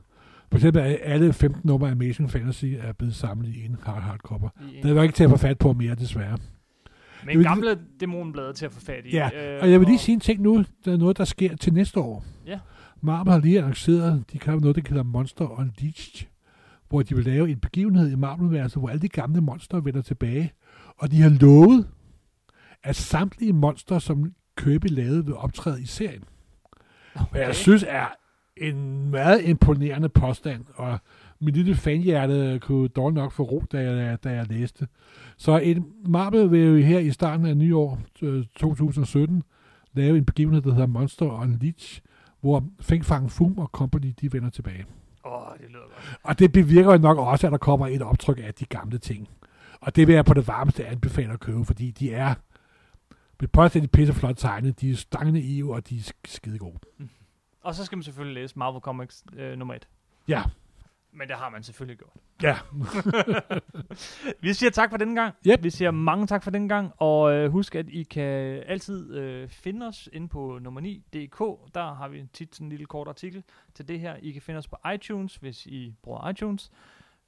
For 0.51 0.59
eksempel 0.59 0.83
er 0.83 0.97
alle 1.03 1.33
15 1.33 1.61
numre 1.65 1.89
af 1.89 1.93
Amazing 1.93 2.31
Fantasy 2.31 2.65
er 2.65 2.93
blevet 2.93 3.15
samlet 3.15 3.49
i 3.55 3.65
en 3.65 3.77
hard 3.83 4.03
hardcover. 4.03 4.49
I, 4.73 4.81
Det 4.83 4.97
er 4.97 5.03
ikke 5.03 5.15
til 5.15 5.25
at 5.25 5.31
få 5.31 5.37
fat 5.37 5.59
på 5.59 5.73
mere, 5.73 5.95
desværre. 5.95 6.39
men 7.27 7.39
vil- 7.39 7.47
gamle 7.47 7.79
dæmonblade 8.01 8.53
til 8.53 8.67
at 8.67 8.73
få 8.73 8.81
fat 8.81 9.03
i. 9.07 9.11
Ja, 9.17 9.31
øh, 9.55 9.63
Og 9.63 9.71
jeg 9.71 9.81
vil 9.81 9.89
lige 9.89 9.99
sige 9.99 10.15
en 10.15 10.21
ting 10.21 10.43
nu. 10.43 10.65
Der 10.85 10.93
er 10.93 10.97
noget, 10.97 11.19
der 11.19 11.25
sker 11.25 11.57
til 11.57 11.73
næste 11.73 12.01
år. 12.01 12.25
Ja. 12.47 12.59
Marvel 13.01 13.33
har 13.33 13.41
lige 13.41 13.59
annonceret, 13.59 14.25
de 14.33 14.39
kan 14.39 14.59
noget, 14.59 14.77
der 14.77 14.83
hedder 14.89 15.03
Monster 15.03 15.59
Unleashed, 15.61 16.27
hvor 16.89 17.03
de 17.03 17.15
vil 17.15 17.25
lave 17.25 17.51
en 17.51 17.59
begivenhed 17.59 18.11
i 18.11 18.15
Marvel-universet, 18.15 18.79
hvor 18.83 18.89
alle 18.89 19.03
de 19.03 19.09
gamle 19.09 19.41
monster 19.41 19.81
vender 19.81 20.03
tilbage. 20.03 20.53
Og 20.99 21.11
de 21.11 21.23
har 21.23 21.31
lovet, 21.31 21.89
at 22.83 22.97
samtlige 22.97 23.53
monster, 23.53 23.99
som 23.99 24.33
Kirby 24.57 24.87
lavede, 24.91 25.25
vil 25.25 25.35
optræde 25.35 25.83
i 25.83 25.87
serien. 25.87 26.25
Okay. 27.15 27.27
Hvad 27.31 27.41
jeg 27.41 27.55
synes 27.55 27.85
er 27.89 28.07
en 28.57 29.11
meget 29.11 29.45
imponerende 29.45 30.09
påstand, 30.09 30.65
og 30.75 30.99
mit 31.41 31.55
lille 31.55 31.75
fanhjerte 31.75 32.59
kunne 32.63 32.89
dog 32.89 33.13
nok 33.13 33.33
få 33.33 33.43
ro, 33.43 33.65
da 33.73 33.83
jeg, 33.83 34.25
da 34.25 34.31
jeg 34.31 34.49
læste. 34.49 34.89
Så 35.37 35.59
en 35.59 35.87
Marvel 36.07 36.51
vil 36.51 36.61
jo 36.61 36.77
her 36.77 36.99
i 36.99 37.11
starten 37.11 37.47
af 37.47 37.57
nyår 37.57 38.01
øh, 38.23 38.45
2017 38.57 39.43
lave 39.93 40.19
en 40.19 40.25
begivenhed, 40.25 40.63
der 40.63 40.73
hedder 40.73 40.87
Monster 40.87 41.27
Unleashed, 41.27 42.03
hvor 42.41 42.65
Feng 42.81 43.05
Fang 43.05 43.31
Fum 43.31 43.59
og 43.59 43.67
Company, 43.67 44.13
de 44.21 44.33
vender 44.33 44.51
tilbage. 44.51 44.85
Åh, 45.27 45.33
oh, 45.33 45.59
det 45.59 45.69
lyder 45.71 45.83
godt. 45.83 46.19
Og 46.23 46.39
det 46.39 46.53
bevirker 46.53 46.93
jo 46.93 46.99
nok 46.99 47.19
også, 47.19 47.47
at 47.47 47.51
der 47.53 47.59
kommer 47.59 47.87
et 47.87 48.03
optryk 48.03 48.39
af 48.43 48.55
de 48.55 48.65
gamle 48.65 48.99
ting. 48.99 49.29
Og 49.81 49.97
det 49.97 50.07
vil 50.07 50.15
jeg 50.15 50.25
på 50.25 50.35
det 50.35 50.49
varmeste 50.49 50.87
anbefale 50.87 51.33
at 51.33 51.41
købe, 51.41 51.65
fordi 51.65 51.91
de 51.91 52.13
er 52.15 52.35
med 53.41 53.49
påstændigt 53.49 53.93
pisseflot 53.93 54.37
tegnet, 54.37 54.81
de 54.81 54.91
er 54.91 54.97
stangende 54.97 55.41
i, 55.41 55.63
og 55.63 55.89
de 55.89 55.97
er 55.97 56.01
sk- 56.01 56.21
skide 56.25 56.59
gode. 56.59 56.79
Og 57.63 57.75
så 57.75 57.85
skal 57.85 57.99
man 57.99 58.03
selvfølgelig 58.03 58.43
læse 58.43 58.59
Marvel 58.59 58.81
Comics 58.81 59.25
øh, 59.37 59.59
nummer 59.59 59.75
1. 59.75 59.89
Ja, 60.29 60.43
Men 61.17 61.29
det 61.29 61.37
har 61.37 61.49
man 61.49 61.63
selvfølgelig 61.63 61.99
gjort. 61.99 62.13
ja. 62.43 62.57
Vi 64.43 64.53
siger 64.53 64.71
tak 64.71 64.91
for 64.91 64.97
denne 64.97 65.15
gang. 65.21 65.35
Yep. 65.47 65.63
Vi 65.63 65.71
siger 65.71 65.91
mange 65.91 66.27
tak 66.27 66.43
for 66.43 66.51
denne 66.51 66.69
gang. 66.69 66.93
Og 66.97 67.33
øh, 67.33 67.51
husk, 67.53 67.75
at 67.75 67.89
I 67.89 68.03
kan 68.03 68.63
altid 68.67 69.15
øh, 69.15 69.49
finde 69.49 69.87
os 69.87 70.09
inde 70.13 70.29
på 70.29 70.59
nummer 70.63 70.81
9.dk. 70.81 71.75
Der 71.75 71.95
har 71.95 72.09
vi 72.09 72.25
tit 72.33 72.55
sådan 72.55 72.67
en 72.67 72.71
lille 72.71 72.87
kort 72.87 73.09
artikel 73.09 73.43
til 73.75 73.89
det 73.89 74.01
her. 74.01 74.17
I 74.23 74.31
kan 74.31 74.43
finde 74.43 74.59
os 74.59 74.69
på 74.69 74.77
iTunes, 74.95 75.37
hvis 75.37 75.67
I 75.67 75.95
bruger 76.03 76.29
iTunes. 76.29 76.71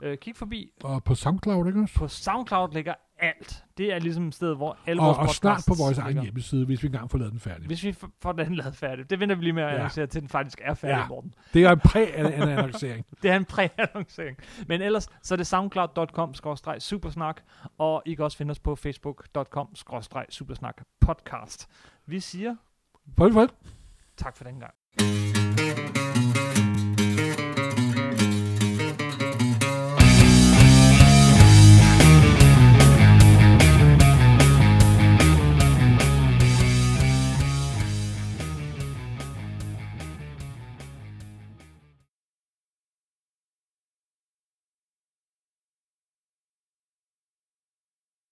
Øh, 0.03 0.19
kig 0.19 0.37
forbi. 0.37 0.73
Og 0.85 1.05
på 1.05 1.15
SoundCloud, 1.15 1.67
ikke 1.67 1.81
også? 1.81 1.95
På 1.95 2.09
SoundCloud 2.09 2.73
ligger 2.73 2.95
alt. 3.19 3.65
Det 3.79 3.93
er 3.93 3.99
ligesom 3.99 4.29
et 4.29 4.35
sted, 4.35 4.55
hvor 4.57 4.79
alle 4.87 5.03
Og, 5.03 5.07
vores 5.07 5.19
og 5.29 5.35
snart 5.35 5.65
på 5.69 5.75
vores 5.79 5.99
egen 5.99 6.23
hjemmeside, 6.23 6.67
hvis 6.67 6.83
vi 6.83 6.87
engang 6.87 7.11
får 7.11 7.19
lavet 7.19 7.33
den 7.33 7.41
færdig. 7.41 7.67
Hvis 7.67 7.85
vi 7.85 7.95
får 8.23 8.33
den 8.33 8.55
lavet 8.55 8.77
færdig. 8.77 9.11
Det 9.11 9.21
venter 9.21 9.37
vi 9.37 9.43
lige 9.43 9.53
med 9.53 9.63
at 9.63 9.69
Ja. 9.71 9.75
annoncere, 9.75 10.07
til 10.07 10.21
den 10.21 10.29
faktisk 10.29 10.61
er 10.65 10.75
færdig, 10.75 10.97
Ja. 11.03 11.09
Morten. 11.09 11.35
Det 11.55 11.65
er 11.65 11.73
en 11.73 11.81
præ-annoncering. 11.81 13.07
Det 13.23 13.31
er 13.31 13.37
en 13.37 13.45
præannoncering. 13.45 14.37
Men 14.69 14.83
ellers 14.83 15.09
så 15.23 15.35
er 15.35 15.37
det 15.37 15.47
soundcloud.com-supersnak, 15.47 17.41
og 17.79 18.03
I 18.07 18.15
kan 18.15 18.25
også 18.25 18.37
finde 18.39 18.51
os 18.51 18.59
på 18.59 18.77
facebook.com-supersnak 18.77 20.83
podcast. 21.01 21.69
Vi 22.07 22.21
siger 22.21 22.57
Farvel, 23.19 23.33
farvel. 23.33 23.51
tak 24.17 24.37
for 24.37 24.45
den 24.45 24.61
gang. 24.61 24.75